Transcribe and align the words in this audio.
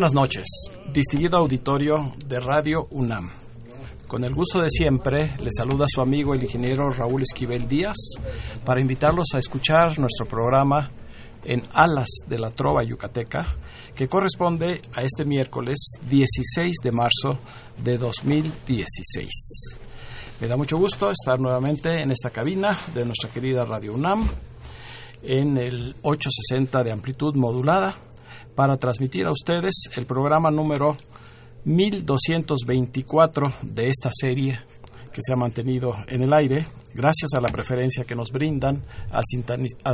Buenas 0.00 0.14
noches, 0.14 0.46
distinguido 0.94 1.36
auditorio 1.36 2.14
de 2.24 2.40
Radio 2.40 2.86
UNAM. 2.90 3.30
Con 4.06 4.24
el 4.24 4.32
gusto 4.32 4.62
de 4.62 4.70
siempre, 4.70 5.36
le 5.42 5.50
saluda 5.54 5.84
su 5.86 6.00
amigo 6.00 6.32
el 6.32 6.42
ingeniero 6.42 6.88
Raúl 6.88 7.20
Esquivel 7.20 7.68
Díaz 7.68 7.98
para 8.64 8.80
invitarlos 8.80 9.26
a 9.34 9.38
escuchar 9.38 9.98
nuestro 9.98 10.24
programa 10.24 10.90
en 11.44 11.62
Alas 11.74 12.08
de 12.26 12.38
la 12.38 12.50
Trova 12.50 12.82
Yucateca, 12.82 13.56
que 13.94 14.08
corresponde 14.08 14.80
a 14.94 15.02
este 15.02 15.26
miércoles 15.26 15.78
16 16.08 16.76
de 16.82 16.92
marzo 16.92 17.38
de 17.76 17.98
2016. 17.98 19.28
Me 20.40 20.48
da 20.48 20.56
mucho 20.56 20.78
gusto 20.78 21.10
estar 21.10 21.38
nuevamente 21.38 22.00
en 22.00 22.10
esta 22.10 22.30
cabina 22.30 22.74
de 22.94 23.04
nuestra 23.04 23.28
querida 23.28 23.66
Radio 23.66 23.92
UNAM 23.92 24.26
en 25.22 25.58
el 25.58 25.94
860 26.00 26.84
de 26.84 26.90
amplitud 26.90 27.34
modulada 27.34 27.96
para 28.60 28.76
transmitir 28.76 29.24
a 29.24 29.32
ustedes 29.32 29.88
el 29.96 30.04
programa 30.04 30.50
número 30.50 30.94
1224 31.64 33.50
de 33.62 33.88
esta 33.88 34.10
serie 34.12 34.60
que 35.14 35.22
se 35.22 35.32
ha 35.32 35.36
mantenido 35.36 35.94
en 36.08 36.24
el 36.24 36.34
aire 36.34 36.66
gracias 36.92 37.32
a 37.32 37.40
la 37.40 37.48
preferencia 37.48 38.04
que 38.04 38.14
nos 38.14 38.30
brindan 38.30 38.84
al, 39.12 39.24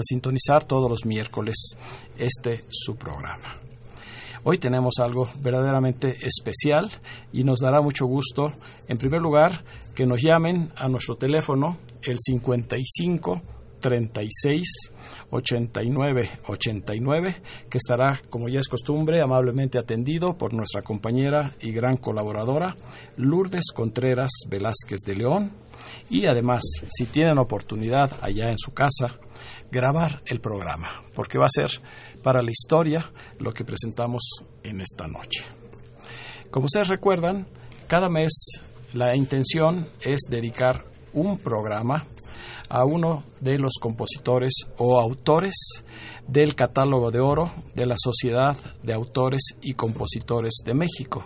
sintonizar 0.02 0.64
todos 0.64 0.90
los 0.90 1.06
miércoles 1.06 1.76
este 2.18 2.64
su 2.68 2.96
programa. 2.96 3.54
Hoy 4.42 4.58
tenemos 4.58 4.94
algo 4.98 5.28
verdaderamente 5.42 6.16
especial 6.26 6.90
y 7.32 7.44
nos 7.44 7.60
dará 7.60 7.80
mucho 7.80 8.06
gusto, 8.06 8.52
en 8.88 8.98
primer 8.98 9.22
lugar, 9.22 9.62
que 9.94 10.06
nos 10.06 10.20
llamen 10.20 10.72
a 10.74 10.88
nuestro 10.88 11.14
teléfono 11.14 11.76
el 12.02 12.16
55 12.18 13.42
36 13.80 14.92
89 15.30 16.30
89 16.46 17.34
que 17.70 17.78
estará 17.78 18.20
como 18.30 18.48
ya 18.48 18.60
es 18.60 18.68
costumbre 18.68 19.20
amablemente 19.20 19.78
atendido 19.78 20.36
por 20.36 20.52
nuestra 20.52 20.82
compañera 20.82 21.52
y 21.60 21.72
gran 21.72 21.96
colaboradora 21.96 22.76
Lourdes 23.16 23.72
Contreras 23.74 24.30
Velázquez 24.48 25.00
de 25.06 25.14
León 25.16 25.50
y 26.10 26.26
además 26.26 26.62
si 26.88 27.06
tienen 27.06 27.38
oportunidad 27.38 28.12
allá 28.22 28.50
en 28.50 28.58
su 28.58 28.72
casa 28.72 29.18
grabar 29.70 30.22
el 30.26 30.40
programa 30.40 31.04
porque 31.14 31.38
va 31.38 31.46
a 31.46 31.48
ser 31.48 31.70
para 32.22 32.42
la 32.42 32.50
historia 32.50 33.10
lo 33.38 33.52
que 33.52 33.64
presentamos 33.64 34.22
en 34.62 34.80
esta 34.80 35.06
noche. 35.06 35.44
Como 36.50 36.66
ustedes 36.66 36.88
recuerdan, 36.88 37.46
cada 37.86 38.08
mes 38.08 38.32
la 38.94 39.14
intención 39.14 39.86
es 40.00 40.20
dedicar 40.28 40.84
un 41.12 41.38
programa 41.38 42.06
a 42.68 42.84
uno 42.84 43.24
de 43.40 43.58
los 43.58 43.74
compositores 43.80 44.52
o 44.78 45.00
autores 45.00 45.54
del 46.26 46.54
catálogo 46.54 47.10
de 47.10 47.20
oro 47.20 47.50
de 47.74 47.86
la 47.86 47.96
Sociedad 47.98 48.56
de 48.82 48.92
Autores 48.92 49.42
y 49.60 49.74
Compositores 49.74 50.54
de 50.64 50.74
México. 50.74 51.24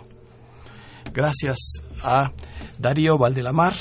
Gracias 1.13 1.57
a 2.03 2.31
Darío 2.77 3.17
Valdelamar, 3.17 3.73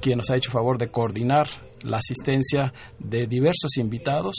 quien 0.00 0.18
nos 0.18 0.30
ha 0.30 0.36
hecho 0.36 0.50
favor 0.50 0.78
de 0.78 0.90
coordinar 0.90 1.46
la 1.82 1.98
asistencia 1.98 2.72
de 2.98 3.26
diversos 3.26 3.76
invitados, 3.76 4.34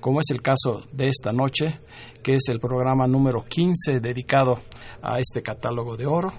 como 0.00 0.20
es 0.20 0.30
el 0.30 0.42
caso 0.42 0.82
de 0.92 1.08
esta 1.08 1.32
noche, 1.32 1.80
que 2.22 2.34
es 2.34 2.48
el 2.48 2.60
programa 2.60 3.06
número 3.06 3.44
15 3.44 4.00
dedicado 4.00 4.58
a 5.00 5.18
este 5.20 5.42
catálogo 5.42 5.96
de 5.96 6.06
oro 6.06 6.32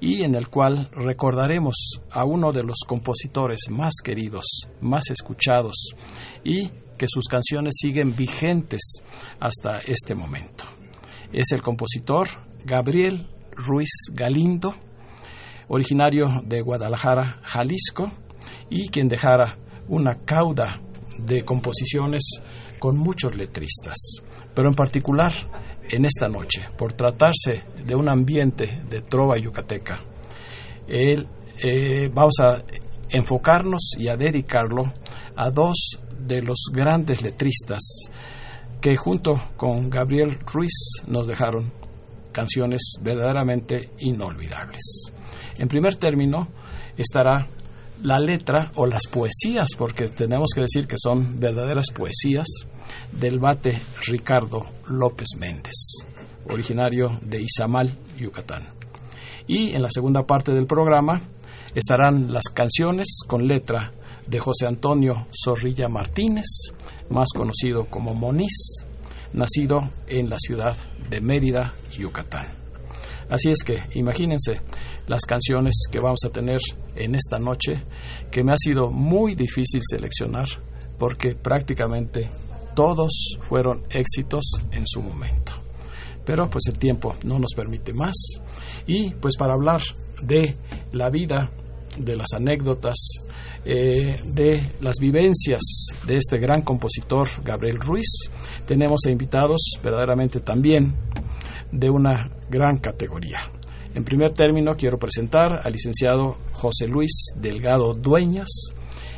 y 0.00 0.22
en 0.22 0.34
el 0.34 0.48
cual 0.48 0.88
recordaremos 0.92 2.00
a 2.10 2.24
uno 2.24 2.52
de 2.52 2.62
los 2.62 2.78
compositores 2.86 3.60
más 3.70 3.94
queridos, 4.02 4.68
más 4.80 5.10
escuchados 5.10 5.94
y 6.44 6.68
que 6.96 7.06
sus 7.08 7.26
canciones 7.26 7.74
siguen 7.78 8.14
vigentes 8.14 9.02
hasta 9.40 9.78
este 9.80 10.14
momento. 10.14 10.64
Es 11.32 11.52
el 11.52 11.62
compositor 11.62 12.28
Gabriel 12.64 13.28
Ruiz 13.52 13.90
Galindo, 14.12 14.74
originario 15.68 16.42
de 16.44 16.60
Guadalajara, 16.60 17.40
Jalisco, 17.42 18.10
y 18.70 18.88
quien 18.88 19.08
dejara 19.08 19.58
una 19.88 20.24
cauda 20.24 20.80
de 21.18 21.44
composiciones 21.44 22.40
con 22.78 22.96
muchos 22.96 23.36
letristas, 23.36 23.96
pero 24.54 24.68
en 24.68 24.74
particular 24.74 25.32
en 25.88 26.04
esta 26.04 26.28
noche, 26.28 26.68
por 26.76 26.92
tratarse 26.92 27.62
de 27.84 27.94
un 27.94 28.08
ambiente 28.08 28.82
de 28.88 29.00
trova 29.00 29.38
yucateca. 29.38 30.00
Eh, 30.86 32.10
vamos 32.12 32.34
a 32.40 32.62
enfocarnos 33.10 33.92
y 33.98 34.08
a 34.08 34.16
dedicarlo 34.16 34.92
a 35.36 35.50
dos 35.50 35.98
de 36.18 36.42
los 36.42 36.58
grandes 36.72 37.22
letristas 37.22 37.80
que 38.80 38.96
junto 38.96 39.40
con 39.56 39.90
Gabriel 39.90 40.38
Ruiz 40.46 40.72
nos 41.06 41.26
dejaron 41.26 41.70
canciones 42.32 42.94
verdaderamente 43.00 43.90
inolvidables. 43.98 45.12
En 45.58 45.68
primer 45.68 45.96
término 45.96 46.48
estará 46.96 47.48
la 48.02 48.20
letra 48.20 48.70
o 48.76 48.86
las 48.86 49.02
poesías, 49.10 49.68
porque 49.76 50.08
tenemos 50.08 50.50
que 50.54 50.60
decir 50.60 50.86
que 50.86 50.96
son 50.98 51.40
verdaderas 51.40 51.86
poesías, 51.92 52.46
del 53.12 53.38
bate 53.38 53.80
Ricardo 54.06 54.66
López 54.88 55.28
Méndez, 55.38 55.74
originario 56.48 57.18
de 57.22 57.42
Izamal, 57.42 57.92
Yucatán. 58.18 58.66
Y 59.46 59.70
en 59.74 59.82
la 59.82 59.90
segunda 59.90 60.26
parte 60.26 60.52
del 60.52 60.66
programa 60.66 61.20
estarán 61.74 62.32
las 62.32 62.44
canciones 62.44 63.06
con 63.26 63.46
letra 63.46 63.92
de 64.26 64.38
José 64.38 64.66
Antonio 64.66 65.26
Zorrilla 65.32 65.88
Martínez, 65.88 66.44
más 67.08 67.28
conocido 67.34 67.86
como 67.86 68.14
Moniz, 68.14 68.84
nacido 69.32 69.88
en 70.06 70.28
la 70.28 70.36
ciudad 70.38 70.76
de 71.08 71.20
Mérida, 71.20 71.72
Yucatán. 71.96 72.46
Así 73.30 73.50
es 73.50 73.62
que 73.62 73.82
imagínense 73.94 74.60
las 75.06 75.22
canciones 75.22 75.74
que 75.90 76.00
vamos 76.00 76.20
a 76.24 76.30
tener 76.30 76.60
en 76.96 77.14
esta 77.14 77.38
noche, 77.38 77.84
que 78.30 78.42
me 78.42 78.52
ha 78.52 78.58
sido 78.58 78.90
muy 78.90 79.34
difícil 79.34 79.80
seleccionar 79.84 80.46
porque 80.98 81.34
prácticamente 81.34 82.28
todos 82.78 83.36
fueron 83.40 83.82
éxitos 83.90 84.52
en 84.70 84.86
su 84.86 85.02
momento. 85.02 85.50
Pero 86.24 86.46
pues 86.46 86.68
el 86.68 86.78
tiempo 86.78 87.16
no 87.24 87.40
nos 87.40 87.52
permite 87.56 87.92
más 87.92 88.14
y 88.86 89.10
pues 89.14 89.36
para 89.36 89.54
hablar 89.54 89.80
de 90.22 90.54
la 90.92 91.10
vida, 91.10 91.50
de 91.96 92.14
las 92.14 92.32
anécdotas, 92.34 92.94
eh, 93.64 94.20
de 94.26 94.62
las 94.80 94.94
vivencias 95.00 95.60
de 96.06 96.18
este 96.18 96.38
gran 96.38 96.62
compositor 96.62 97.26
Gabriel 97.42 97.80
Ruiz, 97.80 98.30
tenemos 98.64 99.06
invitados 99.06 99.60
verdaderamente 99.82 100.38
también 100.38 100.94
de 101.72 101.90
una 101.90 102.30
gran 102.48 102.78
categoría. 102.78 103.40
En 103.96 104.04
primer 104.04 104.30
término, 104.34 104.76
quiero 104.76 105.00
presentar 105.00 105.62
al 105.64 105.72
licenciado 105.72 106.36
José 106.52 106.86
Luis 106.86 107.32
Delgado 107.34 107.94
Dueñas, 107.94 108.50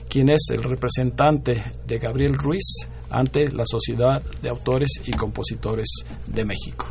quien 0.08 0.30
es 0.30 0.46
el 0.50 0.62
representante 0.62 1.62
de 1.86 1.98
Gabriel 1.98 2.32
Ruiz 2.32 2.88
ante 3.10 3.50
la 3.50 3.64
Sociedad 3.66 4.22
de 4.42 4.48
Autores 4.48 4.88
y 5.04 5.12
Compositores 5.12 5.88
de 6.26 6.44
México. 6.44 6.86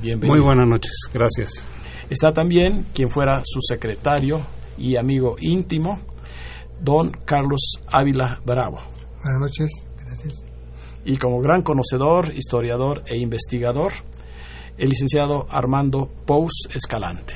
Bienvenido. 0.00 0.36
Muy 0.36 0.44
buenas 0.44 0.68
noches, 0.68 0.92
gracias. 1.12 1.64
Está 2.10 2.32
también 2.32 2.86
quien 2.94 3.10
fuera 3.10 3.42
su 3.44 3.60
secretario 3.60 4.40
y 4.78 4.96
amigo 4.96 5.36
íntimo, 5.40 6.00
don 6.80 7.10
Carlos 7.10 7.80
Ávila 7.88 8.40
Bravo. 8.44 8.78
Buenas 9.22 9.40
noches, 9.40 9.70
gracias. 9.98 10.46
Y 11.04 11.16
como 11.16 11.40
gran 11.40 11.62
conocedor, 11.62 12.32
historiador 12.34 13.02
e 13.06 13.16
investigador, 13.16 13.92
el 14.76 14.88
licenciado 14.90 15.46
Armando 15.48 16.10
Pous 16.26 16.68
Escalante. 16.74 17.34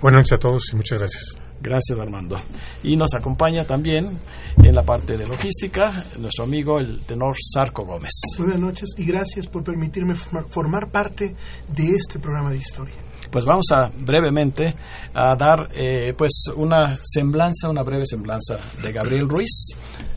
Buenas 0.00 0.20
noches 0.20 0.32
a 0.32 0.38
todos 0.38 0.72
y 0.72 0.76
muchas 0.76 0.98
gracias. 0.98 1.43
Gracias, 1.64 1.98
Armando. 1.98 2.36
Y 2.82 2.94
nos 2.94 3.14
acompaña 3.14 3.64
también 3.64 4.18
en 4.58 4.74
la 4.74 4.82
parte 4.82 5.16
de 5.16 5.26
logística 5.26 6.04
nuestro 6.18 6.44
amigo 6.44 6.78
el 6.78 7.00
tenor 7.06 7.34
Sarco 7.40 7.86
Gómez. 7.86 8.10
Buenas 8.36 8.60
noches 8.60 8.90
y 8.98 9.06
gracias 9.06 9.46
por 9.46 9.64
permitirme 9.64 10.14
formar 10.14 10.90
parte 10.90 11.34
de 11.68 11.88
este 11.88 12.18
programa 12.18 12.50
de 12.50 12.58
historia. 12.58 12.94
Pues 13.30 13.46
vamos 13.46 13.64
a 13.72 13.90
brevemente 13.96 14.74
a 15.14 15.34
dar 15.36 15.70
eh, 15.74 16.12
pues 16.18 16.44
una 16.54 16.96
semblanza, 17.02 17.70
una 17.70 17.82
breve 17.82 18.04
semblanza 18.04 18.58
de 18.82 18.92
Gabriel 18.92 19.26
Ruiz, 19.26 19.68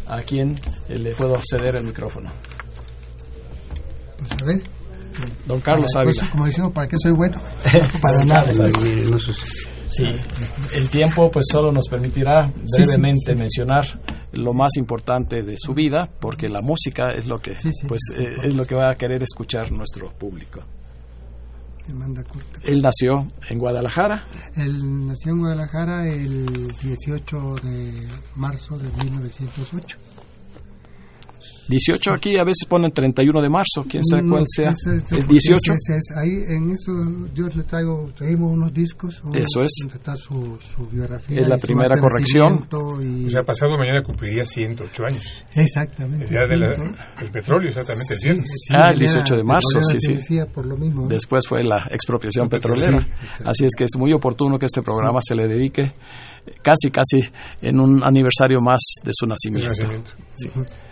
a 0.06 0.22
quien 0.24 0.54
eh, 0.90 0.98
le 0.98 1.16
puedo 1.16 1.38
ceder 1.50 1.78
el 1.78 1.86
micrófono. 1.86 2.30
Pues 4.20 4.32
a 4.34 4.46
ver. 4.46 4.62
Don 5.46 5.62
Carlos 5.62 5.96
Ávila. 5.96 6.30
como 6.30 6.46
decimos, 6.46 6.74
¿para 6.74 6.90
qué 6.90 6.98
soy 7.00 7.14
bueno? 7.14 7.40
Para 8.02 8.26
nada. 8.26 8.52
Sí, 9.90 10.06
el 10.76 10.90
tiempo 10.90 11.32
pues 11.32 11.46
solo 11.52 11.72
nos 11.72 11.88
permitirá 11.88 12.52
brevemente 12.76 13.36
mencionar 13.36 13.86
lo 14.34 14.54
más 14.54 14.76
importante 14.78 15.44
de 15.44 15.56
su 15.58 15.74
vida, 15.74 16.10
porque 16.20 16.50
la 16.50 16.62
música 16.62 17.12
es 17.12 17.26
lo 17.26 17.40
que 17.40 17.56
pues 17.88 18.02
eh, 18.16 18.34
es 18.44 18.56
lo 18.56 18.66
que 18.66 18.76
va 18.76 18.92
a 18.92 18.96
querer 18.96 19.24
escuchar 19.24 19.72
nuestro 19.72 20.12
público. 20.12 20.62
Él 22.64 22.82
nació 22.82 23.28
en 23.50 23.60
Guadalajara. 23.60 24.24
Él 24.58 25.08
nació 25.08 25.32
en 25.32 25.40
Guadalajara 25.40 26.08
el 26.08 26.68
18 26.84 27.56
de 27.64 28.08
marzo 28.36 28.78
de 28.78 28.90
1908. 29.06 29.98
18 31.68 32.14
aquí, 32.14 32.38
a 32.38 32.44
veces 32.44 32.66
ponen 32.68 32.92
31 32.92 33.42
de 33.42 33.50
marzo, 33.50 33.86
quién 33.90 34.04
sabe 34.06 34.28
cuál 34.28 34.44
sea. 34.48 34.72
Es, 34.72 35.28
18. 35.28 35.74
ahí 36.18 36.44
en 36.48 36.72
eso 36.72 36.92
yo 37.34 37.48
le 37.48 37.64
traigo, 37.64 38.10
traímos 38.16 38.54
unos 38.54 38.74
discos. 38.74 39.22
eso 39.34 39.64
es. 39.64 39.72
está 39.94 40.16
su, 40.16 40.58
biografía. 40.92 41.42
Es 41.42 41.48
la 41.48 41.58
primera 41.58 42.00
corrección. 42.00 42.68
Y... 43.02 43.26
O 43.26 43.30
sea, 43.30 43.44
pasado 43.44 43.78
mañana 43.78 44.02
cumpliría 44.02 44.46
108 44.46 45.04
años. 45.10 45.46
Exactamente. 45.56 46.26
El 46.26 46.30
día 46.30 46.48
del 46.48 47.32
petróleo, 47.32 47.70
exactamente, 47.70 48.14
el 48.14 48.20
sí, 48.20 48.74
ah, 48.74 48.92
el 48.92 49.00
18 49.00 49.36
de 49.36 49.44
marzo, 49.44 49.82
sí, 49.84 50.00
sí. 50.00 50.38
Por 50.54 50.66
lo 50.66 50.78
mismo, 50.78 51.08
Después 51.08 51.48
fue 51.48 51.64
la 51.64 51.88
expropiación 51.92 52.50
petrolera. 52.50 53.08
Así 53.44 53.66
es 53.66 53.72
que 53.78 53.86
es 53.86 53.98
muy 53.98 54.14
oportuno 54.14 54.58
que 54.58 54.66
este 54.66 54.82
programa 54.82 55.20
se 55.22 55.36
le 55.36 55.48
dedique 55.48 55.94
casi, 56.62 56.92
casi 56.92 57.20
en 57.62 57.80
un 57.80 58.04
aniversario 58.04 58.62
más 58.62 58.80
de 59.04 59.12
su 59.14 59.26
nacimiento. 59.26 59.84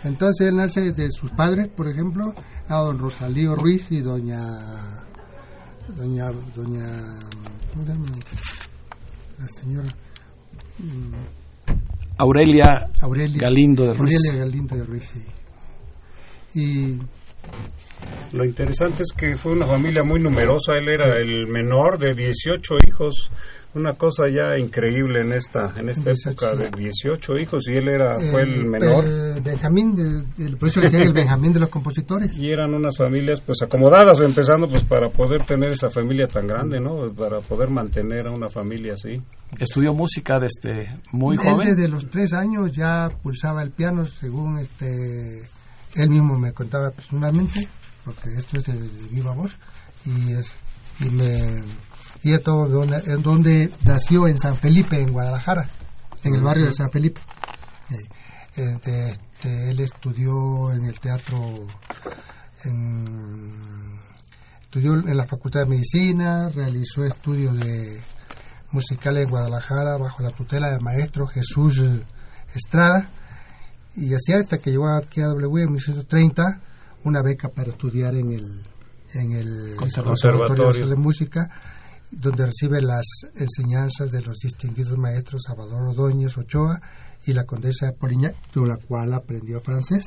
Entonces 0.04 0.48
él 0.48 0.56
nace 0.56 0.92
de 0.92 1.10
sus 1.10 1.30
padres, 1.30 1.68
por 1.68 1.88
ejemplo, 1.88 2.34
a 2.68 2.76
don 2.76 2.98
Rosalío 2.98 3.54
Ruiz 3.54 3.90
y 3.90 4.00
doña 4.00 5.04
doña 5.96 6.32
doña 6.54 7.20
¿cómo 7.72 7.84
se 7.84 7.92
llama? 7.92 8.06
la 9.38 9.48
señora 9.48 9.88
mm, 10.78 11.14
Aurelia, 12.18 12.86
Galindo 13.34 13.84
de 13.84 13.94
Ruiz. 13.94 14.16
Aurelia 14.16 14.44
Galindo 14.44 14.74
de 14.74 14.84
Ruiz. 14.84 15.12
Y 16.54 16.96
lo 18.32 18.44
interesante 18.44 19.02
es 19.02 19.12
que 19.14 19.36
fue 19.36 19.52
una 19.52 19.66
familia 19.66 20.02
muy 20.02 20.20
numerosa, 20.20 20.72
él 20.72 20.88
era 20.88 21.16
el 21.16 21.46
menor 21.46 21.98
de 21.98 22.14
18 22.14 22.74
hijos 22.86 23.30
una 23.76 23.92
cosa 23.92 24.24
ya 24.28 24.58
increíble 24.58 25.20
en 25.20 25.32
esta 25.32 25.72
en 25.76 25.90
esta 25.90 26.12
época 26.12 26.54
de 26.54 26.70
18 26.70 27.38
hijos 27.38 27.68
y 27.68 27.76
él 27.76 27.88
era 27.88 28.18
fue 28.18 28.42
el 28.42 28.64
menor. 28.64 29.04
el 29.04 29.40
Benjamín 29.42 29.94
de, 29.94 30.56
por 30.56 30.68
eso 30.68 30.80
decía 30.80 31.02
el 31.02 31.12
Benjamín 31.12 31.52
de 31.52 31.60
los 31.60 31.68
compositores. 31.68 32.36
Y 32.38 32.50
eran 32.50 32.74
unas 32.74 32.96
familias 32.96 33.40
pues 33.40 33.62
acomodadas 33.62 34.20
empezando 34.20 34.68
pues 34.68 34.82
para 34.84 35.08
poder 35.08 35.42
tener 35.44 35.72
esa 35.72 35.90
familia 35.90 36.26
tan 36.26 36.46
grande 36.46 36.80
no 36.80 37.12
para 37.12 37.40
poder 37.40 37.68
mantener 37.68 38.26
a 38.26 38.30
una 38.30 38.48
familia 38.48 38.94
así. 38.94 39.22
Estudió 39.58 39.92
música 39.92 40.38
desde 40.38 40.98
muy 41.12 41.36
joven. 41.36 41.68
desde 41.68 41.88
los 41.88 42.08
tres 42.08 42.32
años 42.32 42.72
ya 42.72 43.10
pulsaba 43.22 43.62
el 43.62 43.70
piano 43.70 44.06
según 44.06 44.58
este 44.58 45.42
él 45.94 46.10
mismo 46.10 46.38
me 46.38 46.52
contaba 46.52 46.90
personalmente 46.90 47.68
porque 48.04 48.30
esto 48.38 48.58
es 48.58 48.66
de, 48.66 49.08
viva 49.10 49.32
voz 49.32 49.56
y 50.06 50.32
es 50.32 50.52
y 51.00 51.10
me 51.10 51.62
y 52.26 52.32
esto 52.32 52.66
donde, 52.66 52.96
en 53.06 53.22
donde 53.22 53.70
nació 53.84 54.26
en 54.26 54.36
San 54.36 54.56
Felipe, 54.56 55.00
en 55.00 55.12
Guadalajara, 55.12 55.68
en 56.24 56.34
el 56.34 56.42
barrio 56.42 56.66
de 56.66 56.72
San 56.72 56.90
Felipe. 56.90 57.20
Este, 58.56 59.10
este, 59.10 59.70
él 59.70 59.78
estudió 59.78 60.72
en 60.72 60.86
el 60.86 60.98
teatro, 60.98 61.38
estudió 64.60 64.94
en 64.94 65.16
la 65.16 65.24
Facultad 65.24 65.60
de 65.60 65.66
Medicina, 65.66 66.48
realizó 66.48 67.04
estudios 67.04 67.60
de 67.60 68.00
musicales 68.72 69.22
en 69.22 69.30
Guadalajara 69.30 69.96
bajo 69.96 70.24
la 70.24 70.32
tutela 70.32 70.70
del 70.70 70.80
maestro 70.80 71.28
Jesús 71.28 71.80
Estrada 72.52 73.08
y 73.94 74.12
así 74.14 74.32
hasta 74.32 74.58
que 74.58 74.72
llegó 74.72 74.88
aquí 74.88 75.20
a 75.20 75.26
W 75.26 75.62
en 75.62 75.68
1930 75.68 76.60
una 77.04 77.22
beca 77.22 77.50
para 77.50 77.70
estudiar 77.70 78.16
en 78.16 78.32
el 78.32 78.64
en 79.12 79.30
el 79.30 79.76
Conservatorio 79.76 80.88
de 80.88 80.96
Música 80.96 81.48
donde 82.16 82.46
recibe 82.46 82.80
las 82.80 83.04
enseñanzas 83.34 84.10
de 84.10 84.22
los 84.22 84.38
distinguidos 84.38 84.96
maestros 84.96 85.42
Salvador 85.46 85.88
Ordóñez 85.88 86.36
Ochoa 86.38 86.80
y 87.26 87.32
la 87.32 87.44
condesa 87.44 87.86
de 87.86 87.92
Polignac, 87.92 88.34
con 88.52 88.68
la 88.68 88.76
cual 88.76 89.12
aprendió 89.12 89.60
francés. 89.60 90.06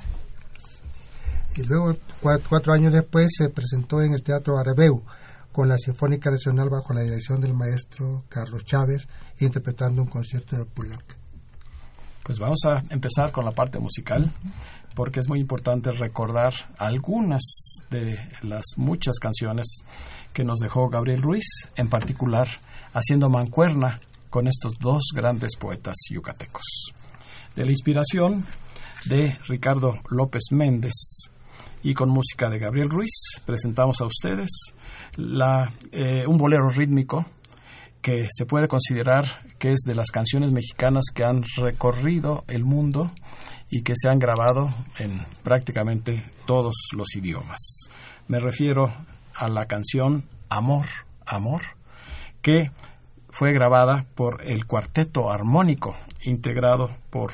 Y 1.55 1.63
luego, 1.63 1.95
cuatro, 2.21 2.73
años 2.73 2.93
después, 2.93 3.31
se 3.37 3.49
presentó 3.49 4.01
en 4.01 4.13
el 4.13 4.23
Teatro 4.23 4.57
Arabeu 4.57 5.03
con 5.51 5.67
la 5.67 5.77
Sinfónica 5.77 6.31
Nacional 6.31 6.69
bajo 6.69 6.93
la 6.93 7.01
dirección 7.01 7.41
del 7.41 7.53
maestro 7.53 8.23
Carlos 8.29 8.65
Chávez, 8.65 9.07
interpretando 9.39 10.01
un 10.01 10.07
concierto 10.07 10.57
de 10.57 10.65
Poulenc. 10.65 11.18
Pues 12.29 12.37
vamos 12.37 12.59
a 12.65 12.83
empezar 12.91 13.31
con 13.31 13.43
la 13.43 13.53
parte 13.53 13.79
musical, 13.79 14.31
porque 14.93 15.19
es 15.19 15.27
muy 15.27 15.39
importante 15.39 15.91
recordar 15.91 16.53
algunas 16.77 17.41
de 17.89 18.19
las 18.43 18.65
muchas 18.77 19.17
canciones 19.17 19.77
que 20.31 20.43
nos 20.43 20.59
dejó 20.59 20.89
Gabriel 20.89 21.23
Ruiz, 21.23 21.47
en 21.75 21.89
particular 21.89 22.47
haciendo 22.93 23.29
mancuerna 23.29 23.99
con 24.29 24.47
estos 24.47 24.73
dos 24.79 25.05
grandes 25.11 25.55
poetas 25.55 25.95
yucatecos. 26.11 26.93
De 27.55 27.65
la 27.65 27.71
inspiración 27.71 28.45
de 29.05 29.35
Ricardo 29.47 29.97
López 30.11 30.51
Méndez 30.51 31.31
y 31.81 31.95
con 31.95 32.09
música 32.09 32.47
de 32.51 32.59
Gabriel 32.59 32.91
Ruiz, 32.91 33.41
presentamos 33.43 34.01
a 34.01 34.05
ustedes 34.05 34.51
la, 35.15 35.71
eh, 35.91 36.25
un 36.27 36.37
bolero 36.37 36.69
rítmico 36.69 37.25
que 38.03 38.27
se 38.31 38.45
puede 38.45 38.67
considerar 38.67 39.48
que 39.59 39.73
es 39.73 39.81
de 39.85 39.93
las 39.93 40.09
canciones 40.09 40.51
mexicanas 40.51 41.05
que 41.13 41.23
han 41.23 41.43
recorrido 41.57 42.43
el 42.47 42.63
mundo 42.63 43.11
y 43.69 43.83
que 43.83 43.93
se 43.95 44.09
han 44.09 44.17
grabado 44.17 44.69
en 44.97 45.21
prácticamente 45.43 46.23
todos 46.45 46.75
los 46.95 47.15
idiomas. 47.15 47.59
Me 48.27 48.39
refiero 48.39 48.91
a 49.35 49.47
la 49.47 49.65
canción 49.65 50.23
Amor, 50.49 50.85
Amor, 51.25 51.61
que 52.41 52.71
fue 53.29 53.53
grabada 53.53 54.05
por 54.15 54.41
el 54.43 54.65
cuarteto 54.65 55.31
armónico 55.31 55.95
integrado 56.23 56.89
por 57.09 57.31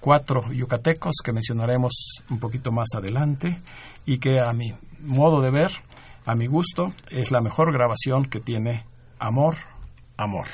cuatro 0.00 0.52
yucatecos 0.52 1.14
que 1.24 1.32
mencionaremos 1.32 2.22
un 2.30 2.38
poquito 2.38 2.70
más 2.70 2.88
adelante 2.94 3.58
y 4.06 4.18
que 4.18 4.38
a 4.38 4.52
mi 4.52 4.74
modo 5.00 5.40
de 5.40 5.50
ver, 5.50 5.70
a 6.26 6.34
mi 6.34 6.46
gusto, 6.46 6.92
es 7.10 7.30
la 7.30 7.40
mejor 7.40 7.72
grabación 7.72 8.26
que 8.26 8.40
tiene 8.40 8.84
Amor, 9.18 9.56
Amor. 10.16 10.46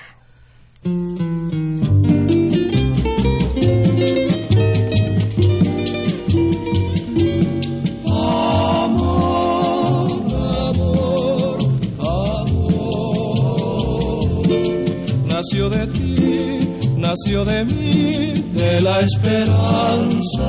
Nació 15.41 15.69
de 15.69 15.87
ti, 15.89 16.59
nació 16.97 17.45
de 17.45 17.65
mí, 17.65 18.43
de 18.53 18.81
la 18.81 19.01
esperanza. 19.01 20.41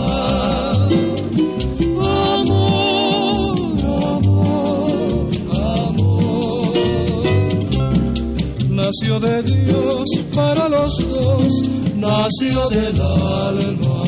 Nació 8.91 9.21
de 9.21 9.41
Dios 9.43 10.09
para 10.35 10.67
los 10.67 10.97
dos, 10.97 11.61
nació 11.95 12.67
del 12.67 12.99
alma. 12.99 14.03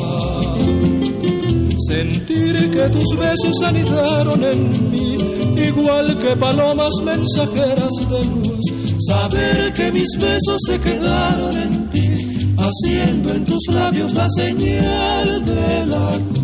Sentir 1.88 2.70
que 2.70 2.90
tus 2.90 3.16
besos 3.18 3.62
anidaron 3.64 4.44
en 4.44 4.90
mí, 4.90 5.16
igual 5.56 6.18
que 6.18 6.36
palomas 6.36 6.92
mensajeras 7.02 7.94
de 8.10 8.24
luz 8.26 8.60
saber 8.98 9.72
que 9.72 9.90
mis 9.90 10.10
besos 10.18 10.60
se 10.66 10.78
quedaron 10.78 11.56
en 11.56 11.88
ti, 11.88 12.54
haciendo 12.58 13.32
en 13.32 13.46
tus 13.46 13.62
labios 13.70 14.12
la 14.12 14.28
señal 14.36 15.46
de 15.46 15.86
la 15.86 16.12
cruz. 16.12 16.43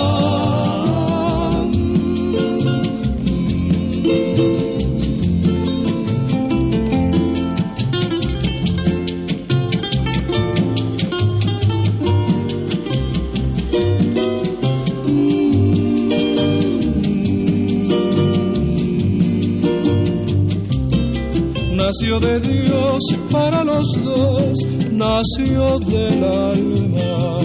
Nació 21.91 22.21
de 22.21 22.39
Dios 22.39 23.03
para 23.29 23.65
los 23.65 23.85
dos, 24.01 24.57
nació 24.91 25.77
del 25.79 26.23
alma. 26.23 27.39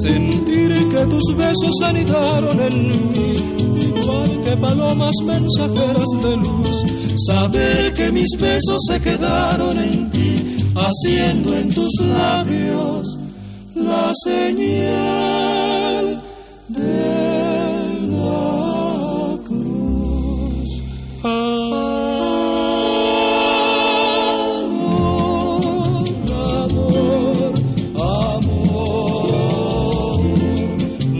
Sentir 0.00 0.88
que 0.90 1.06
tus 1.06 1.36
besos 1.36 1.74
anidaron 1.82 2.60
en 2.60 2.88
mí, 3.12 3.34
igual 3.82 4.30
que 4.44 4.56
palomas 4.58 5.16
mensajeras 5.24 6.08
de 6.22 6.36
luz. 6.36 6.84
Saber 7.26 7.92
que 7.94 8.12
mis 8.12 8.30
besos 8.38 8.78
se 8.86 9.00
quedaron 9.00 9.76
en 9.76 10.10
ti, 10.10 10.56
haciendo 10.76 11.56
en 11.56 11.74
tus 11.74 11.92
labios 12.00 13.18
la 13.74 14.12
señal 14.24 15.49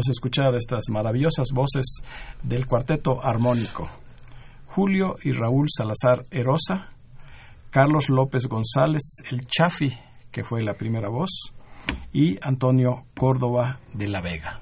Hemos 0.00 0.08
escuchado 0.08 0.56
estas 0.56 0.84
maravillosas 0.88 1.48
voces 1.52 1.98
del 2.42 2.64
cuarteto 2.64 3.22
armónico. 3.22 3.86
Julio 4.64 5.16
y 5.22 5.32
Raúl 5.32 5.66
Salazar 5.68 6.24
Erosa, 6.30 6.88
Carlos 7.68 8.08
López 8.08 8.46
González 8.46 9.16
El 9.30 9.42
Chafi, 9.42 9.92
que 10.30 10.42
fue 10.42 10.62
la 10.62 10.72
primera 10.72 11.10
voz, 11.10 11.52
y 12.14 12.38
Antonio 12.40 13.04
Córdoba 13.14 13.78
de 13.92 14.08
la 14.08 14.22
Vega. 14.22 14.58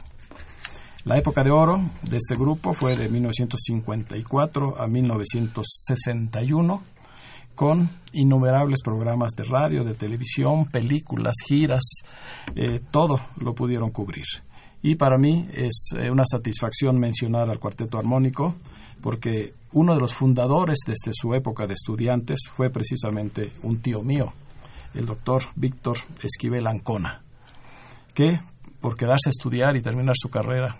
La 1.04 1.16
época 1.18 1.44
de 1.44 1.52
oro 1.52 1.88
de 2.02 2.16
este 2.16 2.34
grupo 2.34 2.74
fue 2.74 2.96
de 2.96 3.08
1954 3.08 4.82
a 4.82 4.88
1961, 4.88 6.82
con 7.54 7.88
innumerables 8.12 8.80
programas 8.82 9.30
de 9.36 9.44
radio, 9.44 9.84
de 9.84 9.94
televisión, 9.94 10.66
películas, 10.66 11.36
giras, 11.46 11.84
eh, 12.56 12.80
todo 12.90 13.20
lo 13.36 13.54
pudieron 13.54 13.90
cubrir. 13.90 14.26
Y 14.82 14.94
para 14.94 15.18
mí 15.18 15.48
es 15.52 15.90
eh, 15.96 16.10
una 16.10 16.24
satisfacción 16.24 16.98
mencionar 16.98 17.50
al 17.50 17.58
cuarteto 17.58 17.98
armónico 17.98 18.54
porque 19.02 19.54
uno 19.72 19.94
de 19.94 20.00
los 20.00 20.14
fundadores 20.14 20.78
desde 20.86 21.12
su 21.12 21.34
época 21.34 21.66
de 21.66 21.74
estudiantes 21.74 22.40
fue 22.50 22.70
precisamente 22.70 23.52
un 23.62 23.80
tío 23.80 24.02
mío, 24.02 24.32
el 24.94 25.06
doctor 25.06 25.42
Víctor 25.56 25.98
Esquivel 26.22 26.66
Ancona, 26.66 27.22
que 28.14 28.40
por 28.80 28.96
quedarse 28.96 29.28
a 29.28 29.30
estudiar 29.30 29.76
y 29.76 29.82
terminar 29.82 30.14
su 30.16 30.30
carrera 30.30 30.76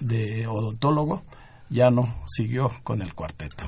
de 0.00 0.46
odontólogo 0.46 1.22
ya 1.70 1.90
no 1.90 2.22
siguió 2.26 2.70
con 2.82 3.02
el 3.02 3.14
cuarteto. 3.14 3.66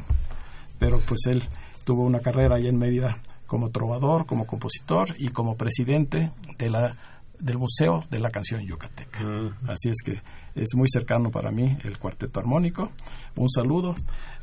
Pero 0.78 1.00
pues 1.06 1.20
él 1.26 1.42
tuvo 1.84 2.04
una 2.04 2.20
carrera 2.20 2.56
allá 2.56 2.68
en 2.68 2.78
Mérida 2.78 3.18
como 3.46 3.70
trovador, 3.70 4.26
como 4.26 4.46
compositor 4.46 5.14
y 5.18 5.28
como 5.28 5.56
presidente 5.56 6.30
de 6.58 6.70
la 6.70 6.94
del 7.40 7.58
Museo 7.58 8.04
de 8.10 8.20
la 8.20 8.30
Canción 8.30 8.62
Yucateca. 8.62 9.20
Así 9.66 9.90
es 9.90 10.02
que 10.04 10.20
es 10.54 10.68
muy 10.74 10.88
cercano 10.88 11.30
para 11.30 11.50
mí 11.50 11.76
el 11.84 11.98
cuarteto 11.98 12.40
armónico. 12.40 12.92
Un 13.36 13.48
saludo 13.48 13.94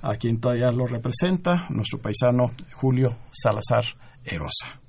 a 0.02 0.16
quien 0.16 0.40
todavía 0.40 0.72
lo 0.72 0.88
representa, 0.88 1.68
nuestro 1.70 2.00
paisano 2.00 2.52
Julio 2.74 3.18
Salazar 3.32 3.84
Erosa. 4.24 4.80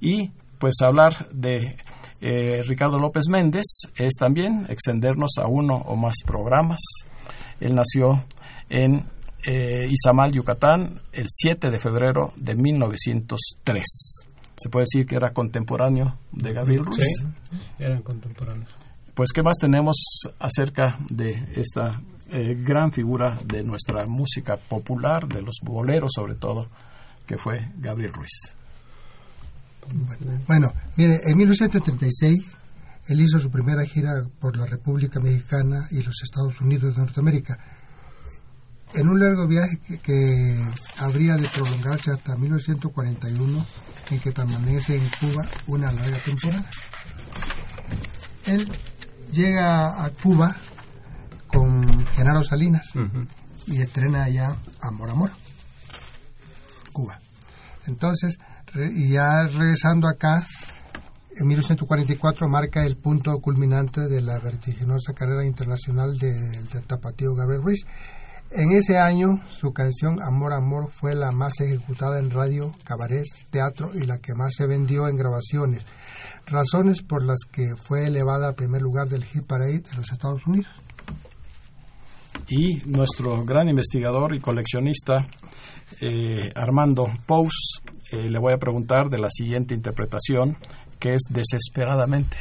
Y 0.00 0.30
pues 0.58 0.74
hablar 0.82 1.28
de 1.30 1.76
eh, 2.20 2.62
Ricardo 2.62 2.98
López 2.98 3.24
Méndez 3.28 3.64
es 3.96 4.14
también 4.18 4.66
extendernos 4.68 5.32
a 5.38 5.46
uno 5.46 5.76
o 5.76 5.96
más 5.96 6.16
programas. 6.26 6.80
Él 7.60 7.74
nació 7.74 8.24
en 8.68 9.04
eh, 9.46 9.86
Izamal, 9.90 10.32
Yucatán, 10.32 11.00
el 11.12 11.26
7 11.28 11.70
de 11.70 11.80
febrero 11.80 12.32
de 12.36 12.54
1903 12.54 13.84
se 14.56 14.68
puede 14.68 14.84
decir 14.90 15.06
que 15.06 15.16
era 15.16 15.32
contemporáneo 15.32 16.18
de 16.32 16.52
Gabriel 16.52 16.84
Ruiz. 16.84 17.04
Sí, 17.04 17.26
eran 17.78 18.02
contemporáneos. 18.02 18.74
Pues, 19.14 19.30
¿qué 19.32 19.42
más 19.42 19.56
tenemos 19.60 19.96
acerca 20.38 20.98
de 21.08 21.52
esta 21.54 22.00
eh, 22.30 22.56
gran 22.58 22.90
figura 22.90 23.38
de 23.44 23.62
nuestra 23.62 24.04
música 24.06 24.56
popular, 24.56 25.28
de 25.28 25.40
los 25.40 25.56
boleros 25.62 26.10
sobre 26.14 26.34
todo, 26.34 26.68
que 27.26 27.38
fue 27.38 27.70
Gabriel 27.78 28.12
Ruiz? 28.12 28.56
Bueno, 30.48 30.72
mire, 30.96 31.20
en 31.26 31.36
1936 31.36 32.58
él 33.06 33.20
hizo 33.20 33.38
su 33.38 33.50
primera 33.50 33.84
gira 33.84 34.10
por 34.40 34.56
la 34.56 34.66
República 34.66 35.20
Mexicana 35.20 35.86
y 35.90 36.02
los 36.02 36.22
Estados 36.22 36.60
Unidos 36.60 36.94
de 36.94 37.02
Norteamérica. 37.02 37.58
En 38.94 39.08
un 39.08 39.20
largo 39.20 39.46
viaje 39.46 39.78
que, 39.86 39.98
que 39.98 40.64
habría 40.98 41.36
de 41.36 41.48
prolongarse 41.48 42.12
hasta 42.12 42.36
1941, 42.36 43.66
en 44.10 44.20
que 44.20 44.32
permanece 44.32 44.96
en 44.96 45.08
Cuba 45.20 45.46
una 45.66 45.92
larga 45.92 46.18
temporada. 46.18 46.70
Él 48.46 48.70
llega 49.32 50.04
a 50.04 50.10
Cuba 50.10 50.54
con 51.46 52.06
Genaro 52.08 52.44
Salinas 52.44 52.90
y 53.66 53.80
estrena 53.80 54.24
allá 54.24 54.56
Amor 54.80 55.10
Amor, 55.10 55.30
Cuba. 56.92 57.18
Entonces, 57.86 58.38
y 58.74 59.10
ya 59.10 59.44
regresando 59.44 60.08
acá, 60.08 60.44
en 61.36 61.46
1944 61.46 62.48
marca 62.48 62.84
el 62.84 62.96
punto 62.96 63.38
culminante 63.40 64.08
de 64.08 64.20
la 64.20 64.38
vertiginosa 64.38 65.14
carrera 65.14 65.44
internacional 65.44 66.16
del 66.16 66.68
de 66.68 66.80
tapatío 66.82 67.34
Gabriel 67.34 67.62
Ruiz. 67.62 67.86
En 68.56 68.70
ese 68.70 68.98
año, 68.98 69.40
su 69.48 69.72
canción 69.72 70.22
Amor 70.22 70.52
Amor 70.52 70.88
fue 70.88 71.16
la 71.16 71.32
más 71.32 71.60
ejecutada 71.60 72.20
en 72.20 72.30
radio, 72.30 72.70
cabarets, 72.84 73.46
teatro 73.50 73.90
y 73.92 74.06
la 74.06 74.18
que 74.18 74.32
más 74.32 74.54
se 74.54 74.68
vendió 74.68 75.08
en 75.08 75.16
grabaciones, 75.16 75.84
razones 76.46 77.02
por 77.02 77.24
las 77.24 77.38
que 77.50 77.74
fue 77.82 78.06
elevada 78.06 78.46
al 78.46 78.54
primer 78.54 78.80
lugar 78.80 79.08
del 79.08 79.24
hit 79.24 79.44
parade 79.44 79.80
de 79.80 79.96
los 79.96 80.12
Estados 80.12 80.46
Unidos. 80.46 80.70
Y 82.48 82.76
nuestro 82.86 83.44
gran 83.44 83.68
investigador 83.68 84.36
y 84.36 84.38
coleccionista, 84.38 85.14
eh, 86.00 86.52
Armando 86.54 87.10
Pous, 87.26 87.80
eh, 88.12 88.30
le 88.30 88.38
voy 88.38 88.52
a 88.52 88.58
preguntar 88.58 89.08
de 89.10 89.18
la 89.18 89.30
siguiente 89.30 89.74
interpretación, 89.74 90.56
que 91.00 91.14
es 91.14 91.22
Desesperadamente. 91.28 92.36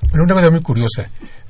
Bueno, 0.00 0.24
una 0.24 0.34
cosa 0.34 0.50
muy 0.50 0.62
curiosa. 0.62 1.02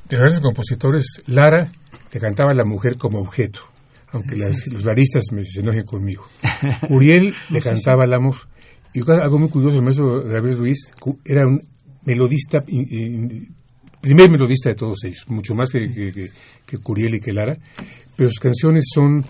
De 0.09 0.17
los 0.17 0.19
grandes 0.19 0.41
compositores, 0.41 1.07
Lara 1.27 1.71
le 2.11 2.21
cantaba 2.21 2.51
a 2.51 2.55
la 2.55 2.65
mujer 2.65 2.97
como 2.97 3.21
objeto 3.21 3.78
aunque 4.13 4.37
los 4.37 4.85
baristas 4.85 5.25
me, 5.33 5.45
se 5.45 5.61
enojen 5.61 5.85
conmigo. 5.85 6.25
Uriel 6.89 7.35
le 7.51 7.61
cantaba 7.61 8.05
al 8.05 8.15
amor. 8.15 8.37
Y 8.95 9.01
algo 9.11 9.39
muy 9.39 9.49
curioso, 9.49 9.77
el 9.77 9.85
maestro 9.85 10.23
Gabriel 10.25 10.59
Ruiz 10.59 10.91
era 11.25 11.47
un 11.47 11.63
melodista, 12.05 12.65
primer 14.01 14.31
melodista 14.31 14.71
de 14.71 14.75
todos 14.75 15.05
ellos, 15.05 15.25
mucho 15.29 15.55
más 15.55 15.71
que, 15.71 15.93
que, 15.93 16.31
que, 16.65 16.79
Curiel 16.79 17.17
y 17.17 17.21
que 17.21 17.33
Lara, 17.33 17.57
pero 18.17 18.31
sus 18.31 18.41
canciones 18.41 18.85
son 18.93 19.25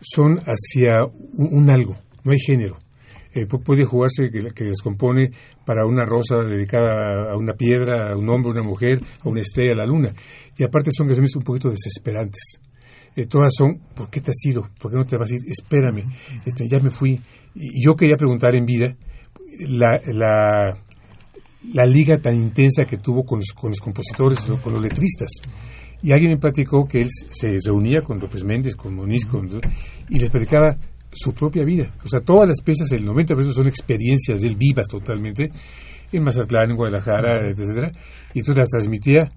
son 0.00 0.38
hacia 0.46 1.04
un, 1.04 1.70
algo, 1.70 1.96
no 2.24 2.32
hay 2.32 2.38
género. 2.38 2.78
Eh, 3.34 3.46
puede 3.46 3.84
jugarse 3.84 4.30
que, 4.30 4.48
que 4.54 4.64
descompone 4.64 5.30
para 5.64 5.86
una 5.86 6.04
rosa 6.04 6.36
dedicada 6.42 7.32
a 7.32 7.36
una 7.36 7.52
piedra, 7.54 8.12
a 8.12 8.16
un 8.16 8.28
hombre, 8.30 8.50
a 8.50 8.52
una 8.54 8.62
mujer, 8.62 9.00
a 9.22 9.28
una 9.28 9.40
estrella, 9.40 9.72
a 9.72 9.76
la 9.76 9.86
luna. 9.86 10.12
Y 10.56 10.64
aparte 10.64 10.90
son 10.92 11.06
canciones 11.06 11.36
un 11.36 11.42
poquito 11.42 11.70
desesperantes. 11.70 12.60
Eh, 13.16 13.26
todas 13.26 13.52
son, 13.56 13.80
¿por 13.94 14.10
qué 14.10 14.20
te 14.20 14.30
has 14.30 14.46
ido? 14.46 14.68
¿Por 14.80 14.90
qué 14.90 14.96
no 14.96 15.04
te 15.04 15.16
vas 15.16 15.30
a 15.30 15.34
ir? 15.34 15.40
Espérame, 15.46 16.04
este, 16.44 16.68
ya 16.68 16.78
me 16.80 16.90
fui. 16.90 17.20
Y 17.54 17.84
yo 17.84 17.94
quería 17.94 18.16
preguntar 18.16 18.54
en 18.54 18.64
vida 18.64 18.94
la, 19.60 20.00
la, 20.06 20.78
la 21.72 21.86
liga 21.86 22.18
tan 22.18 22.34
intensa 22.34 22.84
que 22.84 22.98
tuvo 22.98 23.24
con 23.24 23.38
los, 23.38 23.52
con 23.52 23.70
los 23.70 23.80
compositores, 23.80 24.40
con 24.62 24.72
los 24.72 24.82
letristas. 24.82 25.30
Y 26.02 26.12
alguien 26.12 26.32
me 26.32 26.38
platicó 26.38 26.86
que 26.86 26.98
él 26.98 27.08
se 27.10 27.56
reunía 27.64 28.02
con 28.02 28.20
López 28.20 28.44
Méndez, 28.44 28.76
con 28.76 28.94
Moniz, 28.94 29.26
y 30.08 30.18
les 30.18 30.30
platicaba 30.30 30.76
su 31.10 31.32
propia 31.34 31.64
vida. 31.64 31.92
O 32.04 32.08
sea, 32.08 32.20
todas 32.20 32.48
las 32.48 32.60
piezas, 32.62 32.92
el 32.92 33.04
90% 33.04 33.52
son 33.52 33.66
experiencias 33.66 34.40
de 34.40 34.48
él 34.48 34.56
vivas 34.56 34.86
totalmente, 34.86 35.50
en 36.12 36.22
Mazatlán, 36.22 36.70
en 36.70 36.76
Guadalajara, 36.76 37.50
etcétera. 37.50 37.90
Y 38.32 38.40
entonces 38.40 38.58
las 38.58 38.68
transmitía, 38.68 39.28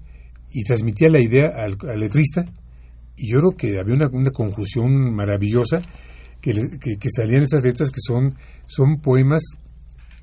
y 0.52 0.64
transmitía 0.64 1.10
la 1.10 1.20
idea 1.20 1.50
al, 1.56 1.78
letrista, 2.00 2.46
y 3.22 3.32
yo 3.32 3.40
creo 3.40 3.52
que 3.56 3.80
había 3.80 3.94
una, 3.94 4.08
una 4.12 4.32
conjunción 4.32 5.14
maravillosa 5.14 5.80
que, 6.42 6.54
que, 6.80 7.10
salían 7.16 7.44
estas 7.44 7.62
letras 7.62 7.92
que 7.92 8.00
son, 8.00 8.36
son 8.66 9.00
poemas 9.00 9.44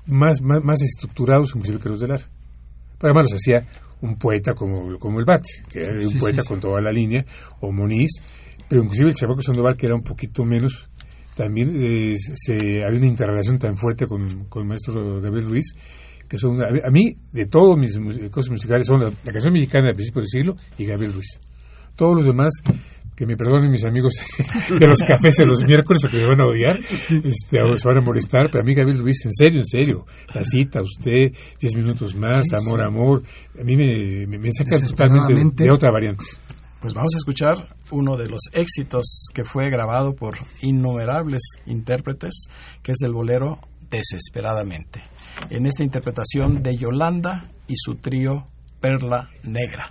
más, 0.05 0.41
más, 0.41 0.61
más 0.61 0.81
estructurados 0.81 1.51
inclusive 1.55 1.79
que 1.79 1.89
los 1.89 2.01
de 2.01 2.07
Lara. 2.09 2.23
Pero 2.99 3.13
además 3.13 3.31
los 3.31 3.39
hacía 3.39 3.65
un 4.01 4.17
poeta 4.17 4.53
como, 4.53 4.99
como 4.99 5.19
el 5.19 5.25
Bate, 5.25 5.49
que 5.71 5.79
era 5.79 6.05
un 6.05 6.19
poeta 6.19 6.43
con 6.43 6.59
toda 6.59 6.81
la 6.81 6.91
línea, 6.91 7.25
o 7.61 7.71
Moniz, 7.71 8.11
pero 8.67 8.83
inclusive 8.83 9.09
el 9.09 9.15
Chabaco 9.15 9.41
Sandoval, 9.41 9.77
que 9.77 9.85
era 9.85 9.95
un 9.95 10.03
poquito 10.03 10.43
menos, 10.43 10.89
también 11.35 11.77
eh, 11.81 12.15
se, 12.17 12.83
había 12.83 12.99
una 12.99 13.07
interrelación 13.07 13.57
tan 13.57 13.77
fuerte 13.77 14.07
con, 14.07 14.45
con 14.49 14.63
el 14.63 14.67
maestro 14.67 15.21
Gabriel 15.21 15.47
Ruiz, 15.47 15.71
que 16.27 16.37
son, 16.37 16.61
a, 16.61 16.91
mí, 16.91 17.15
de 17.31 17.45
todos 17.45 17.77
mis 17.77 17.97
cosas 18.29 18.51
musicales, 18.51 18.85
son 18.85 18.99
la, 18.99 19.05
la 19.05 19.31
canción 19.31 19.53
mexicana 19.53 19.87
del 19.87 19.95
principio 19.95 20.21
del 20.21 20.27
siglo 20.27 20.55
y 20.77 20.85
Gabriel 20.85 21.13
Ruiz. 21.13 21.39
Todos 21.99 22.15
los 22.15 22.25
demás 22.27 22.53
que 23.13 23.25
me 23.25 23.35
perdonen 23.35 23.69
mis 23.69 23.83
amigos 23.83 24.13
de 24.79 24.87
los 24.87 24.99
cafés 24.99 25.35
de 25.35 25.45
los 25.45 25.67
miércoles 25.67 26.01
porque 26.01 26.19
me 26.19 26.27
van 26.27 26.41
a 26.41 26.45
odiar, 26.45 26.79
este, 26.79 27.61
o 27.61 27.77
se 27.77 27.89
van 27.89 27.97
a 27.97 28.01
molestar, 28.01 28.49
pero 28.49 28.63
a 28.63 28.65
mí 28.65 28.73
Gabriel 28.73 29.01
Luis, 29.01 29.25
en 29.25 29.33
serio, 29.33 29.59
en 29.59 29.65
serio, 29.65 30.05
la 30.33 30.45
cita, 30.45 30.81
usted, 30.81 31.33
diez 31.59 31.75
minutos 31.75 32.15
más, 32.15 32.53
amor, 32.53 32.79
amor, 32.79 33.21
a 33.59 33.63
mí 33.65 33.75
me, 33.75 34.25
me, 34.25 34.53
saca 34.53 34.79
totalmente 34.79 35.65
de 35.65 35.71
otra 35.71 35.91
variante. 35.91 36.23
Pues 36.79 36.93
vamos 36.93 37.13
a 37.13 37.17
escuchar 37.17 37.75
uno 37.91 38.15
de 38.15 38.29
los 38.29 38.43
éxitos 38.53 39.25
que 39.33 39.43
fue 39.43 39.69
grabado 39.69 40.15
por 40.15 40.37
innumerables 40.61 41.41
intérpretes, 41.65 42.45
que 42.81 42.93
es 42.93 43.01
el 43.03 43.11
bolero 43.11 43.59
Desesperadamente, 43.91 45.01
en 45.49 45.65
esta 45.65 45.83
interpretación 45.83 46.61
de 46.61 46.77
Yolanda 46.77 47.49
y 47.67 47.73
su 47.75 47.95
trío 47.95 48.47
Perla 48.79 49.31
Negra. 49.43 49.89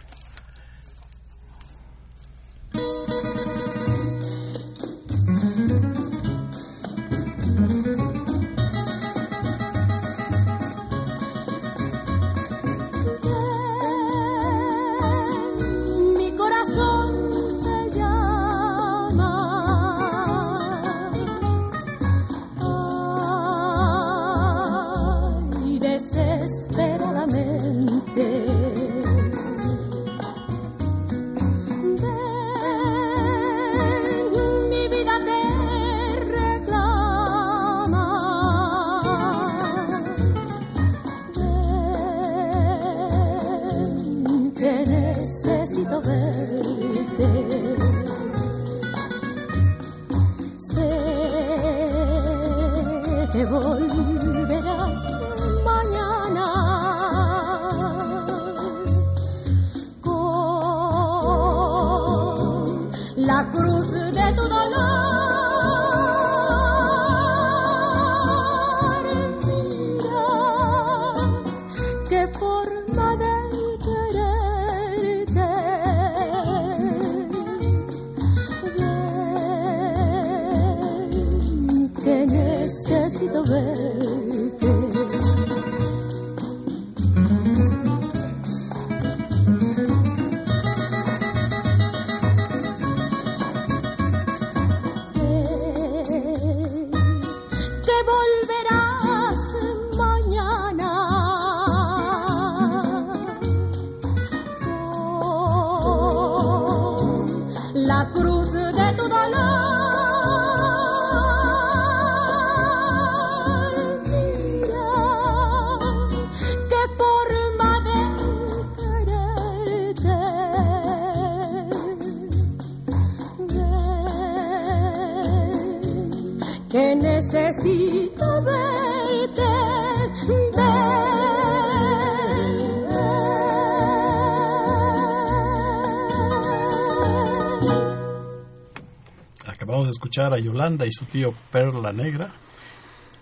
Escuchar 139.86 140.34
a 140.34 140.38
Yolanda 140.38 140.86
y 140.86 140.92
su 140.92 141.04
tío 141.04 141.32
Perla 141.52 141.92
Negra 141.92 142.32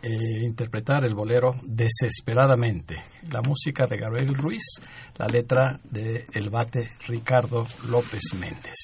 eh, 0.03 0.45
interpretar 0.45 1.05
el 1.05 1.14
bolero 1.14 1.57
Desesperadamente, 1.62 3.03
la 3.33 3.42
música 3.42 3.88
de 3.88 3.97
Gabriel 3.97 4.35
Ruiz, 4.35 4.62
la 5.16 5.27
letra 5.27 5.81
de 5.83 6.25
el 6.33 6.49
bate 6.49 6.90
Ricardo 7.09 7.66
López 7.88 8.23
Méndez. 8.38 8.77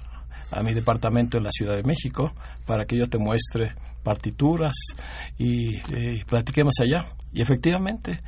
a 0.51 0.63
mi 0.63 0.73
departamento 0.73 1.37
en 1.37 1.43
la 1.43 1.51
Ciudad 1.51 1.75
de 1.75 1.83
México 1.83 2.33
para 2.65 2.85
que 2.85 2.97
yo 2.97 3.07
te 3.07 3.17
muestre 3.17 3.73
partituras 4.03 4.75
y, 5.37 5.77
eh, 5.95 6.23
platiquemos 6.27 6.75
allá. 6.81 7.05
Y 7.33 7.41
efectivamente, 7.41 8.21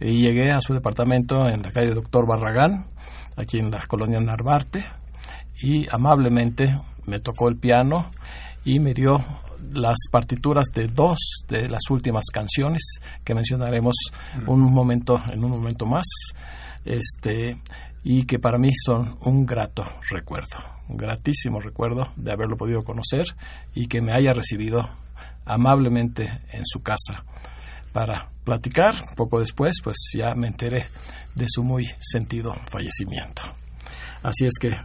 llegué 0.00 0.50
a 0.50 0.60
su 0.60 0.74
departamento 0.74 1.48
en 1.48 1.62
la 1.62 1.70
calle 1.70 1.94
Doctor 1.94 2.26
Barragán, 2.26 2.86
aquí 3.36 3.58
en 3.58 3.70
la 3.70 3.80
colonia 3.86 4.20
Narvarte, 4.20 4.84
y 5.62 5.86
amablemente 5.90 6.78
me 7.06 7.20
tocó 7.20 7.48
el 7.48 7.56
piano 7.56 8.10
y 8.64 8.78
me 8.80 8.94
dio 8.94 9.22
las 9.72 9.96
partituras 10.10 10.66
de 10.74 10.88
dos 10.88 11.18
de 11.48 11.68
las 11.68 11.90
últimas 11.90 12.24
canciones 12.32 13.00
que 13.24 13.34
mencionaremos 13.34 13.94
un 14.46 14.60
momento 14.72 15.20
en 15.30 15.44
un 15.44 15.50
momento 15.50 15.86
más 15.86 16.06
este 16.84 17.58
y 18.02 18.24
que 18.24 18.38
para 18.38 18.58
mí 18.58 18.70
son 18.74 19.16
un 19.22 19.44
grato 19.44 19.84
recuerdo 20.10 20.56
un 20.88 20.96
gratísimo 20.96 21.60
recuerdo 21.60 22.08
de 22.16 22.32
haberlo 22.32 22.56
podido 22.56 22.82
conocer 22.82 23.26
y 23.74 23.86
que 23.86 24.00
me 24.00 24.12
haya 24.12 24.32
recibido 24.32 24.88
amablemente 25.44 26.28
en 26.52 26.64
su 26.64 26.82
casa 26.82 27.24
para 27.92 28.28
platicar 28.44 28.94
poco 29.16 29.40
después 29.40 29.76
pues 29.82 29.96
ya 30.14 30.34
me 30.34 30.46
enteré 30.46 30.86
de 31.34 31.46
su 31.48 31.62
muy 31.62 31.88
sentido 32.00 32.54
fallecimiento 32.70 33.42
así 34.22 34.46
es 34.46 34.58
que 34.60 34.76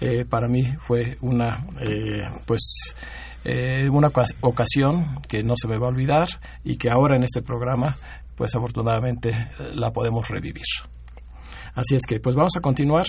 eh, 0.00 0.24
para 0.28 0.48
mí 0.48 0.66
fue 0.80 1.18
una 1.20 1.66
eh, 1.80 2.28
pues 2.46 2.94
eh, 3.44 3.88
una 3.90 4.10
ocasión 4.40 5.22
que 5.28 5.42
no 5.42 5.54
se 5.56 5.68
me 5.68 5.78
va 5.78 5.86
a 5.86 5.90
olvidar 5.90 6.28
y 6.64 6.76
que 6.76 6.90
ahora 6.90 7.16
en 7.16 7.24
este 7.24 7.42
programa 7.42 7.96
pues 8.36 8.54
afortunadamente 8.54 9.32
la 9.74 9.92
podemos 9.92 10.28
revivir. 10.28 10.64
Así 11.74 11.94
es 11.94 12.02
que 12.06 12.20
pues 12.20 12.34
vamos 12.34 12.56
a 12.56 12.60
continuar 12.60 13.06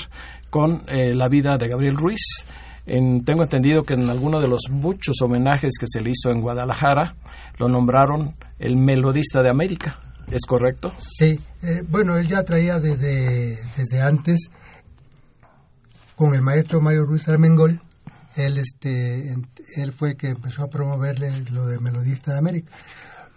con 0.52 0.84
la 0.88 1.28
vida 1.30 1.58
de 1.58 1.68
Gabriel 1.68 1.96
Ruiz. 1.96 2.46
Tengo 2.86 3.44
entendido 3.44 3.84
que 3.84 3.94
en 3.94 4.10
alguno 4.10 4.40
de 4.40 4.48
los 4.48 4.70
muchos 4.70 5.22
homenajes 5.22 5.74
que 5.80 5.88
se 5.88 6.02
le 6.02 6.12
hizo 6.12 6.32
en 6.32 6.42
Guadalajara 6.42 7.16
lo 7.58 7.68
nombraron 7.68 8.36
el 8.60 8.76
melodista 8.76 9.42
de 9.42 9.50
América. 9.50 10.00
¿Es 10.32 10.46
correcto? 10.46 10.92
Sí, 11.00 11.40
bueno, 11.90 12.18
él 12.18 12.28
ya 12.28 12.44
traía 12.44 12.80
desde, 12.80 13.58
desde 13.78 14.02
antes 14.02 14.50
con 16.16 16.34
el 16.34 16.42
maestro 16.42 16.82
Mario 16.82 17.06
Ruiz 17.06 17.28
Armengol, 17.28 17.82
él, 18.36 18.58
este, 18.58 19.34
él 19.76 19.94
fue 19.94 20.12
el 20.12 20.18
que 20.18 20.30
empezó 20.30 20.64
a 20.64 20.70
promoverle 20.70 21.32
lo 21.52 21.68
de 21.68 21.80
Melodista 21.80 22.34
de 22.34 22.40
América. 22.40 22.72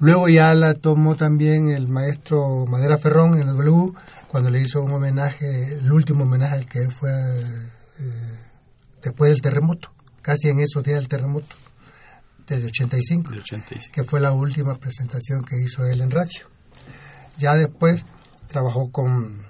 Luego 0.00 0.28
ya 0.28 0.54
la 0.54 0.74
tomó 0.74 1.16
también 1.16 1.70
el 1.70 1.88
maestro 1.88 2.66
Madera 2.66 2.98
Ferrón 2.98 3.34
en 3.34 3.48
el 3.48 3.56
W, 3.56 3.92
cuando 4.28 4.50
le 4.50 4.60
hizo 4.60 4.80
un 4.80 4.92
homenaje, 4.92 5.78
el 5.78 5.90
último 5.92 6.22
homenaje 6.22 6.54
al 6.54 6.66
que 6.66 6.78
él 6.78 6.92
fue 6.92 7.10
eh, 7.10 8.37
después 9.02 9.30
del 9.30 9.42
terremoto, 9.42 9.92
casi 10.22 10.48
en 10.48 10.60
esos 10.60 10.84
días 10.84 11.00
del 11.00 11.08
terremoto, 11.08 11.54
desde 12.46 12.66
85, 12.66 13.30
85, 13.30 13.92
que 13.92 14.04
fue 14.04 14.20
la 14.20 14.32
última 14.32 14.74
presentación 14.74 15.44
que 15.44 15.56
hizo 15.60 15.86
él 15.86 16.00
en 16.00 16.10
radio. 16.10 16.46
Ya 17.36 17.54
después 17.54 18.04
trabajó 18.48 18.90
con, 18.90 19.42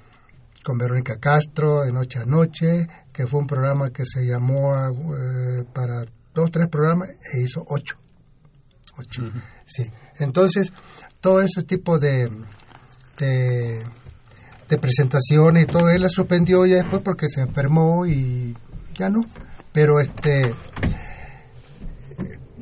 con 0.62 0.78
Verónica 0.78 1.18
Castro 1.18 1.84
en 1.84 1.94
Noche 1.94 2.18
a 2.18 2.24
Noche, 2.24 2.86
que 3.12 3.26
fue 3.26 3.40
un 3.40 3.46
programa 3.46 3.90
que 3.90 4.04
se 4.04 4.26
llamó 4.26 4.74
eh, 4.76 5.64
para 5.72 6.04
dos, 6.34 6.50
tres 6.50 6.68
programas 6.68 7.10
e 7.10 7.42
hizo 7.42 7.64
ocho. 7.68 7.96
ocho. 8.96 9.22
Sí. 9.64 9.90
Entonces, 10.18 10.72
todo 11.20 11.40
ese 11.40 11.62
tipo 11.62 11.98
de, 11.98 12.30
de, 13.18 14.78
presentaciones 14.78 15.64
y 15.64 15.66
todo, 15.66 15.88
él 15.88 16.02
la 16.02 16.08
suspendió 16.08 16.66
ya 16.66 16.76
después 16.76 17.02
porque 17.02 17.28
se 17.28 17.40
enfermó 17.40 18.06
y 18.06 18.56
Pero 19.72 20.00
este 20.00 20.54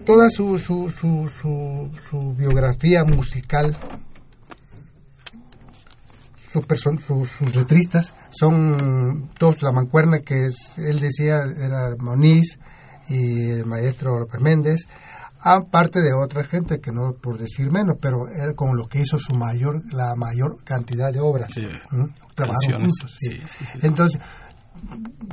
toda 0.05 0.31
su, 0.31 0.59
su, 0.59 0.89
su, 0.89 1.29
su, 1.29 1.91
su 2.09 2.35
biografía 2.35 3.05
musical 3.05 3.77
sus, 6.65 7.29
sus, 7.29 7.55
letristas 7.55 8.15
son 8.31 9.31
todos 9.39 9.63
la 9.63 9.73
mancuerna 9.73 10.21
que 10.21 10.47
es, 10.47 10.79
él 10.79 11.01
decía 11.01 11.43
era 11.43 11.95
Moniz 11.99 12.59
y 13.09 13.51
el 13.51 13.67
maestro 13.67 14.19
López 14.19 14.41
Méndez, 14.41 14.89
aparte 15.41 16.01
de 16.01 16.13
otra 16.13 16.45
gente 16.45 16.81
que 16.81 16.93
no 16.93 17.13
por 17.15 17.39
decir 17.39 17.71
menos, 17.71 17.97
pero 18.01 18.29
era 18.29 18.55
con 18.55 18.77
lo 18.77 18.87
que 18.87 19.01
hizo 19.01 19.19
su 19.19 19.35
mayor 19.35 19.83
la 19.93 20.15
mayor 20.17 20.63
cantidad 20.65 21.13
de 21.13 21.21
obras. 21.21 21.53
Trabajaron 22.35 22.83
juntos. 22.83 23.17
Entonces, 23.83 24.21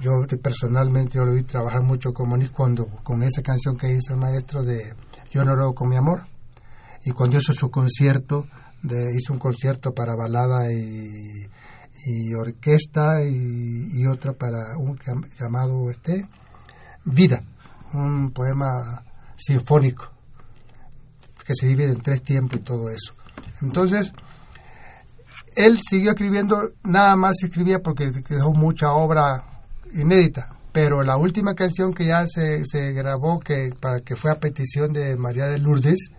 yo 0.01 0.25
personalmente 0.41 1.17
yo 1.17 1.25
lo 1.25 1.33
vi 1.33 1.43
trabajar 1.43 1.81
mucho 1.81 2.13
con 2.13 2.29
Moniz 2.29 2.51
cuando 2.51 2.87
con 3.03 3.23
esa 3.23 3.41
canción 3.41 3.77
que 3.77 3.91
hizo 3.91 4.13
el 4.13 4.19
maestro 4.19 4.63
de 4.63 4.93
Yo 5.31 5.45
no 5.45 5.55
lo 5.55 5.73
con 5.73 5.89
mi 5.89 5.95
amor 5.95 6.25
y 7.05 7.11
cuando 7.11 7.37
hizo 7.37 7.53
su 7.53 7.69
concierto 7.69 8.47
hizo 8.83 9.33
un 9.33 9.39
concierto 9.39 9.93
para 9.93 10.15
balada 10.15 10.71
y, 10.71 12.33
orquesta 12.33 13.23
y, 13.23 14.05
otra 14.07 14.33
para 14.33 14.77
un 14.77 14.99
llamado 15.39 15.89
este 15.89 16.27
Vida, 17.05 17.43
un 17.93 18.31
poema 18.31 19.03
sinfónico 19.35 20.09
que 21.45 21.53
se 21.53 21.67
divide 21.67 21.91
en 21.91 22.01
tres 22.01 22.23
tiempos 22.23 22.59
y 22.59 22.63
todo 22.63 22.89
eso. 22.89 23.13
Entonces, 23.61 24.13
él 25.55 25.79
siguió 25.87 26.11
escribiendo, 26.11 26.71
nada 26.83 27.15
más 27.15 27.43
escribía 27.43 27.79
porque 27.79 28.11
dejó 28.11 28.53
mucha 28.53 28.91
obra 28.91 29.43
inédita, 29.93 30.55
pero 30.71 31.03
la 31.03 31.17
última 31.17 31.53
canción 31.53 31.93
que 31.93 32.05
ya 32.05 32.25
se, 32.27 32.65
se 32.65 32.93
grabó, 32.93 33.39
que 33.39 33.71
para 33.79 34.01
que 34.01 34.15
fue 34.15 34.31
a 34.31 34.39
petición 34.39 34.93
de 34.93 35.15
María 35.17 35.45
de 35.47 35.59
Lourdes, 35.59 36.11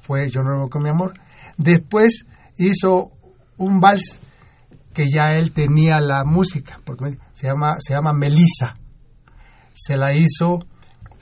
fue 0.00 0.30
Yo 0.30 0.42
no 0.42 0.50
lo 0.50 0.68
con 0.68 0.82
mi 0.82 0.88
amor, 0.88 1.14
Después 1.56 2.26
hizo 2.58 3.12
un 3.56 3.80
vals 3.80 4.20
que 4.92 5.08
ya 5.10 5.36
él 5.36 5.52
tenía 5.52 6.00
la 6.00 6.24
música, 6.24 6.78
porque 6.84 7.18
se 7.34 7.46
llama, 7.46 7.76
se 7.80 7.94
llama 7.94 8.12
Melisa. 8.12 8.76
Se 9.74 9.96
la 9.96 10.14
hizo 10.14 10.60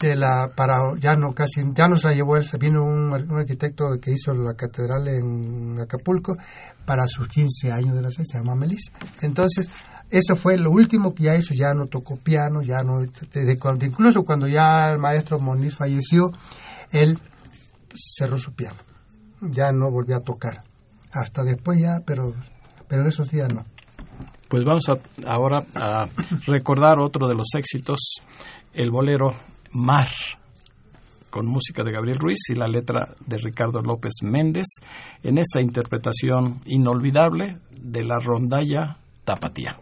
de 0.00 0.16
la, 0.16 0.52
para, 0.54 0.94
ya 0.98 1.14
no 1.14 1.34
casi, 1.34 1.62
ya 1.72 1.88
no 1.88 1.96
se 1.96 2.08
la 2.08 2.14
llevó 2.14 2.36
él, 2.36 2.48
vino 2.58 2.84
un, 2.84 3.12
arquitecto 3.12 3.98
que 4.00 4.12
hizo 4.12 4.34
la 4.34 4.54
catedral 4.54 5.08
en 5.08 5.80
Acapulco 5.80 6.36
para 6.84 7.06
sus 7.06 7.28
15 7.28 7.72
años 7.72 7.94
de 7.94 8.02
la 8.02 8.10
se 8.10 8.24
llama 8.32 8.54
Melisa. 8.54 8.92
Entonces, 9.22 9.68
eso 10.10 10.36
fue 10.36 10.58
lo 10.58 10.70
último 10.70 11.14
que 11.14 11.24
ya 11.24 11.36
hizo, 11.36 11.54
ya 11.54 11.74
no 11.74 11.86
tocó 11.86 12.16
piano, 12.16 12.62
ya 12.62 12.82
no, 12.82 13.00
desde 13.32 13.58
cuando, 13.58 13.84
incluso 13.84 14.22
cuando 14.22 14.46
ya 14.46 14.90
el 14.92 14.98
maestro 14.98 15.38
Moniz 15.38 15.76
falleció, 15.76 16.32
él 16.92 17.18
cerró 17.94 18.38
su 18.38 18.52
piano 18.52 18.76
ya 19.50 19.72
no 19.72 19.90
volvió 19.90 20.16
a 20.16 20.20
tocar. 20.20 20.62
Hasta 21.12 21.42
después 21.44 21.80
ya, 21.80 22.00
pero, 22.04 22.34
pero 22.88 23.02
en 23.02 23.08
esos 23.08 23.30
días 23.30 23.52
no. 23.52 23.64
Pues 24.48 24.64
vamos 24.64 24.88
a, 24.88 24.98
ahora 25.28 25.64
a 25.74 26.08
recordar 26.46 26.98
otro 26.98 27.28
de 27.28 27.34
los 27.34 27.48
éxitos, 27.54 27.98
el 28.72 28.90
bolero 28.90 29.34
Mar, 29.72 30.10
con 31.34 31.46
música 31.46 31.82
de 31.82 31.90
Gabriel 31.90 32.20
Ruiz 32.20 32.38
y 32.48 32.54
la 32.54 32.68
letra 32.68 33.16
de 33.26 33.38
Ricardo 33.38 33.82
López 33.82 34.12
Méndez, 34.22 34.66
en 35.24 35.38
esta 35.38 35.60
interpretación 35.60 36.60
inolvidable 36.64 37.56
de 37.76 38.04
la 38.04 38.20
rondalla 38.20 38.98
tapatía. 39.24 39.76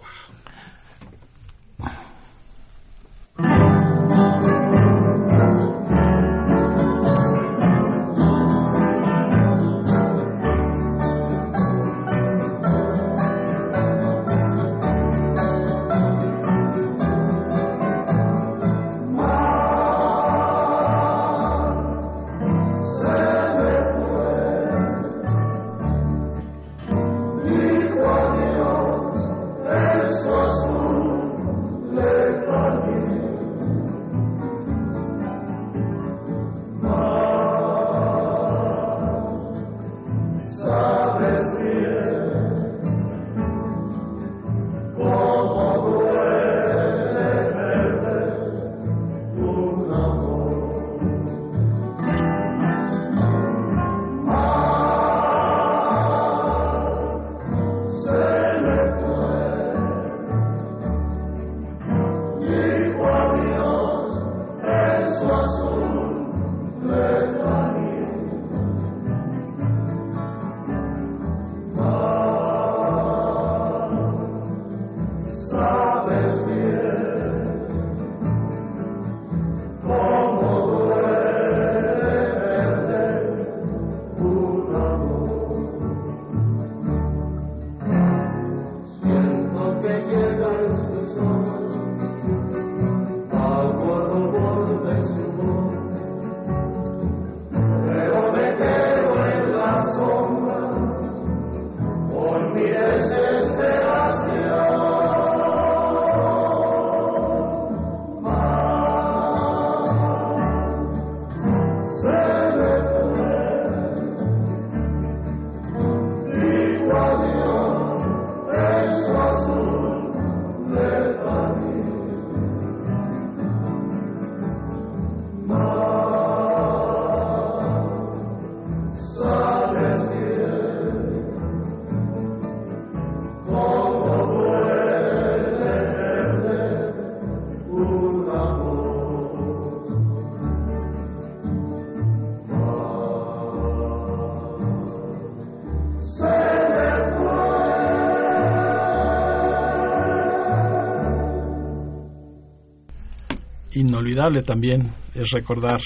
También 154.45 154.91
es 155.15 155.31
recordar 155.31 155.81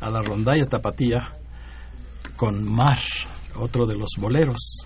a 0.00 0.10
la 0.10 0.22
rondalla 0.22 0.66
tapatía 0.66 1.28
con 2.36 2.64
Mar, 2.64 2.98
otro 3.56 3.86
de 3.86 3.96
los 3.96 4.10
boleros 4.18 4.80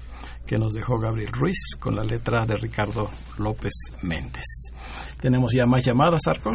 que 0.47 0.59
nos 0.59 0.73
dejó 0.73 0.99
Gabriel 0.99 1.33
Ruiz 1.33 1.77
con 1.79 1.97
la 1.97 2.05
letra 2.05 2.45
de 2.45 2.57
Ricardo 2.57 3.09
López 3.39 3.73
Méndez. 4.03 4.45
¿Tenemos 5.21 5.53
ya 5.53 5.65
más 5.65 5.85
llamadas, 5.85 6.21
Arco? 6.27 6.53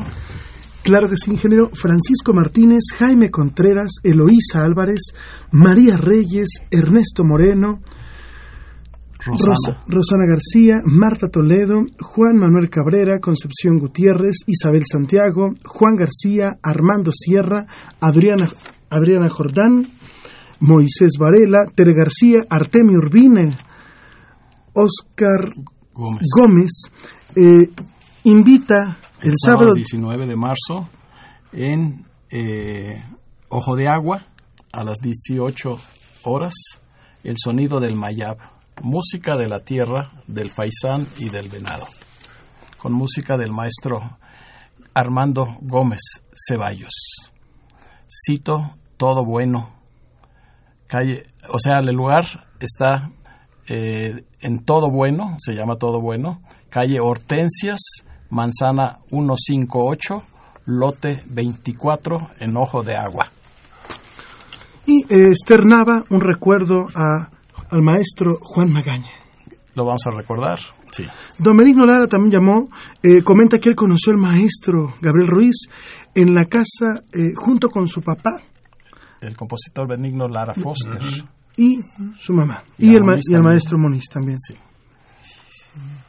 Claro 0.84 1.10
que 1.10 1.18
sí, 1.18 1.32
ingeniero. 1.32 1.70
Francisco 1.74 2.34
Martínez, 2.34 2.82
Jaime 2.98 3.32
Contreras, 3.32 3.94
Eloísa 4.04 4.64
Álvarez, 4.64 5.14
María 5.52 5.98
Reyes, 5.98 6.62
Ernesto 6.70 7.24
Moreno, 7.24 7.82
Rosana. 9.28 9.84
Rosana 9.88 10.26
García, 10.26 10.82
Marta 10.86 11.28
Toledo, 11.30 11.86
Juan 12.00 12.38
Manuel 12.38 12.70
Cabrera, 12.70 13.20
Concepción 13.20 13.80
Gutiérrez, 13.80 14.38
Isabel 14.48 14.84
Santiago, 14.90 15.54
Juan 15.66 15.96
García, 15.96 16.58
Armando 16.62 17.12
Sierra, 17.14 17.66
Adriana, 18.00 18.50
Adriana 18.90 19.30
Jordán, 19.30 19.88
Moisés 20.60 21.14
Varela, 21.20 21.66
Tere 21.74 21.94
García, 21.94 22.46
Artemio 22.50 22.98
Urbina, 22.98 23.52
Oscar 24.74 25.52
Gómez. 25.94 26.28
Gómez, 26.36 26.72
eh, 27.36 27.70
invita 28.24 28.98
el, 29.22 29.34
sábado 29.44 29.74
19 29.74 30.26
de 30.26 30.36
marzo 30.36 30.90
en 31.52 32.06
eh, 32.30 33.02
Ojo 33.50 33.76
de 33.76 33.88
Agua 33.88 34.26
a 34.72 34.84
las 34.84 34.98
18 35.00 35.80
horas 36.24 36.54
el 37.24 37.36
sonido 37.38 37.80
del 37.80 37.96
mayab, 37.96 38.38
música 38.82 39.36
de 39.36 39.48
la 39.48 39.60
tierra, 39.62 40.08
del 40.28 40.52
faisán 40.52 41.06
y 41.18 41.30
del 41.30 41.50
venado, 41.50 41.88
con 42.78 42.94
música 42.94 43.38
del 43.38 43.52
maestro 43.52 44.18
Armando 44.94 45.58
Gómez 45.62 46.02
Ceballos. 46.48 46.94
Cito 48.08 48.72
todo 48.98 49.26
bueno. 49.26 49.70
Calle, 50.88 51.24
o 51.50 51.60
sea, 51.60 51.80
el 51.80 51.88
lugar 51.96 52.26
está 52.60 53.12
eh, 53.68 54.24
en 54.40 54.60
Todo 54.64 54.90
Bueno, 54.90 55.36
se 55.40 55.54
llama 55.54 55.76
Todo 55.76 56.00
Bueno, 56.00 56.42
calle 56.70 57.00
Hortensias, 57.02 57.80
manzana 58.30 59.00
158, 59.10 60.24
lote 60.66 61.22
24, 61.28 62.30
en 62.40 62.56
Ojo 62.56 62.84
de 62.84 62.96
Agua. 62.96 63.28
y 64.86 65.02
eh, 65.14 65.28
externaba 65.32 66.06
un 66.10 66.22
recuerdo 66.22 66.88
a- 66.96 67.30
al 67.70 67.82
maestro 67.82 68.34
Juan 68.42 68.72
Magaña. 68.72 69.10
¿Lo 69.76 69.86
vamos 69.86 70.02
a 70.08 70.12
recordar? 70.12 70.60
Sí. 70.92 71.04
Don 71.38 71.56
Benigno 71.58 71.86
Lara 71.86 72.08
también 72.08 72.32
llamó, 72.32 72.70
eh, 73.04 73.22
comenta 73.24 73.60
que 73.60 73.70
él 73.70 73.76
conoció 73.76 74.12
al 74.14 74.18
maestro 74.18 74.96
Gabriel 75.02 75.28
Ruiz 75.28 75.56
en 76.16 76.34
la 76.34 76.46
casa 76.46 77.02
eh, 77.14 77.34
junto 77.36 77.68
con 77.70 77.88
su 77.90 78.02
papá 78.02 78.42
El 79.22 79.36
compositor 79.36 79.88
Benigno 79.88 80.28
Lara 80.28 80.54
Foster. 80.56 80.98
y 81.58 81.78
su 82.20 82.34
mamá. 82.34 82.64
Y 82.78 82.96
el, 82.96 83.02
ma- 83.04 83.12
Moniz 83.12 83.26
y 83.28 83.32
el 83.34 83.36
también. 83.38 83.44
maestro 83.54 83.78
Moniz 83.78 84.06
también. 84.12 84.38
Sí. 84.40 84.56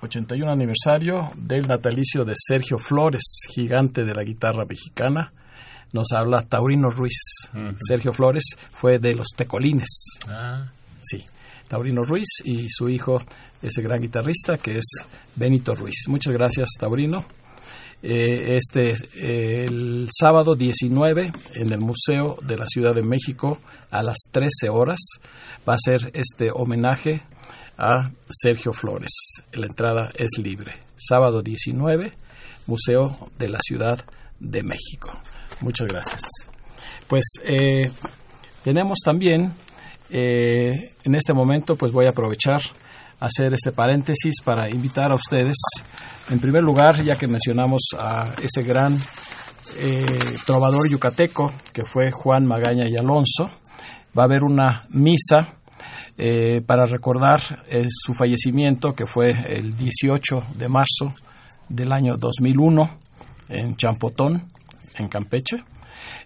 81 0.01 0.51
aniversario 0.51 1.31
del 1.37 1.67
natalicio 1.67 2.25
de 2.25 2.35
Sergio 2.37 2.79
Flores, 2.79 3.23
gigante 3.51 4.05
de 4.05 4.15
la 4.15 4.23
guitarra 4.23 4.65
mexicana. 4.65 5.33
Nos 5.93 6.13
habla 6.13 6.43
Taurino 6.43 6.91
Ruiz. 6.91 7.19
Sergio 7.87 8.13
Flores 8.13 8.45
fue 8.71 8.99
de 8.99 9.15
los 9.15 9.29
Tecolines. 9.37 9.89
Sí. 11.03 11.25
Taurino 11.69 12.03
Ruiz 12.03 12.27
y 12.45 12.67
su 12.69 12.89
hijo, 12.89 13.21
ese 13.63 13.83
gran 13.83 14.01
guitarrista 14.01 14.59
que 14.59 14.79
es 14.79 14.87
Benito 15.37 15.75
Ruiz. 15.75 16.05
Muchas 16.09 16.33
gracias, 16.33 16.69
Taurino. 16.79 17.25
Eh, 18.01 18.57
este 18.57 18.91
eh, 19.15 19.65
el 19.65 20.09
sábado 20.17 20.55
19 20.55 21.33
en 21.55 21.73
el 21.73 21.81
Museo 21.81 22.39
de 22.43 22.57
la 22.57 22.67
Ciudad 22.69 22.95
de 22.95 23.03
México 23.03 23.59
a 23.91 24.05
las 24.05 24.17
13 24.31 24.69
horas 24.71 25.01
va 25.69 25.75
a 25.75 25.79
ser 25.85 26.13
este 26.15 26.51
homenaje 26.53 27.23
a 27.77 28.11
Sergio 28.31 28.73
Flores. 28.73 29.11
La 29.53 29.67
entrada 29.67 30.11
es 30.15 30.39
libre. 30.39 30.75
Sábado 30.97 31.43
19, 31.43 32.13
Museo 32.67 33.31
de 33.39 33.49
la 33.49 33.59
Ciudad 33.61 34.05
de 34.39 34.63
México. 34.63 35.11
Muchas 35.61 35.89
gracias. 35.89 36.23
Pues 37.09 37.25
eh, 37.45 37.91
tenemos 38.63 38.99
también 39.05 39.53
eh, 40.11 40.95
en 41.05 41.15
este 41.15 41.33
momento, 41.33 41.77
pues 41.77 41.93
voy 41.93 42.07
a 42.07 42.11
aprovechar 42.11 42.61
hacer 43.21 43.53
este 43.53 43.73
paréntesis 43.73 44.37
para 44.45 44.69
invitar 44.69 45.11
a 45.11 45.15
ustedes, 45.15 45.57
en 46.31 46.39
primer 46.39 46.63
lugar, 46.63 47.03
ya 47.03 47.17
que 47.17 47.27
mencionamos 47.27 47.83
a 47.99 48.33
ese 48.43 48.63
gran 48.63 48.97
eh, 49.81 50.05
trovador 50.47 50.89
yucateco 50.89 51.53
que 51.73 51.83
fue 51.85 52.11
Juan 52.11 52.47
Magaña 52.47 52.89
y 52.89 52.97
Alonso, 52.97 53.49
va 54.17 54.23
a 54.23 54.27
haber 54.27 54.43
una 54.43 54.87
misa 54.91 55.59
eh, 56.17 56.61
para 56.67 56.87
recordar 56.87 57.41
eh, 57.69 57.85
su 57.89 58.15
fallecimiento 58.15 58.95
que 58.95 59.07
fue 59.07 59.31
el 59.31 59.77
18 59.77 60.47
de 60.57 60.69
marzo 60.69 61.13
del 61.69 61.93
año 61.93 62.17
2001 62.17 62.91
en 63.51 63.77
Champotón, 63.77 64.49
en 64.97 65.09
Campeche. 65.09 65.63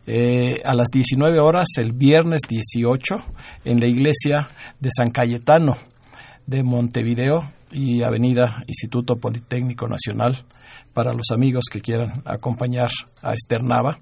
Eh, 0.07 0.61
a 0.65 0.75
las 0.75 0.89
19 0.89 1.39
horas 1.39 1.69
el 1.79 1.93
viernes 1.93 2.41
18 2.49 3.23
en 3.65 3.79
la 3.79 3.87
iglesia 3.87 4.49
de 4.81 4.91
San 4.91 5.11
Cayetano 5.11 5.77
de 6.47 6.65
Montevideo 6.65 7.49
y 7.71 8.03
Avenida 8.03 8.65
Instituto 8.67 9.17
Politécnico 9.17 9.87
Nacional 9.87 10.45
para 10.93 11.13
los 11.13 11.31
amigos 11.33 11.65
que 11.71 11.81
quieran 11.81 12.23
acompañar 12.25 12.91
a 13.23 13.35
Esther 13.35 13.63
Nava 13.63 13.99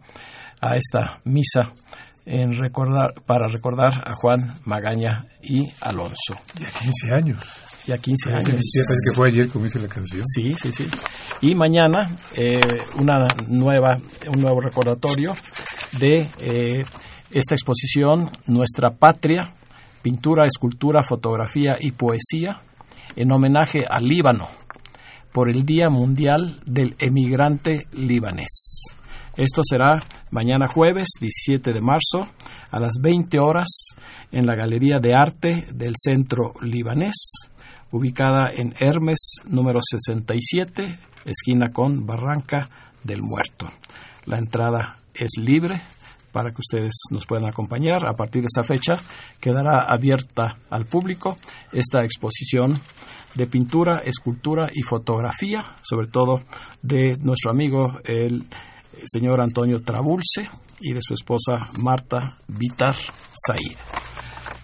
a 0.60 0.76
esta 0.76 1.20
misa 1.24 1.72
en 2.26 2.52
recordar, 2.54 3.14
para 3.26 3.48
recordar 3.48 3.92
a 4.06 4.14
Juan 4.14 4.54
Magaña 4.64 5.26
y 5.42 5.70
Alonso. 5.80 6.34
Ya 6.58 6.70
15 6.70 7.14
años. 7.14 7.40
Ya 7.86 7.98
15 7.98 8.30
Parece, 8.30 8.50
años. 8.52 8.64
que 9.08 9.16
fue 9.16 9.28
ayer 9.28 9.48
como 9.48 9.64
dice 9.64 9.80
la 9.80 9.88
canción. 9.88 10.22
Sí, 10.26 10.54
sí, 10.54 10.72
sí. 10.72 10.88
Y 11.40 11.54
mañana 11.54 12.10
eh, 12.36 12.60
una 12.98 13.26
nueva, 13.48 13.98
un 14.28 14.40
nuevo 14.40 14.60
recordatorio 14.60 15.34
de 15.98 16.28
eh, 16.40 16.84
esta 17.30 17.54
exposición, 17.54 18.30
Nuestra 18.46 18.90
Patria, 18.90 19.52
pintura, 20.02 20.46
escultura, 20.46 21.02
fotografía 21.02 21.76
y 21.78 21.92
poesía, 21.92 22.60
en 23.16 23.32
homenaje 23.32 23.84
al 23.88 24.06
Líbano, 24.06 24.48
por 25.32 25.50
el 25.50 25.64
Día 25.64 25.90
Mundial 25.90 26.60
del 26.64 26.96
Emigrante 26.98 27.86
Libanés. 27.92 28.96
Esto 29.36 29.62
será 29.64 30.02
mañana 30.30 30.68
jueves 30.68 31.08
17 31.20 31.72
de 31.72 31.80
marzo 31.80 32.28
a 32.70 32.80
las 32.80 32.94
20 33.00 33.38
horas 33.38 33.68
en 34.32 34.46
la 34.46 34.54
Galería 34.54 34.98
de 34.98 35.14
Arte 35.14 35.66
del 35.72 35.94
Centro 35.96 36.54
Libanés, 36.60 37.14
ubicada 37.90 38.50
en 38.52 38.74
Hermes 38.78 39.36
número 39.46 39.80
67, 39.82 40.98
esquina 41.24 41.72
con 41.72 42.06
Barranca 42.06 42.68
del 43.02 43.22
Muerto. 43.22 43.70
La 44.26 44.38
entrada 44.38 44.99
es 45.20 45.32
libre 45.36 45.80
para 46.32 46.50
que 46.50 46.60
ustedes 46.60 46.92
nos 47.10 47.26
puedan 47.26 47.46
acompañar. 47.46 48.06
A 48.06 48.14
partir 48.14 48.42
de 48.42 48.48
esa 48.52 48.64
fecha 48.64 48.98
quedará 49.40 49.82
abierta 49.82 50.56
al 50.70 50.86
público 50.86 51.36
esta 51.72 52.04
exposición 52.04 52.80
de 53.34 53.46
pintura, 53.46 54.02
escultura 54.04 54.70
y 54.72 54.82
fotografía, 54.82 55.64
sobre 55.82 56.08
todo 56.08 56.42
de 56.82 57.16
nuestro 57.18 57.52
amigo 57.52 58.00
el 58.04 58.46
señor 59.06 59.40
Antonio 59.40 59.82
Trabulce 59.82 60.48
y 60.80 60.92
de 60.92 61.00
su 61.02 61.14
esposa 61.14 61.68
Marta 61.78 62.38
Vitar 62.48 62.96
Said. 63.46 63.76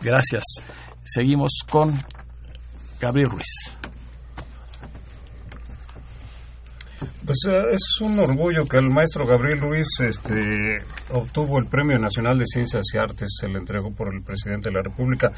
Gracias. 0.01 0.43
Seguimos 1.05 1.53
con 1.69 2.03
Gabriel 3.01 3.31
Ruiz. 3.31 3.96
Pues 6.99 7.39
eh, 7.49 7.75
es 7.75 8.01
un 8.01 8.19
orgullo 8.19 8.67
que 8.67 8.79
el 8.79 8.89
maestro 8.89 9.27
Gabriel 9.27 9.61
Ruiz 9.61 9.87
este, 10.01 10.79
obtuvo 11.13 11.59
el 11.59 11.67
Premio 11.67 11.99
Nacional 11.99 12.39
de 12.39 12.47
Ciencias 12.47 12.85
y 12.95 12.99
Artes, 12.99 13.29
se 13.39 13.49
le 13.49 13.59
entregó 13.59 13.93
por 13.93 14.15
el 14.15 14.23
presidente 14.23 14.71
de 14.71 14.77
la 14.77 14.83
República. 14.83 15.33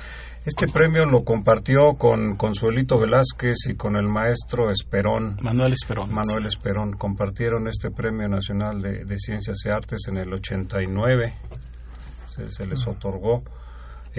Este 0.44 0.68
premio 0.68 1.04
lo 1.04 1.24
compartió 1.24 1.94
con 1.98 2.36
Consuelito 2.36 2.98
Velázquez 2.98 3.56
y 3.68 3.74
con 3.74 3.96
el 3.96 4.06
maestro 4.06 4.70
Esperón. 4.70 5.36
Manuel 5.42 5.72
Esperón. 5.72 6.12
Manuel 6.12 6.46
Esperón 6.46 6.92
compartieron 6.92 7.66
este 7.66 7.90
Premio 7.90 8.28
Nacional 8.28 8.80
de, 8.80 9.04
de 9.04 9.18
Ciencias 9.18 9.58
y 9.64 9.68
Artes 9.68 10.00
en 10.08 10.18
el 10.18 10.32
89, 10.32 11.34
se, 12.36 12.50
se 12.50 12.66
les 12.66 12.86
otorgó. 12.86 13.42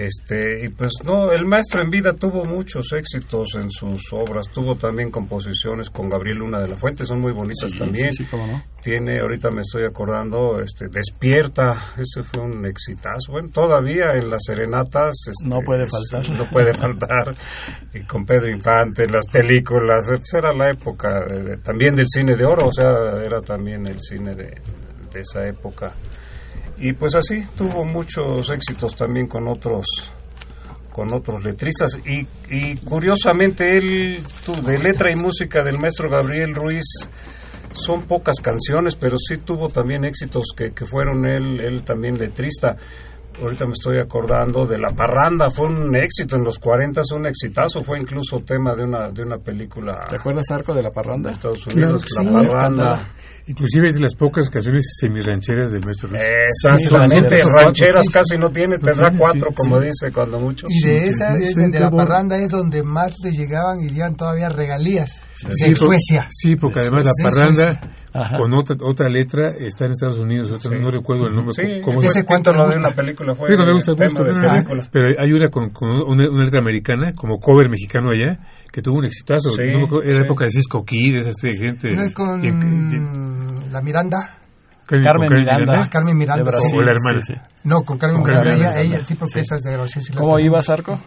Este, 0.00 0.64
y 0.64 0.68
pues 0.70 0.92
no, 1.04 1.30
el 1.30 1.44
maestro 1.44 1.82
en 1.82 1.90
vida 1.90 2.14
tuvo 2.14 2.42
muchos 2.46 2.90
éxitos 2.94 3.54
en 3.56 3.70
sus 3.70 4.00
obras, 4.12 4.46
tuvo 4.48 4.74
también 4.74 5.10
composiciones 5.10 5.90
con 5.90 6.08
Gabriel 6.08 6.38
Luna 6.38 6.60
de 6.62 6.68
la 6.68 6.76
Fuente, 6.76 7.04
son 7.04 7.20
muy 7.20 7.32
bonitas 7.32 7.70
Sí, 7.70 7.78
también. 7.78 8.10
sí, 8.12 8.24
sí, 8.24 8.30
cómo 8.30 8.46
no. 8.46 8.62
Tiene, 8.82 9.20
ahorita 9.20 9.50
me 9.50 9.60
estoy 9.60 9.84
acordando, 9.84 10.58
este, 10.62 10.86
Despierta, 10.88 11.72
ese 11.98 12.22
fue 12.22 12.42
un 12.44 12.64
exitazo. 12.64 13.32
Bueno, 13.32 13.48
todavía 13.52 14.12
en 14.14 14.30
las 14.30 14.42
serenatas. 14.46 15.14
este, 15.28 15.46
No 15.48 15.60
puede 15.60 15.84
es- 15.84 15.90
faltar. 15.90 16.30
No 16.34 16.44
puede 16.46 16.72
faltar. 16.72 17.34
Y 17.92 18.00
con 18.04 18.24
Pedro 18.24 18.48
Infante, 18.48 19.06
las 19.06 19.26
películas, 19.26 20.06
pues 20.08 20.32
era 20.32 20.54
la 20.54 20.70
época 20.70 21.08
de- 21.28 21.42
de- 21.42 21.56
también 21.58 21.94
del 21.94 22.06
cine 22.08 22.34
de 22.36 22.44
oro, 22.46 22.68
o 22.68 22.72
sea, 22.72 22.88
era 23.22 23.42
también 23.42 23.86
el 23.86 24.00
cine 24.00 24.34
de, 24.34 24.44
de 25.12 25.20
esa 25.20 25.46
época. 25.46 25.92
Y 26.80 26.94
pues 26.94 27.14
así 27.14 27.44
tuvo 27.56 27.84
muchos 27.84 28.50
éxitos 28.50 28.96
también 28.96 29.26
con 29.26 29.46
otros 29.48 29.86
con 30.90 31.14
otros 31.14 31.44
letristas. 31.44 31.98
Y, 32.04 32.26
y 32.50 32.76
curiosamente 32.78 33.76
él 33.76 34.22
de 34.62 34.78
letra 34.78 35.12
y 35.12 35.16
música 35.16 35.62
del 35.62 35.78
maestro 35.78 36.10
Gabriel 36.10 36.54
Ruiz 36.54 36.84
son 37.72 38.02
pocas 38.02 38.36
canciones, 38.42 38.96
pero 38.96 39.16
sí 39.16 39.38
tuvo 39.38 39.68
también 39.68 40.04
éxitos 40.04 40.46
que, 40.56 40.72
que 40.72 40.84
fueron 40.84 41.26
él, 41.26 41.60
él 41.60 41.84
también 41.84 42.18
letrista 42.18 42.76
ahorita 43.40 43.64
me 43.66 43.72
estoy 43.72 43.98
acordando 43.98 44.66
de 44.66 44.78
La 44.78 44.94
Parranda, 44.94 45.50
fue 45.50 45.66
un 45.68 45.94
éxito 45.96 46.36
en 46.36 46.44
los 46.44 46.58
40, 46.58 47.02
un 47.16 47.26
exitazo, 47.26 47.82
fue 47.82 47.98
incluso 48.00 48.38
tema 48.38 48.74
de 48.74 48.84
una 48.84 49.10
de 49.10 49.22
una 49.22 49.38
película. 49.38 50.04
¿Te 50.08 50.16
acuerdas, 50.16 50.44
Arco, 50.50 50.74
de 50.74 50.82
La 50.82 50.90
Parranda? 50.90 51.30
De 51.30 51.34
Estados 51.34 51.66
Unidos, 51.66 52.04
La 52.22 52.42
Parranda. 52.42 53.08
Inclusive 53.46 53.88
es 53.88 53.94
de 53.94 54.00
las 54.00 54.14
pocas 54.14 54.48
canciones 54.48 54.96
semirancheras 55.00 55.72
del 55.72 55.84
maestro 55.84 56.10
Exactamente, 56.14 57.42
rancheras 57.44 58.08
casi 58.10 58.38
no 58.38 58.50
tiene, 58.50 58.78
tendrá 58.78 59.10
cuatro, 59.16 59.48
como 59.54 59.80
dice, 59.80 60.12
cuando 60.12 60.38
mucho. 60.38 60.66
Y 60.68 60.86
de 60.86 61.08
esa, 61.08 61.34
de, 61.34 61.80
La 61.80 61.90
Parranda 61.90 62.36
es 62.36 62.50
donde 62.50 62.82
más 62.82 63.14
le 63.24 63.32
llegaban 63.32 63.80
y 63.80 63.88
llegan 63.88 64.14
todavía 64.14 64.48
regalías 64.48 65.26
de 65.42 65.74
Suecia. 65.74 66.28
Sí, 66.30 66.56
porque 66.56 66.80
además 66.80 67.06
La 67.06 67.12
Parranda 67.22 67.80
con 68.12 68.54
otra, 68.54 68.76
otra 68.82 69.08
letra 69.08 69.50
está 69.58 69.86
en 69.86 69.92
Estados 69.92 70.18
Unidos, 70.18 70.50
no 70.70 70.90
recuerdo 70.90 71.28
el 71.28 71.34
nombre. 71.34 71.54
Sí, 71.54 71.80
¿cómo 71.82 72.02
ese 72.02 72.24
cuento 72.24 72.52
no 72.52 72.68
de 72.68 72.76
una 72.76 72.90
película 72.90 73.34
fue. 73.34 73.48
me 73.56 73.72
gusta, 73.72 73.94
pero 74.90 75.06
hay 75.18 75.32
una 75.32 75.48
con, 75.48 75.70
una, 76.06 76.44
letra 76.44 76.60
americana, 76.60 77.12
como 77.14 77.38
cover 77.38 77.68
mexicano 77.68 78.10
allá, 78.10 78.38
que 78.72 78.82
tuvo 78.82 78.98
un 78.98 79.06
exitazo. 79.06 79.50
era 79.60 80.18
la 80.18 80.24
época 80.24 80.44
de 80.44 80.50
Cisco 80.50 80.84
Kid, 80.84 81.14
de 81.14 81.20
esa 81.20 81.32
gente. 81.40 81.94
¿No 81.94 82.02
es 82.02 82.14
con 82.14 82.42
la 83.70 83.80
Miranda? 83.82 84.36
Carmen, 84.86 85.28
Miranda, 85.30 85.88
Carmen 85.88 86.16
Miranda, 86.16 86.50
o 86.50 86.82
la 86.82 86.90
hermana. 86.90 87.20
No, 87.62 87.84
con 87.84 87.96
Carmen 87.96 88.22
Miranda, 88.22 88.56
ella, 88.56 88.80
ella, 88.80 89.04
sí, 89.04 89.14
porque 89.14 89.40
esa 89.40 89.56
es 89.56 89.62
de 89.62 89.76
los 89.76 89.92
¿Cómo 90.16 90.38
ibas, 90.40 90.68
Arco? 90.68 90.98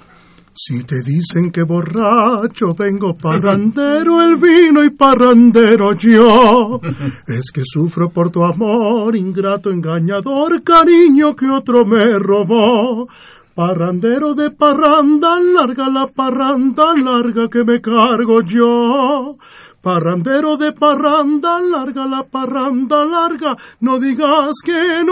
Si 0.55 0.83
te 0.83 1.01
dicen 1.01 1.49
que 1.51 1.63
borracho 1.63 2.75
vengo 2.77 3.15
parrandero 3.15 4.21
el 4.21 4.35
vino 4.35 4.83
y 4.83 4.91
parrandero 4.91 5.93
yo, 5.93 6.79
es 7.27 7.51
que 7.51 7.63
sufro 7.65 8.09
por 8.09 8.29
tu 8.29 8.43
amor, 8.43 9.15
ingrato 9.15 9.71
engañador, 9.71 10.61
cariño 10.63 11.35
que 11.35 11.49
otro 11.49 11.85
me 11.85 12.19
robó. 12.19 13.07
Parrandero 13.55 14.35
de 14.35 14.51
parranda, 14.51 15.39
larga 15.39 15.89
la 15.89 16.07
parranda, 16.07 16.93
larga 16.97 17.47
que 17.49 17.63
me 17.63 17.81
cargo 17.81 18.41
yo. 18.41 19.37
Parrandero 19.83 20.55
de 20.55 20.71
parranda, 20.71 21.59
larga 21.59 22.07
la 22.07 22.23
parranda, 22.23 23.03
larga, 23.03 23.57
no 23.81 23.99
digas 23.99 24.53
que 24.63 25.03
no. 25.05 25.11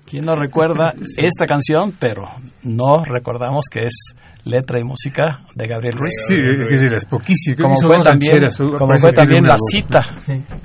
¿Quién 0.06 0.26
no 0.26 0.36
recuerda 0.36 0.94
esta 1.16 1.46
canción? 1.46 1.92
Pero 1.98 2.28
no 2.62 3.02
recordamos 3.02 3.64
que 3.68 3.86
es 3.86 4.14
letra 4.44 4.78
y 4.78 4.84
música 4.84 5.40
de 5.56 5.66
Gabriel 5.66 5.96
Ruiz. 5.96 6.24
Sí, 6.28 6.36
es 6.36 7.04
poquísimas. 7.06 7.62
Como 7.62 7.74
fue 7.80 8.00
también, 8.00 8.38
como 8.78 8.96
fue 8.96 9.12
también 9.12 9.42
la 9.42 9.56
cita. 9.68 10.06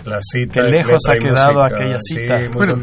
La 0.05 0.19
cita. 0.21 0.61
Que 0.61 0.69
lejos 0.69 1.01
ha 1.09 1.15
quedado 1.17 1.63
aquella 1.63 1.97
cita. 1.99 2.41
Sí, 2.41 2.45
bueno, 2.53 2.75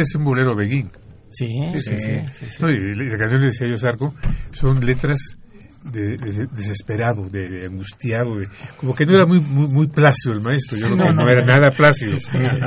es 0.00 0.12
un 0.16 0.24
bolero 0.24 0.56
beguín. 0.56 0.90
Sí, 1.30 1.46
sí, 1.74 1.98
sí. 1.98 2.10
y 2.10 2.94
las 2.94 3.16
canciones 3.16 3.46
de 3.46 3.52
Sello 3.52 3.78
Sarco 3.78 4.12
son 4.50 4.84
letras 4.84 5.43
de, 5.84 6.46
desesperado, 6.52 7.28
de, 7.28 7.66
angustiado, 7.66 8.38
de, 8.38 8.48
como 8.76 8.94
que 8.94 9.04
no 9.04 9.12
era 9.12 9.26
muy 9.26 9.40
muy, 9.40 9.68
muy 9.68 9.86
plácido 9.88 10.34
el 10.34 10.40
maestro, 10.40 10.78
yo 10.78 10.88
no, 10.88 11.12
no, 11.12 11.28
era 11.28 11.44
nada 11.44 11.70
plácido. 11.70 12.18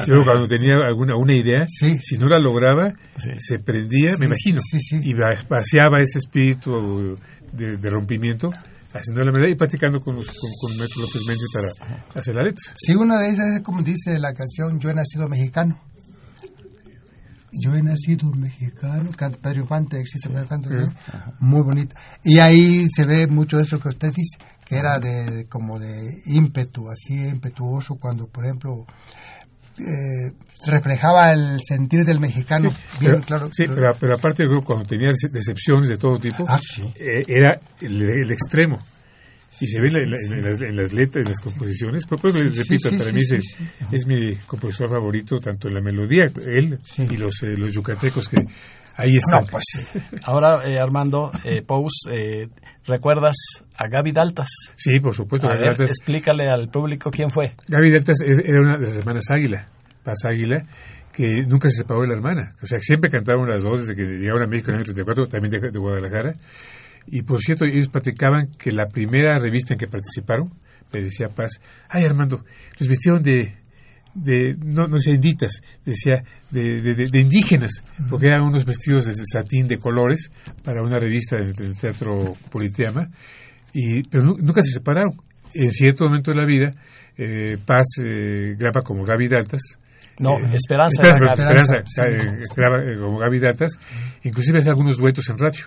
Yo 0.05 0.23
cuando 0.23 0.47
tenía 0.47 0.75
alguna 0.85 1.15
una 1.17 1.35
idea, 1.35 1.65
si 1.67 2.17
no 2.17 2.27
la 2.27 2.39
lograba, 2.39 2.93
se 3.37 3.59
prendía, 3.59 4.17
me 4.17 4.25
imagino, 4.25 4.61
y 5.03 5.13
vaciaba 5.13 5.99
ese 6.01 6.19
espíritu 6.19 7.17
de, 7.53 7.89
rompimiento 7.89 8.51
haciendo 8.93 9.21
la 9.23 9.31
medida 9.31 9.49
y 9.49 9.55
practicando 9.55 9.99
con, 9.99 10.15
los, 10.15 10.25
con, 10.25 10.49
con 10.61 10.77
Metro 10.77 11.01
López 11.01 11.21
Méndez 11.27 11.47
para 11.53 12.19
hacer 12.19 12.35
la 12.35 12.43
letra. 12.43 12.73
Sí, 12.75 12.95
una 12.95 13.19
de 13.19 13.29
esas 13.29 13.57
es 13.57 13.61
como 13.61 13.83
dice 13.83 14.17
la 14.17 14.33
canción 14.33 14.79
Yo 14.79 14.89
he 14.89 14.93
nacido 14.93 15.27
mexicano 15.27 15.79
yo 17.51 17.75
he 17.75 17.81
nacido 17.81 18.29
mexicano, 18.31 19.09
Pedro 19.41 19.61
Infante, 19.61 19.99
existe 19.99 20.29
Pedro 20.29 20.43
Infante, 20.43 20.69
muy 21.39 21.61
bonito. 21.61 21.95
Y 22.23 22.39
ahí 22.39 22.87
se 22.93 23.05
ve 23.05 23.27
mucho 23.27 23.59
eso 23.59 23.79
que 23.79 23.89
usted 23.89 24.13
dice, 24.13 24.37
que 24.65 24.77
era 24.77 24.99
de 24.99 25.47
como 25.47 25.79
de 25.79 26.21
ímpetu, 26.25 26.89
así 26.89 27.27
impetuoso, 27.27 27.95
cuando, 27.95 28.27
por 28.27 28.45
ejemplo, 28.45 28.85
eh, 29.79 30.33
reflejaba 30.65 31.31
el 31.31 31.59
sentir 31.61 32.03
del 32.03 32.19
mexicano. 32.19 32.69
Bien 32.99 33.13
pero, 33.13 33.21
claro. 33.21 33.49
Sí, 33.53 33.63
pero, 33.67 33.95
pero, 33.99 34.15
aparte, 34.15 34.43
cuando 34.65 34.85
tenía 34.85 35.09
decepciones 35.31 35.89
de 35.89 35.97
todo 35.97 36.19
tipo, 36.19 36.43
ah, 36.47 36.59
eh, 36.95 37.23
era 37.27 37.59
el 37.81 38.31
extremo 38.31 38.79
y 39.59 39.67
se 39.67 39.81
ve 39.81 39.87
en, 39.87 40.11
las, 40.75 40.93
letras, 40.93 41.25
en 41.25 41.29
las 41.29 41.39
composiciones. 41.39 42.05
Pero 42.07 42.21
pues, 42.21 42.57
repito, 42.57 42.89
para 42.97 43.11
mí 43.11 43.21
es, 43.91 44.05
mi 44.05 44.35
compositor 44.47 44.89
favorito, 44.89 45.37
tanto 45.39 45.67
en 45.67 45.75
la 45.75 45.81
melodía, 45.81 46.23
él 46.45 46.79
y 46.97 47.17
los, 47.17 47.41
eh, 47.43 47.55
los 47.57 47.73
yucatecos 47.73 48.29
que 48.29 48.37
ahí 48.97 49.15
están. 49.15 49.45
pues, 49.45 49.63
Ahora, 50.25 50.67
eh, 50.67 50.79
Armando, 50.79 51.31
eh, 51.43 51.61
Pous, 51.61 52.07
eh, 52.11 52.49
¿recuerdas 52.85 53.35
a 53.77 53.87
Gaby 53.87 54.11
Daltas? 54.11 54.49
Sí, 54.75 54.99
por 54.99 55.13
supuesto. 55.13 55.49
explícale 55.51 56.49
al 56.49 56.69
público 56.69 57.09
quién 57.11 57.29
fue. 57.29 57.53
Gaby 57.67 57.91
Daltas 57.91 58.17
era 58.21 58.61
una 58.61 58.77
de 58.77 58.87
las 58.87 58.97
hermanas 58.97 59.23
Águila, 59.29 59.67
Paz 60.03 60.25
Águila, 60.25 60.65
que 61.13 61.43
nunca 61.47 61.69
se 61.69 61.77
separó 61.77 62.01
de 62.01 62.07
la 62.07 62.15
hermana. 62.15 62.55
O 62.61 62.67
sea, 62.67 62.79
siempre 62.79 63.09
cantaban 63.09 63.47
las 63.47 63.63
dos 63.63 63.81
desde 63.81 63.95
que 63.95 64.03
llegaron 64.03 64.43
a 64.43 64.47
México 64.47 64.71
en 64.71 64.79
el 64.79 64.83
34, 64.83 65.25
también 65.25 65.61
de, 65.61 65.71
de 65.71 65.79
Guadalajara. 65.79 66.33
Y 67.07 67.23
por 67.23 67.39
cierto, 67.39 67.65
ellos 67.65 67.87
platicaban 67.89 68.51
que 68.57 68.71
la 68.71 68.87
primera 68.87 69.37
revista 69.37 69.73
en 69.73 69.79
que 69.79 69.87
participaron, 69.87 70.51
me 70.93 71.01
decía 71.01 71.29
Paz, 71.29 71.59
ay 71.89 72.05
Armando, 72.05 72.43
los 72.79 72.87
vistieron 72.87 73.21
de, 73.21 73.55
de 74.13 74.55
no, 74.57 74.87
no 74.87 74.99
sé, 74.99 75.11
inditas, 75.11 75.61
decía, 75.85 76.23
de, 76.49 76.77
de, 76.81 77.19
indígenas, 77.19 77.83
porque 78.09 78.27
eran 78.27 78.43
unos 78.43 78.65
vestidos 78.65 79.05
de 79.05 79.13
satín 79.31 79.67
de 79.67 79.77
colores 79.77 80.31
para 80.63 80.83
una 80.83 80.99
revista 80.99 81.37
del, 81.37 81.77
Teatro 81.79 82.33
Politeama, 82.51 83.07
y, 83.73 84.03
pero 84.03 84.23
nunca 84.23 84.61
se 84.61 84.71
separaron. 84.71 85.11
En 85.53 85.71
cierto 85.71 86.05
momento 86.05 86.31
de 86.31 86.37
la 86.37 86.45
vida, 86.45 86.73
eh, 87.17 87.57
Paz 87.65 87.85
eh, 88.03 88.55
graba 88.57 88.81
como 88.81 89.03
Gaby 89.03 89.27
Daltas, 89.27 89.79
no, 90.19 90.39
eh, 90.39 90.55
Esperanza. 90.55 91.03
Esperanza, 91.03 91.77
Esperanza, 91.77 92.91
eh, 92.91 92.97
como 92.99 93.19
Gaby 93.19 93.39
Datas. 93.39 93.77
Inclusive 94.23 94.57
hace 94.57 94.69
algunos 94.69 94.97
duetos 94.97 95.29
en 95.29 95.37
radio. 95.37 95.65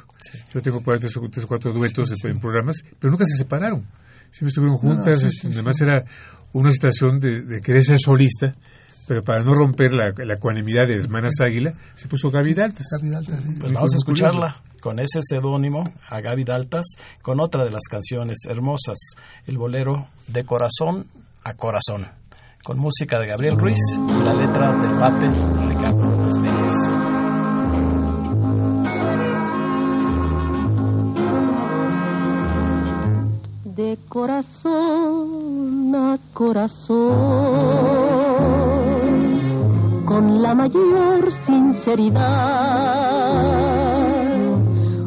Yo 0.52 0.60
tengo 0.60 0.80
por 0.80 0.98
tres, 0.98 1.16
o 1.16 1.22
cuatro 1.46 1.72
duetos 1.72 2.12
en 2.24 2.40
programas, 2.40 2.82
pero 2.98 3.10
nunca 3.12 3.24
se 3.24 3.36
separaron. 3.36 3.86
Siempre 4.30 4.48
estuvieron 4.48 4.76
juntas. 4.76 5.22
además 5.44 5.80
era 5.80 6.04
una 6.52 6.72
situación 6.72 7.20
de, 7.20 7.60
querer 7.60 7.84
ser 7.84 7.98
solista, 7.98 8.52
pero 9.06 9.22
para 9.22 9.42
no 9.42 9.54
romper 9.54 9.92
la, 9.92 10.12
la 10.24 10.34
ecuanimidad 10.34 10.86
de 10.86 10.96
Hermanas 10.96 11.34
Águila, 11.40 11.72
se 11.94 12.08
puso 12.08 12.30
Gaby 12.30 12.54
Daltas. 12.54 12.86
Pues 13.60 13.72
vamos 13.72 13.94
a 13.94 13.96
escucharla 13.96 14.62
con 14.80 14.98
ese 14.98 15.20
seudónimo, 15.22 15.84
a 16.08 16.20
Gaby 16.20 16.44
Daltas, 16.44 16.86
con 17.22 17.38
otra 17.38 17.64
de 17.64 17.70
las 17.70 17.84
canciones 17.88 18.38
hermosas, 18.48 18.98
el 19.46 19.58
bolero 19.58 20.08
de 20.28 20.44
corazón 20.44 21.06
a 21.44 21.54
corazón 21.54 22.06
con 22.62 22.78
música 22.78 23.18
de 23.18 23.26
Gabriel 23.26 23.56
Ruiz 23.56 23.80
y 23.96 24.22
la 24.22 24.34
letra 24.34 24.72
del 24.72 24.96
Pape 24.98 25.28
Ricardo 25.68 26.04
López 26.04 26.38
Vélez. 26.40 26.74
De 33.64 33.98
corazón 34.08 35.94
a 35.94 36.18
corazón, 36.34 37.06
con 40.04 40.42
la 40.42 40.54
mayor 40.54 41.32
sinceridad, 41.46 42.20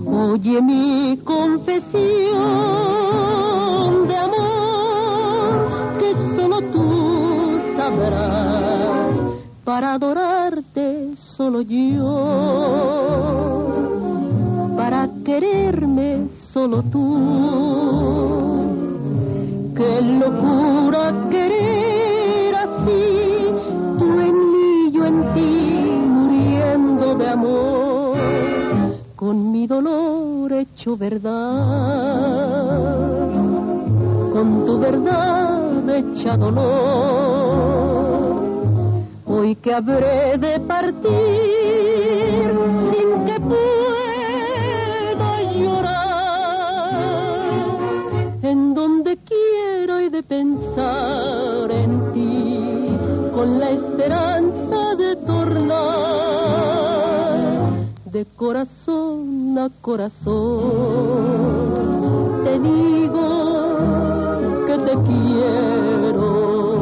oye 0.07 0.61
mi 0.61 1.19
confesión 1.23 2.63
para 9.65 9.93
adorarte 9.93 11.15
solo 11.17 11.61
yo, 11.61 12.05
para 14.77 15.09
quererme 15.25 16.27
solo 16.51 16.81
tú. 16.83 17.01
Qué 19.75 20.01
locura 20.01 21.27
querer 21.29 22.55
así, 22.55 23.51
tú 23.97 24.05
en 24.19 24.51
mí, 24.51 24.91
yo 24.93 25.05
en 25.05 25.33
ti, 25.33 25.91
muriendo 26.07 27.15
de 27.15 27.27
amor, 27.27 28.17
con 29.15 29.51
mi 29.51 29.67
dolor 29.67 30.53
hecho 30.53 30.95
verdad, 30.95 31.33
con 34.31 34.65
tu 34.65 34.79
verdad 34.79 35.62
hecha 35.89 36.37
dolor 36.37 37.83
Hoy 39.25 39.55
que 39.55 39.73
habré 39.73 40.37
de 40.37 40.59
partir 40.59 41.09
sin 42.91 43.25
que 43.25 43.39
pueda 43.39 45.41
llorar, 45.53 46.03
en 48.43 48.73
donde 48.73 49.17
quiero 49.17 50.01
y 50.01 50.09
de 50.09 50.23
pensar 50.23 51.71
en 51.71 52.11
ti, 52.13 52.97
con 53.33 53.59
la 53.59 53.69
esperanza 53.71 54.95
de 54.95 55.15
tornar 55.15 55.73
de 58.05 58.25
corazón 58.35 59.57
a 59.57 59.69
corazón. 59.81 60.61
Te 62.43 62.59
digo 62.59 63.42
te 64.85 64.93
quiero. 65.07 66.72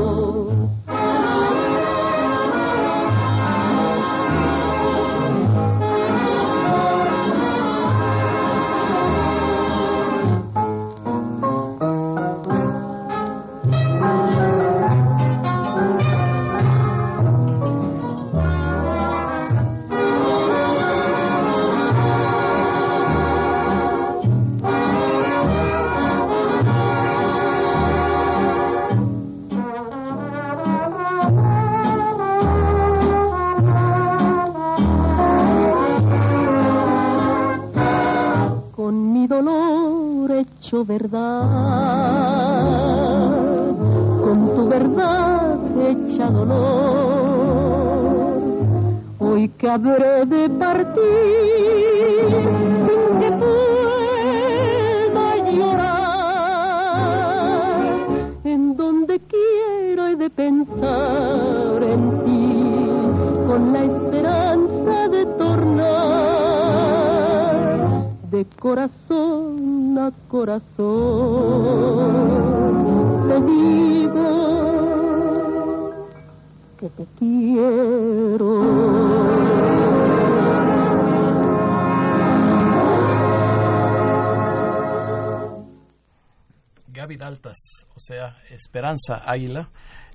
O 87.96 88.00
sea, 88.00 88.38
Esperanza 88.50 89.24
Águila, 89.26 89.70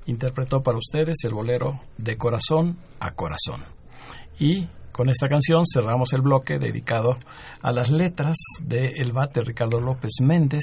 interpretó 0.07 0.63
para 0.63 0.79
ustedes 0.79 1.17
el 1.25 1.35
bolero 1.35 1.81
De 1.99 2.17
Corazón 2.17 2.79
a 3.01 3.13
Corazón. 3.15 3.63
Y 4.39 4.69
con 4.93 5.11
esta 5.11 5.29
canción 5.29 5.65
cerramos 5.67 6.13
el 6.13 6.23
bloque 6.23 6.59
dedicado 6.59 7.17
a 7.63 7.73
las 7.73 7.91
letras 7.91 8.37
de 8.63 8.93
El 8.97 9.13
Bate 9.13 9.43
Ricardo 9.43 9.81
López 9.81 10.13
Méndez 10.23 10.63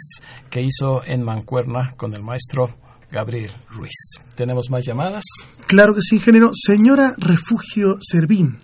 que 0.50 0.62
hizo 0.62 1.04
en 1.06 1.24
Mancuerna 1.24 1.94
con 1.98 2.14
el 2.14 2.24
maestro 2.24 2.76
Gabriel 3.12 3.52
Ruiz. 3.70 3.94
¿Tenemos 4.36 4.70
más 4.72 4.86
llamadas? 4.86 5.24
Claro 5.68 5.94
que 5.94 6.02
sí, 6.02 6.16
ingeniero. 6.16 6.52
Señora 6.54 7.14
Refugio 7.18 7.98
Servín, 8.02 8.58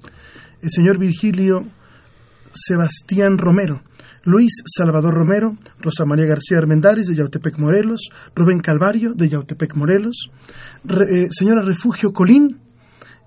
el 0.61 0.69
señor 0.71 0.97
Virgilio 0.97 1.67
Sebastián 2.53 3.37
Romero, 3.37 3.83
Luis 4.29 4.61
Salvador 4.65 5.15
Romero, 5.15 5.57
Rosa 5.79 6.05
María 6.05 6.27
García 6.27 6.59
Armendáriz 6.59 7.07
de 7.07 7.15
Yautepec 7.15 7.57
Morelos, 7.57 8.09
Rubén 8.35 8.59
Calvario 8.59 9.13
de 9.15 9.27
Yautepec 9.27 9.75
Morelos, 9.75 10.29
Re, 10.83 11.23
eh, 11.23 11.27
señora 11.31 11.63
Refugio 11.63 12.13
Colín, 12.13 12.59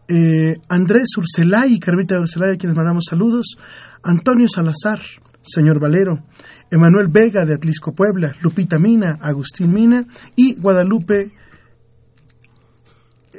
eh, 0.08 0.56
Andrés 0.68 1.08
Urcelay 1.16 1.74
y 1.74 1.80
Carmita 1.80 2.20
Urcelay, 2.20 2.54
a 2.54 2.56
quienes 2.56 2.76
mandamos 2.76 3.06
saludos, 3.10 3.56
Antonio 4.04 4.46
Salazar, 4.48 5.00
señor 5.42 5.80
Valero, 5.80 6.22
Emanuel 6.70 7.08
Vega 7.08 7.44
de 7.44 7.54
Atlisco 7.54 7.92
Puebla, 7.92 8.36
Lupita 8.40 8.78
Mina, 8.78 9.18
Agustín 9.20 9.72
Mina 9.72 10.06
y 10.36 10.54
Guadalupe 10.54 11.32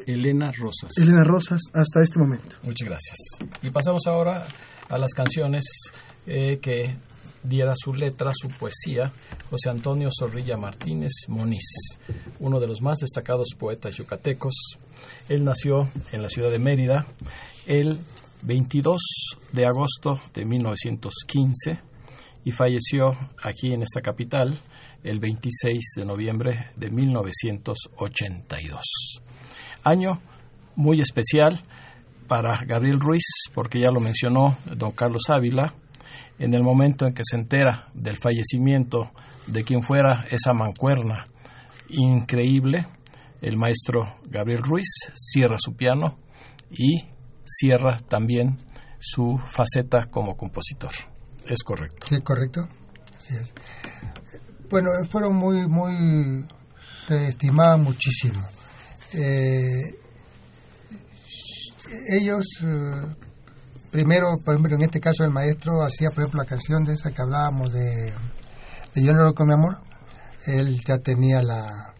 Elena 0.05 0.51
Rosas. 0.51 0.97
Elena 0.97 1.23
Rosas 1.23 1.61
hasta 1.73 2.03
este 2.03 2.19
momento. 2.19 2.57
Muchas 2.63 2.89
gracias. 2.89 3.17
Y 3.61 3.69
pasamos 3.69 4.05
ahora 4.05 4.45
a 4.89 4.97
las 4.97 5.13
canciones 5.13 5.63
eh, 6.27 6.59
que 6.61 6.93
diera 7.43 7.73
su 7.75 7.93
letra, 7.93 8.31
su 8.33 8.49
poesía, 8.49 9.11
José 9.49 9.69
Antonio 9.69 10.09
Zorrilla 10.17 10.57
Martínez 10.57 11.11
Moniz, 11.27 11.99
uno 12.39 12.59
de 12.59 12.67
los 12.67 12.81
más 12.81 12.99
destacados 12.99 13.49
poetas 13.57 13.95
yucatecos. 13.95 14.53
Él 15.29 15.43
nació 15.43 15.87
en 16.11 16.21
la 16.21 16.29
ciudad 16.29 16.51
de 16.51 16.59
Mérida 16.59 17.07
el 17.65 17.99
22 18.43 19.01
de 19.51 19.65
agosto 19.65 20.19
de 20.33 20.45
1915 20.45 21.79
y 22.45 22.51
falleció 22.51 23.17
aquí 23.41 23.73
en 23.73 23.83
esta 23.83 24.01
capital 24.01 24.57
el 25.03 25.19
26 25.19 25.79
de 25.97 26.05
noviembre 26.05 26.67
de 26.75 26.89
1982. 26.89 28.83
Año 29.83 30.21
muy 30.75 31.01
especial 31.01 31.59
para 32.27 32.63
Gabriel 32.65 32.99
Ruiz, 32.99 33.25
porque 33.53 33.79
ya 33.79 33.91
lo 33.91 33.99
mencionó 33.99 34.57
don 34.75 34.91
Carlos 34.91 35.29
Ávila, 35.29 35.73
en 36.39 36.53
el 36.53 36.63
momento 36.63 37.05
en 37.05 37.13
que 37.13 37.23
se 37.23 37.37
entera 37.37 37.87
del 37.93 38.17
fallecimiento 38.17 39.11
de 39.47 39.63
quien 39.63 39.83
fuera 39.83 40.25
esa 40.31 40.53
mancuerna 40.53 41.25
increíble, 41.89 42.85
el 43.41 43.57
maestro 43.57 44.17
Gabriel 44.29 44.63
Ruiz 44.63 44.89
cierra 45.15 45.57
su 45.59 45.75
piano 45.75 46.17
y 46.71 47.05
cierra 47.45 47.99
también 48.07 48.57
su 48.99 49.37
faceta 49.37 50.05
como 50.09 50.35
compositor. 50.37 50.91
¿Es 51.45 51.61
correcto? 51.63 52.07
Sí, 52.07 52.21
correcto. 52.21 52.67
Es. 53.29 53.53
Bueno, 54.69 54.89
fueron 55.09 55.35
muy, 55.35 55.67
muy, 55.67 56.45
se 57.07 57.27
estimaban 57.27 57.83
muchísimo. 57.83 58.41
Eh, 59.13 59.99
ellos, 62.09 62.45
eh, 62.63 63.15
primero, 63.93 64.39
por 64.43 64.55
ejemplo, 64.55 64.75
en 64.75 64.81
este 64.81 64.99
caso 64.99 65.23
el 65.23 65.29
maestro 65.29 65.83
hacía, 65.83 66.09
por 66.09 66.23
ejemplo, 66.23 66.41
la 66.41 66.49
canción 66.49 66.83
de 66.83 66.95
esa 66.95 67.11
que 67.11 67.21
hablábamos 67.21 67.71
de, 67.71 68.11
de 68.95 69.03
Yo 69.03 69.13
no 69.13 69.23
lo 69.23 69.33
con 69.35 69.47
mi 69.47 69.53
amor. 69.53 69.77
Él 70.47 70.81
ya 70.85 70.97
tenía 70.97 71.43
la, 71.43 71.93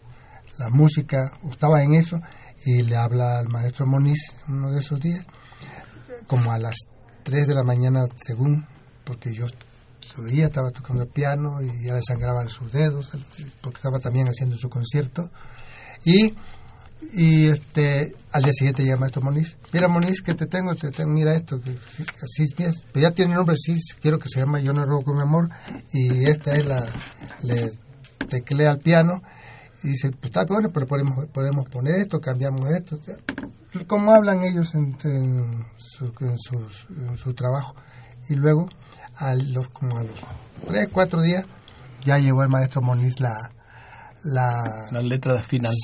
la 0.58 0.68
música, 0.70 1.32
estaba 1.48 1.84
en 1.84 1.94
eso, 1.94 2.20
y 2.66 2.82
le 2.82 2.96
habla 2.96 3.38
al 3.38 3.48
maestro 3.48 3.86
Moniz 3.86 4.18
uno 4.48 4.72
de 4.72 4.80
esos 4.80 5.00
días, 5.00 5.24
como 6.26 6.50
a 6.50 6.58
las 6.58 6.74
3 7.22 7.46
de 7.46 7.54
la 7.54 7.62
mañana, 7.62 8.04
según, 8.16 8.66
porque 9.04 9.32
yo 9.32 9.46
veía, 10.18 10.46
estaba 10.46 10.72
tocando 10.72 11.04
el 11.04 11.08
piano 11.08 11.62
y 11.62 11.86
ya 11.86 11.94
le 11.94 12.02
sangraban 12.02 12.48
sus 12.48 12.72
dedos, 12.72 13.12
porque 13.62 13.76
estaba 13.76 14.00
también 14.00 14.26
haciendo 14.26 14.56
su 14.56 14.68
concierto. 14.68 15.30
Y, 16.04 16.34
y 17.12 17.48
este, 17.48 18.14
al 18.32 18.42
día 18.42 18.52
siguiente 18.52 18.88
el 18.88 18.98
maestro 18.98 19.22
Moniz. 19.22 19.56
Mira, 19.72 19.88
Moniz, 19.88 20.22
que 20.22 20.34
te 20.34 20.46
tengo, 20.46 20.74
te 20.74 20.90
tengo, 20.90 21.10
mira 21.10 21.34
esto, 21.34 21.60
que 21.60 21.70
así 21.70 22.44
es, 22.58 22.84
pero 22.92 23.08
ya 23.08 23.10
tiene 23.12 23.34
nombre, 23.34 23.56
sí, 23.56 23.78
quiero 24.00 24.18
que 24.18 24.28
se 24.28 24.40
llama 24.40 24.60
Yo 24.60 24.72
no 24.72 24.84
robo 24.84 25.02
con 25.02 25.16
mi 25.16 25.22
amor, 25.22 25.48
y 25.92 26.24
esta 26.24 26.56
es 26.56 26.66
la, 26.66 26.86
le 27.42 27.72
teclea 28.28 28.72
al 28.72 28.78
piano, 28.78 29.22
y 29.82 29.88
dice, 29.88 30.10
pues 30.10 30.24
está 30.24 30.44
bueno, 30.46 30.70
pero 30.72 30.86
podemos, 30.86 31.26
podemos 31.26 31.68
poner 31.68 31.96
esto, 31.96 32.20
cambiamos 32.20 32.70
esto. 32.70 32.98
Como 33.86 34.12
hablan 34.12 34.42
ellos 34.42 34.74
en, 34.74 34.96
en, 35.04 35.66
su, 35.76 36.12
en 36.20 37.18
su 37.18 37.34
trabajo. 37.34 37.74
Y 38.30 38.34
luego, 38.34 38.68
a 39.16 39.34
los, 39.34 39.68
como 39.68 39.98
a 39.98 40.04
los 40.04 40.16
tres, 40.66 40.88
cuatro 40.90 41.20
días, 41.20 41.44
ya 42.04 42.18
llegó 42.18 42.42
el 42.42 42.48
maestro 42.48 42.80
Moniz 42.80 43.20
la... 43.20 43.50
La, 44.22 44.88
la 44.90 45.02
letra 45.02 45.42
final. 45.42 45.74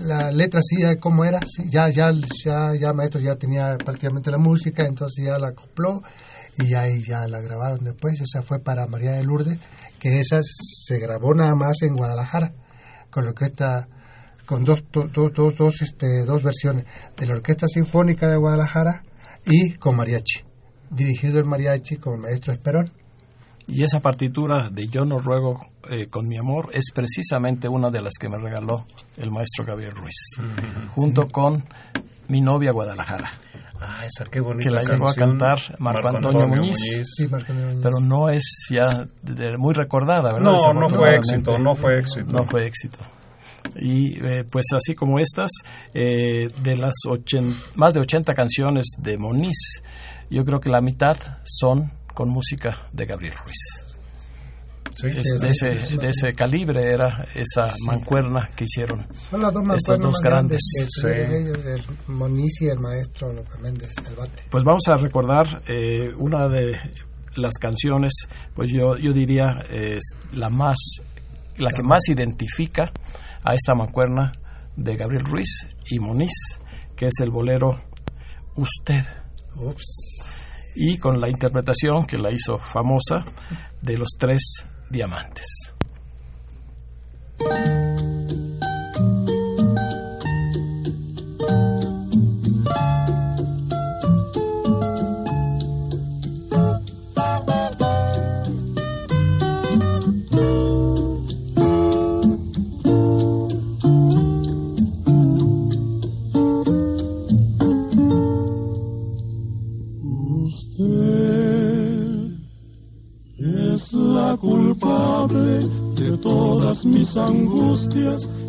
La 0.00 0.30
letra 0.30 0.60
sí, 0.62 0.76
como 1.00 1.24
era, 1.24 1.40
sí, 1.40 1.64
ya, 1.70 1.88
ya, 1.88 2.12
ya, 2.44 2.74
ya 2.78 2.92
maestro 2.92 3.20
ya 3.20 3.36
tenía 3.36 3.76
prácticamente 3.78 4.30
la 4.30 4.38
música, 4.38 4.84
entonces 4.84 5.24
ya 5.24 5.38
la 5.38 5.48
acopló 5.48 6.02
y 6.58 6.74
ahí 6.74 7.02
ya 7.02 7.26
la 7.28 7.40
grabaron 7.40 7.82
después. 7.84 8.20
Esa 8.20 8.42
fue 8.42 8.58
para 8.58 8.86
María 8.86 9.12
de 9.12 9.24
Lourdes, 9.24 9.58
que 10.00 10.20
esa 10.20 10.40
se 10.42 10.98
grabó 10.98 11.34
nada 11.34 11.54
más 11.54 11.80
en 11.82 11.96
Guadalajara 11.96 12.52
con 13.10 13.24
la 13.24 13.30
orquesta 13.30 13.88
con 14.46 14.64
dos, 14.64 14.84
do- 14.92 15.04
do- 15.08 15.30
dos, 15.30 15.56
dos, 15.56 15.80
este, 15.80 16.24
dos 16.26 16.42
versiones, 16.42 16.84
de 17.16 17.26
la 17.26 17.34
Orquesta 17.34 17.66
Sinfónica 17.66 18.28
de 18.28 18.36
Guadalajara 18.36 19.02
y 19.46 19.72
con 19.74 19.96
mariachi, 19.96 20.40
dirigido 20.90 21.38
el 21.38 21.46
mariachi 21.46 21.96
con 21.96 22.14
el 22.14 22.20
maestro 22.20 22.52
Esperón. 22.52 22.92
Y 23.66 23.82
esa 23.82 24.00
partitura 24.00 24.68
de 24.70 24.88
Yo 24.88 25.04
no 25.04 25.18
ruego 25.18 25.66
eh, 25.90 26.06
con 26.08 26.26
mi 26.28 26.36
amor 26.38 26.70
es 26.72 26.90
precisamente 26.94 27.68
una 27.68 27.90
de 27.90 28.00
las 28.02 28.12
que 28.20 28.28
me 28.28 28.38
regaló 28.38 28.86
el 29.16 29.30
maestro 29.30 29.64
Gabriel 29.64 29.92
Ruiz, 29.92 30.14
junto 30.94 31.26
con 31.28 31.64
mi 32.28 32.40
novia 32.40 32.72
Guadalajara, 32.72 33.30
Ah, 33.86 34.04
esa 34.06 34.24
qué 34.30 34.40
bonita 34.40 34.68
que 34.68 34.74
la 34.74 34.82
llegó 34.82 35.08
a 35.08 35.14
cantar 35.14 35.58
Marco 35.78 36.08
Antonio 36.08 36.48
Muñiz. 36.48 36.76
Sí, 37.04 37.28
Marco 37.28 37.52
Antonio 37.52 37.66
Muñiz. 37.66 37.82
pero 37.82 38.00
no 38.00 38.30
es 38.30 38.66
ya 38.70 38.86
de- 39.22 39.58
muy 39.58 39.74
recordada, 39.74 40.32
¿verdad? 40.32 40.40
No, 40.52 40.72
no 40.72 40.88
fue 40.88 41.16
éxito, 41.16 41.58
no 41.58 41.74
fue 41.74 41.98
éxito. 41.98 42.32
No 42.32 42.44
fue 42.46 42.66
éxito. 42.66 42.98
Y 43.76 44.24
eh, 44.24 44.44
pues 44.50 44.66
así 44.74 44.94
como 44.94 45.18
estas, 45.18 45.50
eh, 45.92 46.48
de 46.62 46.76
las 46.76 46.94
ochen- 47.06 47.54
más 47.74 47.92
de 47.92 48.00
80 48.00 48.32
canciones 48.32 48.86
de 48.98 49.18
Moniz, 49.18 49.82
yo 50.30 50.44
creo 50.44 50.60
que 50.60 50.70
la 50.70 50.80
mitad 50.80 51.16
son 51.44 51.92
con 52.14 52.30
música 52.30 52.86
de 52.92 53.04
Gabriel 53.06 53.34
Ruiz. 53.44 53.84
Sí, 54.96 55.08
Es- 55.08 55.22
sí, 55.24 55.38
de, 55.40 55.48
ese, 55.50 55.96
de 55.96 56.08
ese 56.08 56.32
calibre 56.34 56.92
era 56.92 57.26
esa 57.34 57.74
mancuerna 57.84 58.48
que 58.54 58.64
hicieron. 58.64 59.06
Son 59.30 59.42
las 59.42 59.52
dos 59.52 59.62
Estos 59.76 59.98
dos 59.98 60.20
grandes 60.20 60.60
ellos, 61.40 61.58
el 61.66 62.14
Moniz 62.14 62.60
y 62.60 62.66
el 62.68 62.78
maestro 62.78 63.32
López 63.32 63.58
Méndez, 63.60 63.90
el 64.08 64.14
bate. 64.14 64.44
Pues 64.50 64.62
vamos 64.62 64.86
a 64.86 64.96
recordar 64.96 65.62
eh, 65.66 66.12
una 66.16 66.48
de 66.48 66.78
las 67.34 67.54
canciones, 67.54 68.12
pues 68.54 68.70
yo, 68.72 68.96
yo 68.96 69.12
diría 69.12 69.64
es 69.68 70.04
la 70.32 70.48
más, 70.48 70.76
la 71.56 71.70
que 71.72 71.82
más 71.82 72.08
identifica 72.08 72.92
a 73.42 73.54
esta 73.54 73.74
mancuerna 73.74 74.30
de 74.76 74.96
Gabriel 74.96 75.24
Ruiz 75.24 75.66
y 75.90 75.98
Moniz, 75.98 76.30
que 76.94 77.06
es 77.06 77.14
el 77.20 77.30
bolero 77.30 77.80
Usted. 78.54 79.02
Y 80.74 80.98
con 80.98 81.20
la 81.20 81.28
interpretación 81.28 82.06
que 82.06 82.18
la 82.18 82.32
hizo 82.32 82.58
famosa 82.58 83.24
de 83.80 83.98
los 83.98 84.10
tres 84.18 84.64
diamantes. 84.90 85.46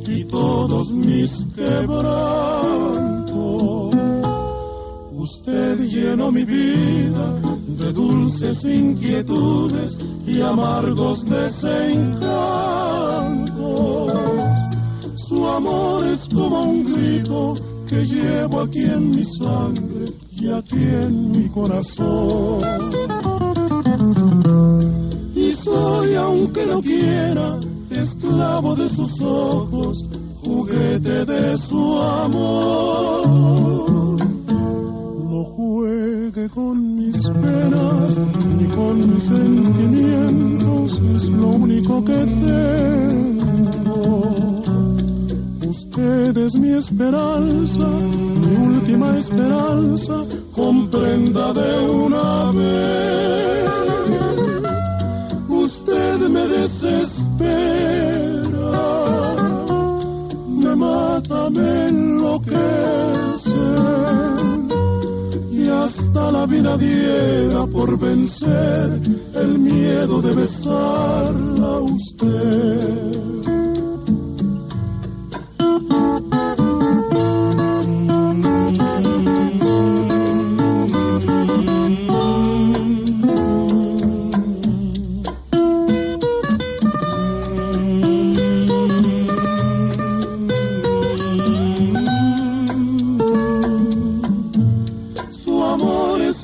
Y 0.08 0.24
todos 0.26 0.92
mis 0.92 1.48
quebrantos. 1.56 2.36
Usted 5.14 5.80
llenó 5.80 6.32
mi 6.32 6.46
vida 6.46 7.42
de 7.68 7.92
dulces 7.92 8.64
inquietudes 8.66 9.98
y 10.28 10.42
amargos 10.42 11.26
desencantos. 11.26 11.74
Su 15.16 15.48
amor 15.48 16.06
es 16.06 16.30
como 16.32 16.66
un 16.66 16.86
grito 16.86 17.56
que 17.88 18.06
llevo 18.06 18.62
aquí 18.62 18.84
en 18.84 19.10
mi 19.10 19.24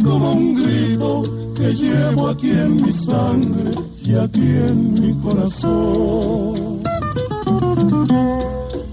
como 0.04 0.34
un 0.34 0.56
grito 0.56 1.24
que 1.56 1.74
llevo 1.74 2.28
aquí 2.30 2.52
en 2.52 2.84
mi 2.84 2.92
sangre 2.92 3.72
y 4.02 4.16
aquí 4.16 4.42
en 4.42 4.94
mi 4.94 5.14
corazón. 5.22 6.82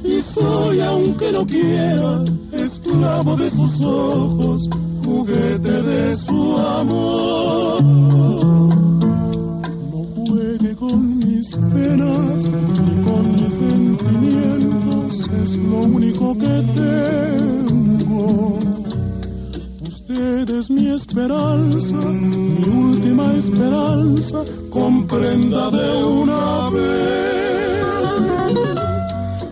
Y 0.04 0.20
soy, 0.20 0.80
aunque 0.80 1.32
no 1.32 1.46
quiera, 1.46 2.22
esclavo 2.52 3.36
de 3.36 3.50
sus 3.50 3.80
ojos, 3.80 4.68
juguete 5.04 5.82
de 5.82 6.14
su 6.14 6.58
amor. 6.58 7.82
No 7.82 8.68
juegue 10.26 10.76
con 10.76 11.18
mis 11.18 11.56
penas 11.56 12.44
ni 12.44 13.04
con 13.04 13.32
mis 13.32 13.52
sentimientos, 13.52 15.28
es 15.42 15.56
lo 15.56 15.78
único 15.78 16.34
que 16.34 16.46
tengo. 16.46 17.07
Esperanza, 20.98 21.96
mi 21.96 22.64
última 22.64 23.32
esperanza, 23.34 24.44
comprenda 24.70 25.70
de 25.70 26.04
una 26.04 26.70
vez. 26.70 28.18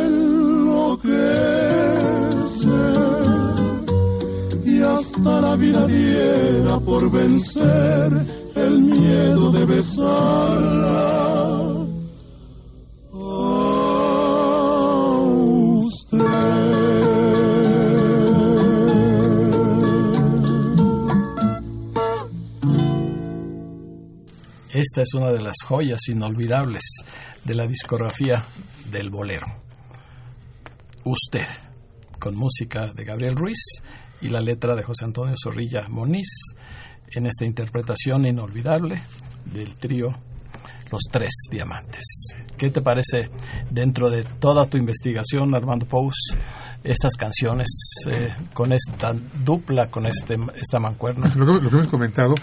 enloquece 0.06 1.10
y 4.64 4.80
hasta 4.80 5.40
la 5.40 5.56
vida 5.56 5.86
diera 5.86 6.80
por 6.80 7.10
vencer 7.10 8.10
el 8.54 8.80
miedo 8.80 9.50
de 9.50 9.64
besarla. 9.66 10.51
Esta 24.82 25.02
es 25.02 25.14
una 25.14 25.30
de 25.30 25.40
las 25.40 25.58
joyas 25.64 26.00
inolvidables 26.08 26.82
de 27.44 27.54
la 27.54 27.68
discografía 27.68 28.42
del 28.90 29.10
bolero. 29.10 29.46
Usted, 31.04 31.46
con 32.18 32.34
música 32.34 32.92
de 32.92 33.04
Gabriel 33.04 33.36
Ruiz 33.36 33.60
y 34.20 34.26
la 34.26 34.40
letra 34.40 34.74
de 34.74 34.82
José 34.82 35.04
Antonio 35.04 35.36
Zorrilla 35.40 35.86
Moniz, 35.88 36.26
en 37.12 37.26
esta 37.26 37.44
interpretación 37.44 38.26
inolvidable 38.26 39.00
del 39.44 39.76
trío 39.76 40.08
Los 40.90 41.02
Tres 41.12 41.30
Diamantes. 41.48 42.34
¿Qué 42.58 42.70
te 42.70 42.82
parece 42.82 43.30
dentro 43.70 44.10
de 44.10 44.24
toda 44.24 44.66
tu 44.66 44.78
investigación, 44.78 45.54
Armando 45.54 45.86
Pous, 45.86 46.36
estas 46.84 47.14
canciones 47.16 47.68
eh, 48.10 48.34
con 48.52 48.72
esta 48.72 49.14
dupla, 49.44 49.86
con 49.86 50.06
este 50.06 50.36
esta 50.54 50.78
mancuerna? 50.80 51.32
Lo 51.36 51.46
que, 51.46 51.64
lo 51.64 51.70
que 51.70 51.76
hemos 51.76 51.88
comentado, 51.88 52.34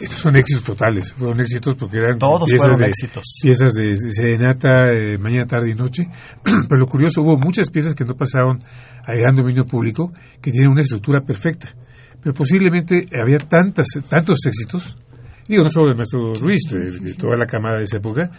estos 0.00 0.18
son 0.18 0.36
éxitos 0.36 0.64
totales, 0.64 1.12
fueron 1.12 1.40
éxitos 1.40 1.74
porque 1.76 1.98
eran 1.98 2.18
Todos 2.18 2.48
piezas 2.48 2.66
fueron 2.66 2.80
de, 2.80 2.86
éxitos. 2.86 3.24
piezas 3.42 3.72
de, 3.74 3.96
serenata, 3.96 4.92
eh, 4.92 5.18
mañana, 5.18 5.46
tarde 5.46 5.70
y 5.70 5.74
noche, 5.74 6.08
pero 6.42 6.80
lo 6.80 6.86
curioso, 6.86 7.22
hubo 7.22 7.36
muchas 7.36 7.70
piezas 7.70 7.94
que 7.94 8.04
no 8.04 8.14
pasaron 8.14 8.60
al 9.04 9.18
gran 9.18 9.36
dominio 9.36 9.64
público, 9.66 10.12
que 10.40 10.50
tienen 10.50 10.70
una 10.70 10.80
estructura 10.80 11.20
perfecta, 11.20 11.74
pero 12.20 12.34
posiblemente 12.34 13.08
había 13.20 13.38
tantas, 13.38 13.86
tantos 14.08 14.44
éxitos, 14.46 14.98
digo, 15.46 15.62
no 15.62 15.70
solo 15.70 15.88
del 15.88 15.96
maestro 15.96 16.34
Ruiz, 16.34 16.62
de, 16.70 16.98
de 16.98 17.14
toda 17.14 17.36
la 17.36 17.46
camada 17.46 17.78
de 17.78 17.84
esa 17.84 17.98
época, 17.98 18.30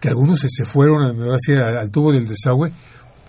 que 0.00 0.08
algunos 0.08 0.40
se, 0.40 0.48
se 0.48 0.64
fueron 0.64 1.16
hacia 1.32 1.80
al 1.80 1.90
tubo 1.90 2.12
del 2.12 2.26
desagüe 2.26 2.70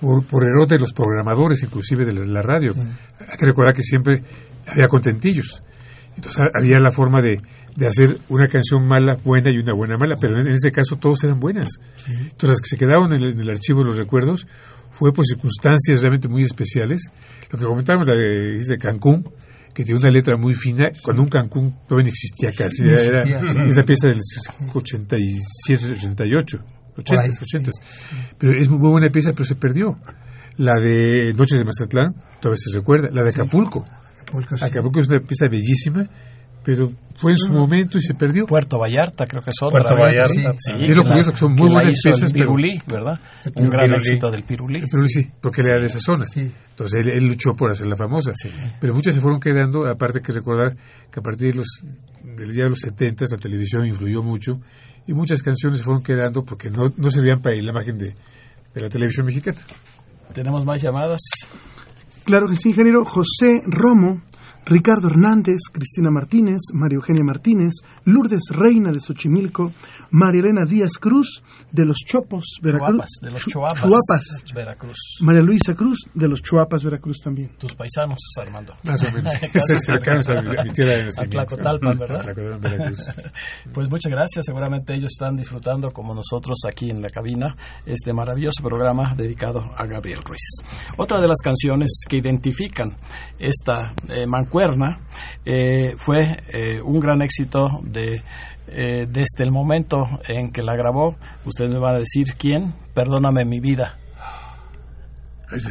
por, 0.01 0.25
por 0.25 0.43
error 0.43 0.67
de 0.67 0.79
los 0.79 0.93
programadores, 0.93 1.63
inclusive 1.63 2.05
de 2.05 2.25
la, 2.25 2.41
radio. 2.41 2.73
Hay 3.19 3.37
que 3.37 3.45
recordar 3.45 3.73
que 3.73 3.81
siempre 3.83 4.21
había 4.67 4.87
contentillos. 4.87 5.61
Entonces 6.15 6.41
ha- 6.41 6.59
había 6.59 6.79
la 6.79 6.91
forma 6.91 7.21
de, 7.21 7.37
de 7.75 7.87
hacer 7.87 8.17
una 8.29 8.47
canción 8.47 8.87
mala 8.87 9.17
buena 9.23 9.51
y 9.51 9.57
una 9.57 9.73
buena 9.73 9.97
mala, 9.97 10.15
pero 10.19 10.39
en, 10.39 10.47
en 10.47 10.53
este 10.53 10.71
caso 10.71 10.95
todos 10.97 11.23
eran 11.23 11.39
buenas. 11.39 11.69
Entonces 12.07 12.49
las 12.49 12.61
que 12.61 12.69
se 12.69 12.77
quedaron 12.77 13.13
en 13.13 13.21
el, 13.23 13.31
en 13.33 13.39
el 13.39 13.49
archivo 13.49 13.81
de 13.81 13.87
los 13.89 13.97
recuerdos 13.97 14.47
fue 14.91 15.11
por 15.13 15.25
circunstancias 15.25 16.01
realmente 16.01 16.27
muy 16.27 16.43
especiales. 16.43 17.09
Lo 17.51 17.59
que 17.59 17.65
comentábamos 17.65 18.07
la 18.07 18.15
de, 18.15 18.63
de 18.63 18.77
Cancún, 18.77 19.23
que 19.75 19.83
tiene 19.83 19.99
una 19.99 20.09
letra 20.09 20.37
muy 20.37 20.55
fina, 20.55 20.85
cuando 21.03 21.21
un 21.21 21.29
Cancún 21.29 21.75
todavía 21.87 22.05
no 22.05 22.09
existía 22.09 22.51
casi, 22.51 22.81
No 22.83 22.97
era, 22.97 23.23
sí. 23.23 23.33
es 23.69 23.75
la 23.75 23.83
pieza 23.83 24.07
del 24.07 24.19
87, 24.73 25.91
88, 25.91 26.57
Por 26.57 26.65
ahí, 26.65 26.76
80, 26.97 27.23
80. 27.41 27.71
Pero 28.37 28.59
es 28.59 28.69
muy 28.69 28.79
buena 28.89 29.07
pieza, 29.07 29.31
pero 29.33 29.45
se 29.45 29.55
perdió. 29.55 29.97
La 30.57 30.79
de 30.79 31.33
Noches 31.37 31.59
de 31.59 31.65
Mazatlán, 31.65 32.15
todavía 32.41 32.57
se 32.57 32.75
recuerda. 32.77 33.09
La 33.11 33.23
de 33.23 33.29
Acapulco. 33.29 33.85
Acapulco, 34.21 34.57
sí. 34.57 34.65
Acapulco 34.65 34.99
es 35.01 35.07
una 35.07 35.19
pieza 35.19 35.45
bellísima, 35.49 36.07
pero 36.63 36.91
fue 37.15 37.31
en 37.31 37.37
su 37.37 37.51
momento 37.53 37.97
y 37.97 38.01
se 38.01 38.15
perdió. 38.15 38.45
Puerto 38.47 38.77
Vallarta, 38.79 39.25
creo 39.25 39.41
que 39.43 39.51
es 39.51 39.55
otra. 39.61 39.79
Puerto 39.81 39.93
¿verdad? 39.95 40.25
Vallarta. 40.25 40.57
Sí, 40.59 40.71
Es 40.83 40.97
lo 40.97 41.03
que 41.03 41.09
curioso, 41.09 41.31
que 41.31 41.37
son 41.37 41.53
muy 41.53 41.69
buenas 41.71 41.93
hizo 41.93 42.09
el 42.09 42.13
piezas, 42.15 42.33
pero- 42.33 42.45
Pirulí, 42.45 42.79
¿verdad? 42.87 43.19
Un 43.55 43.69
gran 43.69 43.85
Pirulí. 43.85 44.07
éxito 44.07 44.31
del 44.31 44.43
Pirulí. 44.43 44.83
Pero 44.91 45.07
sí, 45.07 45.31
porque 45.39 45.61
era 45.61 45.79
de 45.79 45.85
esa 45.85 45.99
zona. 45.99 46.25
Sí. 46.25 46.51
Entonces 46.71 47.01
él, 47.03 47.09
él 47.09 47.27
luchó 47.27 47.53
por 47.55 47.71
hacerla 47.71 47.95
famosa. 47.95 48.31
Pero 48.81 48.93
muchas 48.95 49.13
se 49.15 49.21
fueron 49.21 49.39
quedando, 49.39 49.85
aparte 49.87 50.21
que 50.21 50.31
recordar 50.31 50.75
que 51.11 51.19
a 51.19 51.23
partir 51.23 51.51
de 51.51 51.57
los, 51.57 51.67
del 52.23 52.51
día 52.53 52.63
de 52.63 52.69
los 52.71 52.79
70 52.79 53.25
la 53.31 53.37
televisión 53.37 53.85
influyó 53.85 54.21
mucho 54.23 54.59
y 55.07 55.13
muchas 55.13 55.41
canciones 55.41 55.79
se 55.79 55.83
fueron 55.83 56.03
quedando 56.03 56.41
porque 56.41 56.69
no, 56.69 56.93
no 56.95 57.09
servían 57.09 57.41
para 57.41 57.55
la 57.55 57.71
imagen 57.71 57.97
de, 57.97 58.15
de 58.73 58.81
la 58.81 58.89
televisión 58.89 59.25
mexicana. 59.25 59.57
Tenemos 60.33 60.65
más 60.65 60.81
llamadas. 60.81 61.21
Claro 62.25 62.47
que 62.47 62.57
sí, 62.57 62.69
ingeniero. 62.69 63.05
José 63.05 63.63
Romo, 63.65 64.21
Ricardo 64.67 65.07
Hernández, 65.07 65.59
Cristina 65.71 66.11
Martínez, 66.11 66.59
María 66.73 66.97
Eugenia 66.97 67.23
Martínez, 67.23 67.73
Lourdes 68.03 68.43
Reina 68.49 68.91
de 68.91 68.99
Xochimilco, 68.99 69.71
María 70.11 70.41
Elena 70.41 70.65
Díaz 70.65 70.97
Cruz 70.99 71.41
de 71.71 71.85
los 71.85 71.95
Chopos, 72.05 72.57
Veracruz. 72.61 72.89
Chuapas, 72.97 73.09
de 73.21 73.31
los 73.31 73.41
Chu- 73.43 73.51
Chuapas. 73.51 73.81
Chuapas. 73.81 74.43
Veracruz. 74.53 74.97
María 75.21 75.41
Luisa 75.41 75.73
Cruz 75.73 75.99
de 76.13 76.27
los 76.27 76.41
Chuapas, 76.41 76.83
Veracruz 76.83 77.17
también. 77.23 77.51
Tus 77.57 77.73
paisanos, 77.75 78.19
Armando. 78.41 78.73
Más 78.83 79.01
o 79.03 79.11
menos. 79.13 79.33
Cercanos 79.85 80.27
a 80.29 80.41
mi 80.63 80.71
tierra 80.71 80.95
de. 81.05 81.27
Tlacotalpan, 81.29 81.97
¿verdad? 81.97 82.19
A 82.19 82.23
Tlacotalpan, 82.33 82.59
Veracruz. 82.61 82.97
Pues 83.73 83.89
muchas 83.89 84.11
gracias. 84.11 84.45
Seguramente 84.45 84.93
ellos 84.93 85.11
están 85.11 85.37
disfrutando, 85.37 85.91
como 85.91 86.13
nosotros 86.13 86.57
aquí 86.67 86.89
en 86.89 87.01
la 87.01 87.09
cabina, 87.09 87.55
este 87.85 88.11
maravilloso 88.11 88.61
programa 88.63 89.13
dedicado 89.15 89.71
a 89.77 89.85
Gabriel 89.85 90.21
Ruiz. 90.23 90.41
Otra 90.97 91.21
de 91.21 91.27
las 91.27 91.39
canciones 91.41 92.01
que 92.07 92.17
identifican 92.17 92.97
esta 93.39 93.93
eh, 94.09 94.25
mancuerna 94.27 94.56
eh, 95.45 95.95
fue 95.97 96.37
eh, 96.49 96.81
un 96.83 96.99
gran 96.99 97.21
éxito 97.21 97.81
de 97.83 98.21
eh, 98.69 99.05
desde 99.09 99.43
el 99.43 99.51
momento 99.51 100.07
en 100.27 100.51
que 100.51 100.61
la 100.61 100.75
grabó. 100.75 101.15
Ustedes 101.45 101.71
me 101.71 101.79
van 101.79 101.95
a 101.95 101.99
decir 101.99 102.35
quién. 102.37 102.73
Perdóname 102.93 103.45
mi 103.45 103.59
vida. 103.59 103.97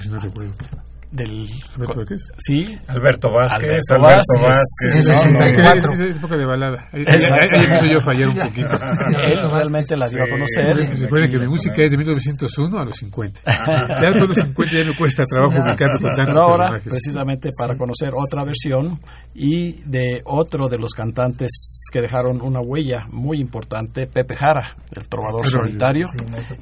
No 0.09 0.19
recuerdo. 0.19 0.86
Del 1.13 1.49
¿Alberto 1.77 1.99
Vázquez? 2.01 2.21
sí. 2.39 2.79
Alberto 2.89 3.31
Vázquez, 3.33 3.63
Alberto 3.91 3.95
Alberto 3.95 4.41
Vázquez. 4.43 4.43
Vázquez. 4.43 4.95
En 4.97 5.03
64. 5.15 5.93
Es, 5.93 6.01
es 6.01 6.17
época 6.17 6.37
de 6.37 6.45
balada. 6.47 6.89
Ahí, 6.93 7.05
ahí- 7.07 7.23
ahí 7.33 7.49
empiezo 7.65 7.87
yo 7.87 7.99
a 7.99 8.03
fallar 8.03 8.29
un 8.29 8.37
poquito. 8.37 8.69
Él 9.25 9.51
realmente 9.51 9.97
la 9.97 10.09
dio 10.09 10.23
a 10.23 10.27
Sí. 10.27 10.31
conocer. 10.33 10.99
Recuerden 11.01 11.31
que 11.31 11.39
mi 11.39 11.47
música 11.49 11.83
es 11.83 11.91
de 11.93 11.97
1901 11.97 12.79
a 12.79 12.85
los 12.85 12.97
50. 12.97 13.41
Ya 13.47 14.01
después 14.01 14.21
de 14.21 14.27
los 14.29 14.37
50 14.39 14.73
ya 14.77 14.85
me 14.85 14.97
cuesta 14.97 15.23
trabajo 15.25 15.53
Sí, 15.53 15.61
ubicarme 15.61 16.11
sí, 16.11 16.39
ahora, 16.39 16.79
precisamente 16.83 17.51
para 17.57 17.77
conocer 17.79 18.11
otra 18.15 18.45
versión 18.45 18.99
y 19.35 19.73
de 19.85 20.21
otro 20.25 20.69
de 20.69 20.79
los 20.79 20.93
cantantes 20.93 21.85
que 21.93 22.01
dejaron 22.03 22.41
una 22.43 22.61
huella 22.61 23.05
muy 23.11 23.41
importante, 23.41 24.07
Pepe 24.07 24.37
Jara, 24.37 24.77
el 24.95 25.07
trovador 25.09 25.47
solitario, 25.47 26.09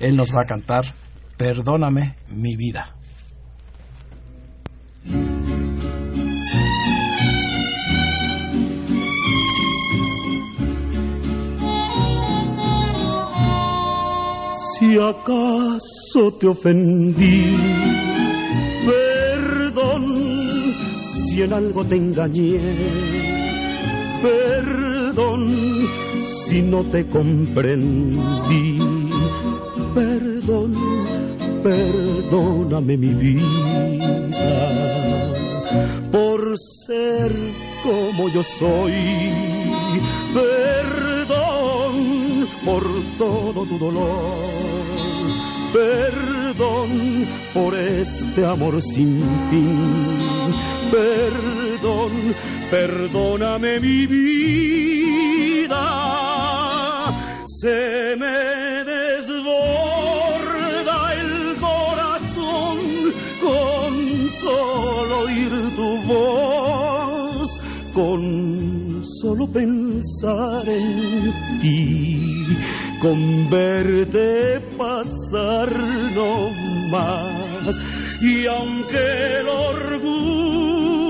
él 0.01 0.17
nos 0.17 0.31
va 0.35 0.43
a 0.43 0.47
cantar 0.47 0.85
Perdóname 1.37 2.15
mi 2.29 2.57
vida. 2.57 2.95
Si 14.95 15.01
acaso 15.01 16.33
te 16.39 16.47
ofendí, 16.47 17.57
perdón, 18.87 20.05
si 21.27 21.43
en 21.43 21.53
algo 21.53 21.85
te 21.85 21.97
engañé, 21.97 22.61
perdón, 24.23 25.89
si 26.47 26.63
no 26.63 26.85
te 26.85 27.05
comprendí, 27.09 28.79
perdón, 29.97 30.77
perdóname 31.65 32.97
mi 32.97 33.15
vida, 33.15 34.45
por 36.13 36.57
ser 36.87 37.35
como 37.83 38.29
yo 38.29 38.45
soy, 38.45 38.93
perdón 40.33 41.14
por 42.65 42.83
todo 43.19 43.67
tu 43.67 43.79
dolor. 43.79 44.85
Perdón 45.73 47.27
por 47.53 47.75
este 47.75 48.47
amor 48.47 48.81
sin 48.81 49.21
fin. 49.51 50.53
Perdón, 50.91 52.13
perdóname 52.71 53.81
mi 53.81 54.07
vida. 54.07 55.85
Se 57.61 58.17
me 58.17 58.85
desborda 58.85 60.35
el 61.15 61.57
corazón 61.57 62.79
con 63.43 64.31
solo 64.41 65.21
oír 65.21 65.53
tu 65.75 65.97
voz, 66.07 67.61
con 67.93 68.54
solo 69.25 69.47
pensar 69.47 70.69
en 70.69 71.33
ti, 71.63 72.47
con 73.01 73.49
verte 73.49 74.61
pasar 74.77 75.71
no 76.15 76.51
más. 76.91 77.75
Y 78.21 78.47
aunque 78.47 79.39
el 79.41 79.49
orgullo 79.73 81.03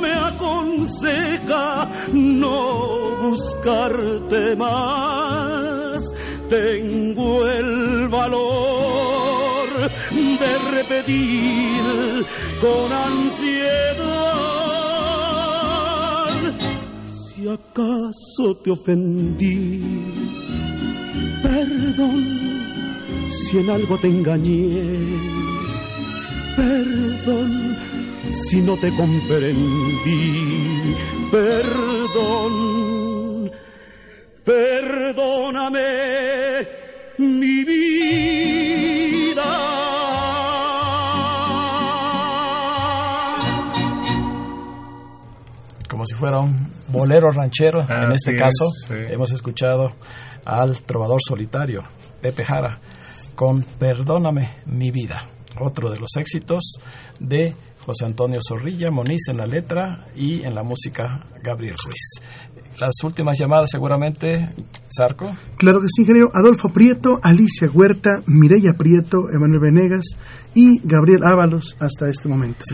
me 0.00 0.12
aconseja 0.12 1.90
no 2.12 3.28
buscarte 3.28 4.54
más, 4.54 6.00
tengo 6.48 7.44
el 7.48 8.06
valor 8.06 9.66
de 10.12 10.58
repetir 10.76 12.24
con 12.60 12.92
ansiedad 12.92 14.55
acaso 17.48 18.56
te 18.62 18.70
ofendí. 18.70 19.80
Perdón 21.42 22.24
si 23.28 23.58
en 23.58 23.70
algo 23.70 23.98
te 23.98 24.08
engañé. 24.08 24.82
Perdón 26.56 27.76
si 28.48 28.60
no 28.60 28.76
te 28.76 28.94
comprendí. 28.94 30.94
Perdón, 31.30 32.52
perdóname 34.44 35.80
mi 37.18 37.64
vida. 37.64 38.06
como 45.96 46.06
si 46.06 46.14
fuera 46.14 46.40
un 46.40 46.65
bolero 46.88 47.30
ranchero. 47.30 47.80
en 47.80 48.12
este 48.12 48.36
caso, 48.36 48.66
es, 48.66 48.86
sí. 48.88 48.94
hemos 49.10 49.32
escuchado 49.32 49.92
al 50.44 50.80
trovador 50.82 51.20
solitario, 51.26 51.82
Pepe 52.20 52.44
Jara, 52.44 52.78
con 53.34 53.62
Perdóname 53.62 54.48
mi 54.66 54.90
vida, 54.90 55.28
otro 55.60 55.90
de 55.90 55.98
los 55.98 56.10
éxitos 56.16 56.74
de 57.18 57.54
José 57.84 58.04
Antonio 58.04 58.40
Zorrilla, 58.46 58.90
Moniz 58.90 59.28
en 59.28 59.36
la 59.36 59.46
letra 59.46 60.06
y 60.16 60.42
en 60.42 60.54
la 60.54 60.62
música 60.64 61.26
Gabriel 61.42 61.76
Ruiz. 61.84 62.20
Las 62.78 62.94
últimas 63.04 63.38
llamadas 63.38 63.70
seguramente, 63.70 64.50
Zarco. 64.94 65.32
Claro 65.56 65.80
que 65.80 65.86
sí, 65.88 66.02
ingeniero. 66.02 66.30
Adolfo 66.34 66.68
Prieto, 66.68 67.18
Alicia 67.22 67.70
Huerta, 67.72 68.22
Mireya 68.26 68.74
Prieto, 68.74 69.30
Emanuel 69.30 69.60
Venegas 69.60 70.04
y 70.54 70.80
Gabriel 70.86 71.24
Ábalos 71.24 71.76
hasta 71.80 72.08
este 72.08 72.28
momento. 72.28 72.64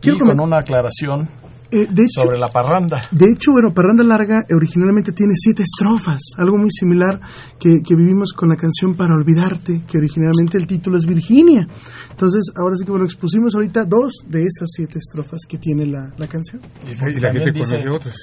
Quiero 0.00 0.18
y 0.24 0.28
con 0.28 0.40
una 0.40 0.58
aclaración 0.58 1.28
eh, 1.70 1.86
de 1.90 2.02
hecho, 2.02 2.22
sobre 2.24 2.38
la 2.38 2.48
parranda. 2.48 3.00
De 3.10 3.26
hecho, 3.32 3.52
bueno, 3.52 3.72
Parranda 3.72 4.04
Larga 4.04 4.44
originalmente 4.54 5.12
tiene 5.12 5.32
siete 5.36 5.62
estrofas, 5.62 6.20
algo 6.38 6.56
muy 6.58 6.70
similar 6.70 7.20
que, 7.58 7.80
que 7.86 7.94
vivimos 7.96 8.32
con 8.32 8.48
la 8.48 8.56
canción 8.56 8.94
Para 8.96 9.14
Olvidarte, 9.14 9.82
que 9.90 9.98
originalmente 9.98 10.56
el 10.58 10.66
título 10.66 10.98
es 10.98 11.06
Virginia. 11.06 11.66
Entonces, 12.10 12.52
ahora 12.56 12.76
sí 12.76 12.84
que 12.84 12.90
bueno, 12.90 13.04
expusimos 13.06 13.54
ahorita 13.54 13.84
dos 13.84 14.12
de 14.28 14.42
esas 14.42 14.68
siete 14.74 14.98
estrofas 14.98 15.40
que 15.48 15.58
tiene 15.58 15.86
la, 15.86 16.10
la 16.18 16.26
canción. 16.26 16.60
Y, 16.86 16.90
Y 16.90 17.20
la 17.20 17.32
gente 17.32 17.52
dice, 17.52 17.76
conoce 17.82 17.88
otras. 17.90 18.16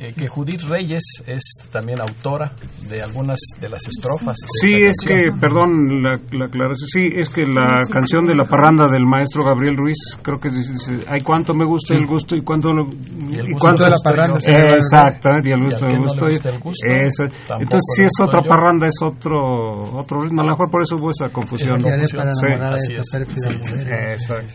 eh, 0.00 0.12
que 0.16 0.28
Judith 0.28 0.62
Reyes 0.68 1.02
es 1.26 1.42
también 1.70 2.00
autora 2.00 2.52
de 2.88 3.02
algunas 3.02 3.38
de 3.60 3.68
las 3.68 3.86
estrofas. 3.86 4.36
de 4.36 4.48
Sí, 4.60 4.74
es 4.84 4.96
que, 5.00 5.24
canción. 5.24 5.40
perdón 5.40 6.02
la, 6.02 6.20
la 6.32 6.46
aclaración, 6.46 6.88
sí, 6.88 7.08
es 7.14 7.28
que 7.30 7.42
la 7.46 7.84
canción 7.90 8.26
de 8.26 8.34
la 8.34 8.44
parranda 8.44 8.86
del 8.90 9.04
maestro 9.06 9.42
Gabriel 9.42 9.76
Ruiz, 9.76 9.98
creo 10.22 10.38
que 10.40 10.50
dice, 10.50 10.72
dice, 10.72 11.04
ay, 11.08 11.20
cuánto 11.22 11.54
me 11.54 11.64
gusta 11.64 11.94
el 11.94 12.06
gusto 12.06 12.36
y 12.36 12.42
cuánto 12.42 12.72
lo... 12.72 12.79
Y 12.82 13.38
el 13.38 13.48
y 13.48 13.52
gusto 13.52 13.58
cuánto 13.66 13.84
de 13.84 13.90
la 13.90 13.96
parranda 14.02 14.40
se. 14.40 14.52
Exactamente, 14.52 15.48
y 15.48 15.52
el 15.52 15.60
Y 15.60 15.64
gusto, 15.64 15.84
al 15.84 15.90
que 15.90 15.96
el 15.96 16.02
no 16.02 16.06
le 16.06 16.12
gusto. 16.12 16.26
gusta 16.26 16.48
el 16.50 16.58
gusto, 16.58 16.86
Esa- 16.86 17.24
entonces, 17.60 17.80
si 17.96 18.02
es 18.04 18.12
otra 18.20 18.40
yo. 18.42 18.48
parranda, 18.48 18.86
es 18.86 18.94
otro 19.02 19.76
otro 19.98 20.22
ritmo. 20.22 20.40
A 20.42 20.44
lo 20.44 20.50
mejor 20.50 20.70
por 20.70 20.82
eso 20.82 20.96
hubo 20.96 21.10
esa 21.10 21.28
confusión. 21.30 21.78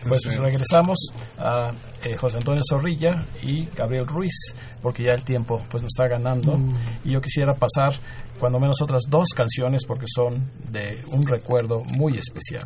Pues 0.08 0.22
sí. 0.22 0.38
regresamos 0.38 0.98
a 1.38 1.70
eh, 2.04 2.16
José 2.16 2.38
Antonio 2.38 2.62
Zorrilla 2.68 3.24
y 3.42 3.66
Gabriel 3.76 4.06
Ruiz, 4.06 4.54
porque 4.82 5.04
ya 5.04 5.12
el 5.12 5.24
tiempo 5.24 5.60
pues 5.70 5.82
nos 5.82 5.92
está 5.94 6.08
ganando. 6.08 6.58
Y 7.04 7.12
yo 7.12 7.20
quisiera 7.20 7.54
pasar 7.54 7.92
cuando 8.38 8.60
menos 8.60 8.80
otras 8.82 9.02
dos 9.08 9.28
canciones 9.34 9.82
porque 9.86 10.06
son 10.14 10.50
de 10.70 11.00
un 11.12 11.26
recuerdo 11.26 11.82
muy 11.84 12.18
especial. 12.18 12.64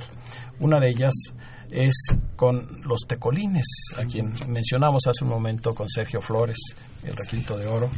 Una 0.58 0.78
de 0.80 0.90
ellas 0.90 1.14
es 1.70 1.94
con 2.36 2.82
los 2.84 3.00
Tecolines, 3.06 3.66
a 3.98 4.04
quien 4.04 4.32
mencionamos 4.48 5.06
hace 5.06 5.24
un 5.24 5.30
momento 5.30 5.74
con 5.74 5.88
Sergio 5.88 6.20
Flores, 6.20 6.58
el 7.04 7.16
requinto 7.16 7.56
de 7.56 7.66
oro. 7.66 7.90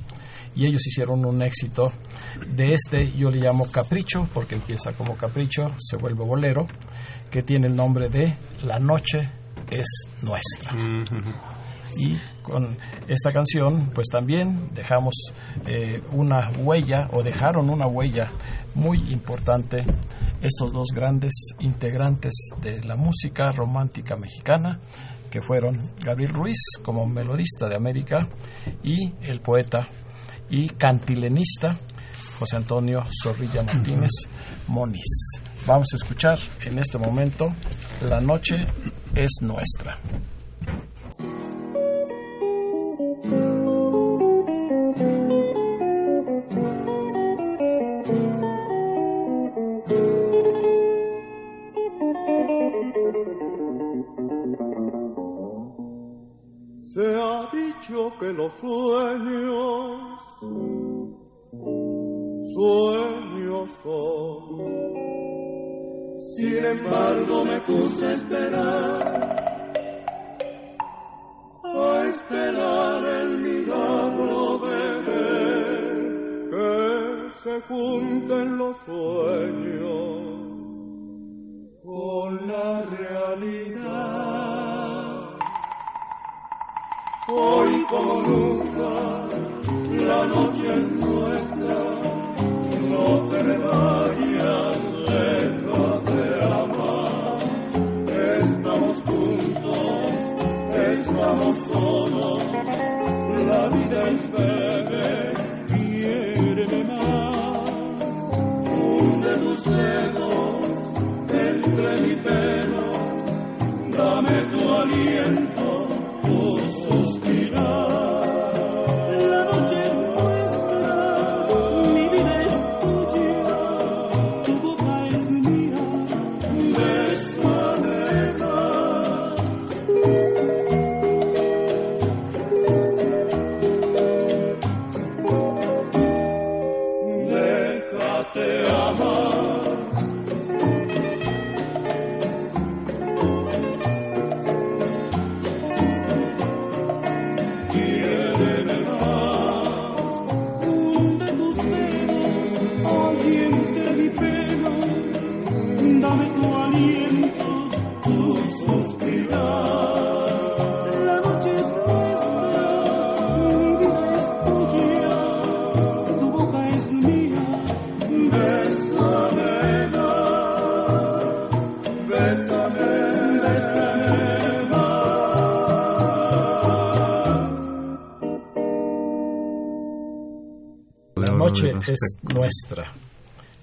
Y 0.55 0.67
ellos 0.67 0.87
hicieron 0.87 1.25
un 1.25 1.43
éxito 1.43 1.93
de 2.55 2.75
este, 2.75 3.11
yo 3.13 3.31
le 3.31 3.39
llamo 3.39 3.71
Capricho, 3.71 4.29
porque 4.35 4.55
empieza 4.55 4.93
como 4.93 5.17
Capricho, 5.17 5.75
se 5.79 5.97
vuelve 5.97 6.25
bolero, 6.25 6.67
que 7.31 7.43
tiene 7.43 7.69
el 7.69 7.77
nombre 7.77 8.11
de 8.11 8.35
La 8.65 8.79
noche 8.79 9.29
es 9.71 9.87
nuestra. 10.21 10.73
Y 11.97 12.17
con 12.43 12.77
esta 13.09 13.33
canción, 13.33 13.91
pues 13.95 14.09
también 14.09 14.71
dejamos 14.75 15.15
eh, 15.67 16.03
una 16.13 16.51
huella, 16.59 17.09
o 17.13 17.23
dejaron 17.23 17.71
una 17.71 17.87
huella 17.87 18.31
muy 18.75 18.99
importante 19.13 19.85
estos 20.43 20.73
dos 20.73 20.89
grandes 20.95 21.33
integrantes 21.61 22.33
de 22.61 22.83
la 22.83 22.97
música 22.97 23.53
romántica 23.53 24.17
mexicana, 24.17 24.81
que 25.31 25.41
fueron 25.41 25.79
Gabriel 26.05 26.33
Ruiz 26.33 26.59
como 26.83 27.07
melodista 27.07 27.69
de 27.69 27.77
América 27.77 28.29
y 28.83 29.13
el 29.23 29.41
poeta 29.41 29.89
y 30.51 30.69
cantilenista 30.69 31.77
José 32.39 32.57
Antonio 32.57 33.03
Zorrilla 33.23 33.63
Martínez 33.63 34.11
Moniz. 34.67 35.41
Vamos 35.67 35.89
a 35.93 35.97
escuchar 35.97 36.39
en 36.63 36.79
este 36.79 36.99
momento 36.99 37.47
La 38.03 38.21
noche 38.21 38.67
es 39.15 39.31
nuestra. 39.41 39.99
Los 58.31 58.53
sueños, 58.53 60.19
sueños 62.55 63.71
son. 63.83 64.83
Sin 66.37 66.65
embargo 66.65 67.45
me 67.45 67.61
puse 67.63 68.07
a 68.07 68.13
esperar, 68.13 69.37
a 71.65 72.05
esperar 72.07 73.05
el 73.05 73.39
milagro 73.39 74.59
de 74.59 75.03
ver 75.09 76.51
que 76.51 77.31
se 77.43 77.61
junten 77.63 78.59
los 78.59 78.77
sueños 78.79 80.33
con 81.83 82.47
la 82.47 82.83
realidad. 82.83 84.42
Hoy 87.35 87.87
como 87.89 88.21
nunca, 88.21 89.27
la 90.05 90.27
noche 90.27 90.75
es 90.75 90.93
nuestra, 90.93 91.79
no 92.91 93.07
te 93.31 93.43
me 93.43 93.57
vayas, 93.57 94.93
déjate 95.09 96.21
amar. 96.61 97.39
Estamos 98.39 99.03
juntos, 99.03 100.13
estamos 100.93 101.57
solos, 101.57 102.43
la 103.47 103.69
vida 103.69 104.09
es 104.11 104.31
breve, 104.31 104.92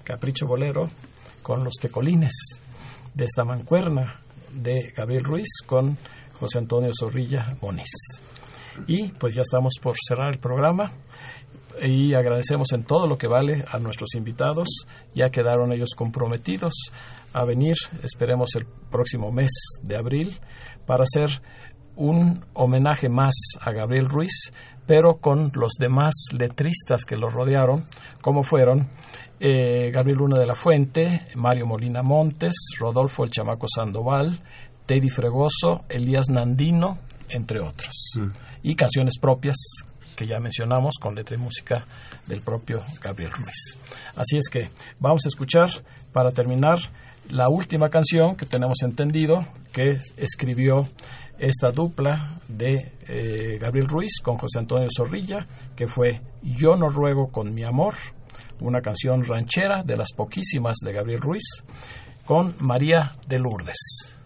Capricho 0.04 0.46
Bolero 0.46 0.88
con 1.42 1.64
los 1.64 1.74
tecolines 1.80 2.32
de 3.14 3.24
esta 3.24 3.44
mancuerna 3.44 4.20
de 4.52 4.92
Gabriel 4.96 5.24
Ruiz 5.24 5.48
con 5.66 5.96
José 6.38 6.58
Antonio 6.58 6.90
Zorrilla 6.98 7.56
Moniz. 7.60 7.90
Y 8.86 9.08
pues 9.08 9.34
ya 9.34 9.42
estamos 9.42 9.74
por 9.80 9.96
cerrar 10.06 10.32
el 10.32 10.38
programa 10.38 10.92
y 11.82 12.14
agradecemos 12.14 12.72
en 12.72 12.84
todo 12.84 13.06
lo 13.06 13.18
que 13.18 13.26
vale 13.26 13.64
a 13.70 13.78
nuestros 13.78 14.14
invitados. 14.14 14.68
Ya 15.14 15.30
quedaron 15.30 15.72
ellos 15.72 15.90
comprometidos 15.96 16.72
a 17.32 17.44
venir, 17.44 17.76
esperemos 18.02 18.54
el 18.56 18.66
próximo 18.90 19.30
mes 19.32 19.50
de 19.82 19.96
abril, 19.96 20.38
para 20.86 21.04
hacer 21.04 21.42
un 21.96 22.44
homenaje 22.54 23.08
más 23.08 23.34
a 23.60 23.72
Gabriel 23.72 24.08
Ruiz, 24.08 24.52
pero 24.90 25.18
con 25.18 25.52
los 25.54 25.74
demás 25.78 26.12
letristas 26.32 27.04
que 27.04 27.16
lo 27.16 27.30
rodearon, 27.30 27.84
como 28.20 28.42
fueron 28.42 28.88
eh, 29.38 29.92
Gabriel 29.94 30.18
Luna 30.18 30.36
de 30.36 30.46
la 30.46 30.56
Fuente, 30.56 31.28
Mario 31.36 31.64
Molina 31.64 32.02
Montes, 32.02 32.54
Rodolfo 32.76 33.22
el 33.22 33.30
Chamaco 33.30 33.68
Sandoval, 33.72 34.40
Teddy 34.86 35.08
Fregoso, 35.08 35.84
Elías 35.88 36.28
Nandino, 36.28 36.98
entre 37.28 37.60
otros. 37.60 38.14
Y 38.64 38.74
canciones 38.74 39.20
propias 39.20 39.54
que 40.16 40.26
ya 40.26 40.40
mencionamos 40.40 40.96
con 41.00 41.14
letra 41.14 41.36
y 41.36 41.40
música 41.40 41.84
del 42.26 42.40
propio 42.40 42.82
Gabriel 43.00 43.30
Ruiz. 43.30 43.78
Así 44.16 44.38
es 44.38 44.48
que 44.48 44.70
vamos 44.98 45.24
a 45.24 45.28
escuchar 45.28 45.68
para 46.12 46.32
terminar 46.32 46.78
la 47.28 47.48
última 47.48 47.90
canción 47.90 48.34
que 48.34 48.44
tenemos 48.44 48.82
entendido 48.82 49.46
que 49.72 50.00
escribió 50.16 50.88
esta 51.40 51.72
dupla 51.72 52.38
de 52.48 52.92
eh, 53.08 53.58
Gabriel 53.60 53.88
Ruiz 53.88 54.20
con 54.22 54.36
José 54.36 54.58
Antonio 54.58 54.88
Zorrilla, 54.94 55.46
que 55.74 55.88
fue 55.88 56.20
Yo 56.42 56.76
no 56.76 56.88
ruego 56.88 57.28
con 57.28 57.54
mi 57.54 57.64
amor, 57.64 57.94
una 58.60 58.82
canción 58.82 59.24
ranchera 59.24 59.82
de 59.82 59.96
las 59.96 60.12
poquísimas 60.12 60.76
de 60.84 60.92
Gabriel 60.92 61.20
Ruiz, 61.20 61.64
con 62.24 62.54
María 62.60 63.14
de 63.26 63.38
Lourdes. 63.38 64.19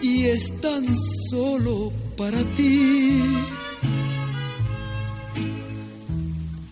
Y 0.00 0.26
es 0.26 0.60
tan 0.60 0.84
solo 1.30 1.92
para 2.16 2.42
ti. 2.56 3.22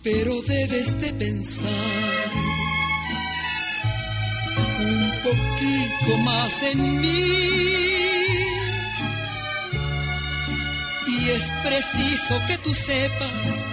pero 0.03 0.41
debes 0.41 0.99
de 0.99 1.13
pensar 1.13 2.29
un 4.79 5.11
poquito 5.23 6.17
más 6.23 6.63
en 6.63 7.01
mí. 7.01 7.37
Y 11.07 11.29
es 11.29 11.51
preciso 11.63 12.41
que 12.47 12.57
tú 12.57 12.73
sepas 12.73 13.69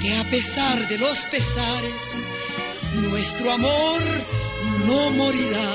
que 0.00 0.16
a 0.16 0.24
pesar 0.24 0.88
de 0.88 0.98
los 0.98 1.18
pesares, 1.26 2.26
nuestro 3.10 3.52
amor 3.52 4.02
no 4.86 5.10
morirá. 5.10 5.70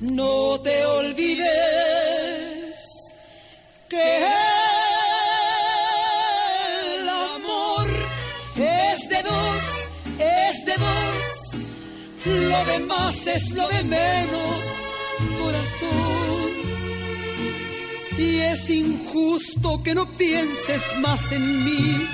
No 0.00 0.60
te 0.60 0.84
olvides 0.84 1.94
que 3.88 4.44
lo 12.24 12.64
demás 12.64 13.26
es 13.26 13.50
lo 13.50 13.68
de 13.68 13.84
menos, 13.84 14.64
corazón. 15.38 16.50
Y 18.18 18.36
es 18.38 18.70
injusto 18.70 19.82
que 19.82 19.94
no 19.94 20.06
pienses 20.16 20.82
más 21.00 21.32
en 21.32 21.64
mí, 21.64 22.08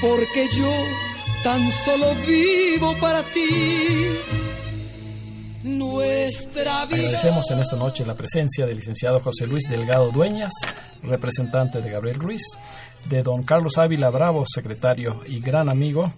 porque 0.00 0.48
yo 0.56 0.72
tan 1.46 1.70
solo 1.70 2.12
vivo 2.26 2.92
para 3.00 3.22
ti. 3.22 3.46
Nuestra 5.62 6.86
vida. 6.86 6.96
Agradecemos 6.96 7.48
en 7.52 7.60
esta 7.60 7.76
noche 7.76 8.04
la 8.04 8.16
presencia 8.16 8.66
del 8.66 8.78
licenciado 8.78 9.20
José 9.20 9.46
Luis 9.46 9.62
Delgado 9.70 10.10
Dueñas, 10.10 10.52
representante 11.04 11.80
de 11.80 11.88
Gabriel 11.88 12.18
Ruiz, 12.18 12.42
de 13.08 13.22
don 13.22 13.44
Carlos 13.44 13.78
Ávila 13.78 14.10
Bravo, 14.10 14.44
secretario 14.52 15.20
y 15.24 15.38
gran 15.38 15.68
amigo, 15.68 16.12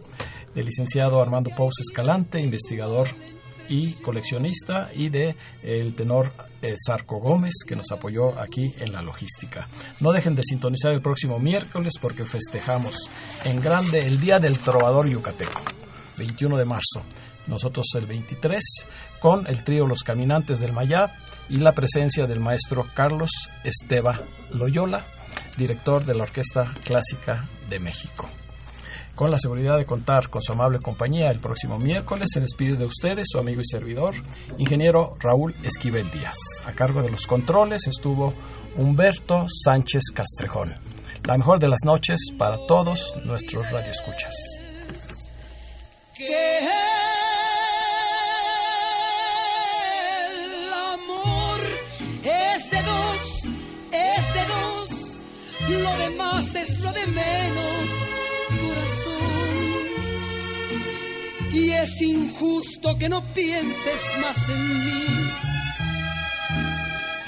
del 0.54 0.64
licenciado 0.64 1.20
Armando 1.20 1.50
Pous 1.54 1.74
Escalante, 1.80 2.40
investigador 2.40 3.08
y 3.68 3.94
coleccionista, 3.94 4.90
y 4.94 5.08
de 5.08 5.36
el 5.62 5.94
tenor 5.94 6.32
eh, 6.62 6.74
Sarco 6.76 7.18
Gómez, 7.18 7.54
que 7.66 7.76
nos 7.76 7.92
apoyó 7.92 8.38
aquí 8.38 8.74
en 8.78 8.92
la 8.92 9.02
logística. 9.02 9.68
No 10.00 10.12
dejen 10.12 10.34
de 10.34 10.42
sintonizar 10.42 10.92
el 10.92 11.00
próximo 11.00 11.38
miércoles 11.38 11.94
porque 12.00 12.24
festejamos 12.24 12.94
en 13.44 13.60
grande 13.60 14.00
el 14.00 14.20
Día 14.20 14.38
del 14.38 14.58
Trovador 14.58 15.08
Yucateco, 15.08 15.60
21 16.16 16.56
de 16.56 16.64
marzo. 16.64 17.02
Nosotros 17.46 17.86
el 17.94 18.06
23 18.06 18.62
con 19.20 19.46
el 19.46 19.64
trío 19.64 19.86
Los 19.86 20.02
Caminantes 20.02 20.60
del 20.60 20.72
Mayab 20.72 21.10
y 21.48 21.58
la 21.58 21.72
presencia 21.72 22.26
del 22.26 22.40
maestro 22.40 22.86
Carlos 22.94 23.30
Esteba 23.64 24.22
Loyola, 24.52 25.06
director 25.56 26.04
de 26.04 26.14
la 26.14 26.24
Orquesta 26.24 26.74
Clásica 26.84 27.48
de 27.70 27.78
México. 27.78 28.28
Con 29.18 29.32
la 29.32 29.38
seguridad 29.40 29.76
de 29.78 29.84
contar 29.84 30.30
con 30.30 30.40
su 30.42 30.52
amable 30.52 30.78
compañía 30.78 31.32
el 31.32 31.40
próximo 31.40 31.76
miércoles, 31.76 32.28
se 32.32 32.38
despide 32.38 32.76
de 32.76 32.84
ustedes 32.84 33.26
su 33.28 33.40
amigo 33.40 33.60
y 33.60 33.64
servidor, 33.64 34.14
ingeniero 34.58 35.10
Raúl 35.18 35.56
Esquivel 35.64 36.08
Díaz. 36.12 36.38
A 36.64 36.70
cargo 36.70 37.02
de 37.02 37.10
los 37.10 37.26
controles 37.26 37.88
estuvo 37.88 38.32
Humberto 38.76 39.46
Sánchez 39.48 40.12
Castrejón. 40.14 40.72
La 41.24 41.36
mejor 41.36 41.58
de 41.58 41.66
las 41.66 41.80
noches 41.84 42.30
para 42.38 42.64
todos 42.68 43.12
nuestros 43.24 43.68
radioescuchas. 43.72 44.34
Lo 55.68 55.98
demás 55.98 56.54
es 56.54 56.80
lo 56.82 56.92
de 56.92 57.06
menos 57.08 57.67
es 61.82 62.02
injusto 62.02 62.96
que 62.98 63.08
no 63.08 63.22
pienses 63.34 64.00
más 64.20 64.48
en 64.48 64.84
mí, 64.86 65.06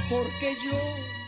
porque 0.09 0.55
yo 0.65 1.20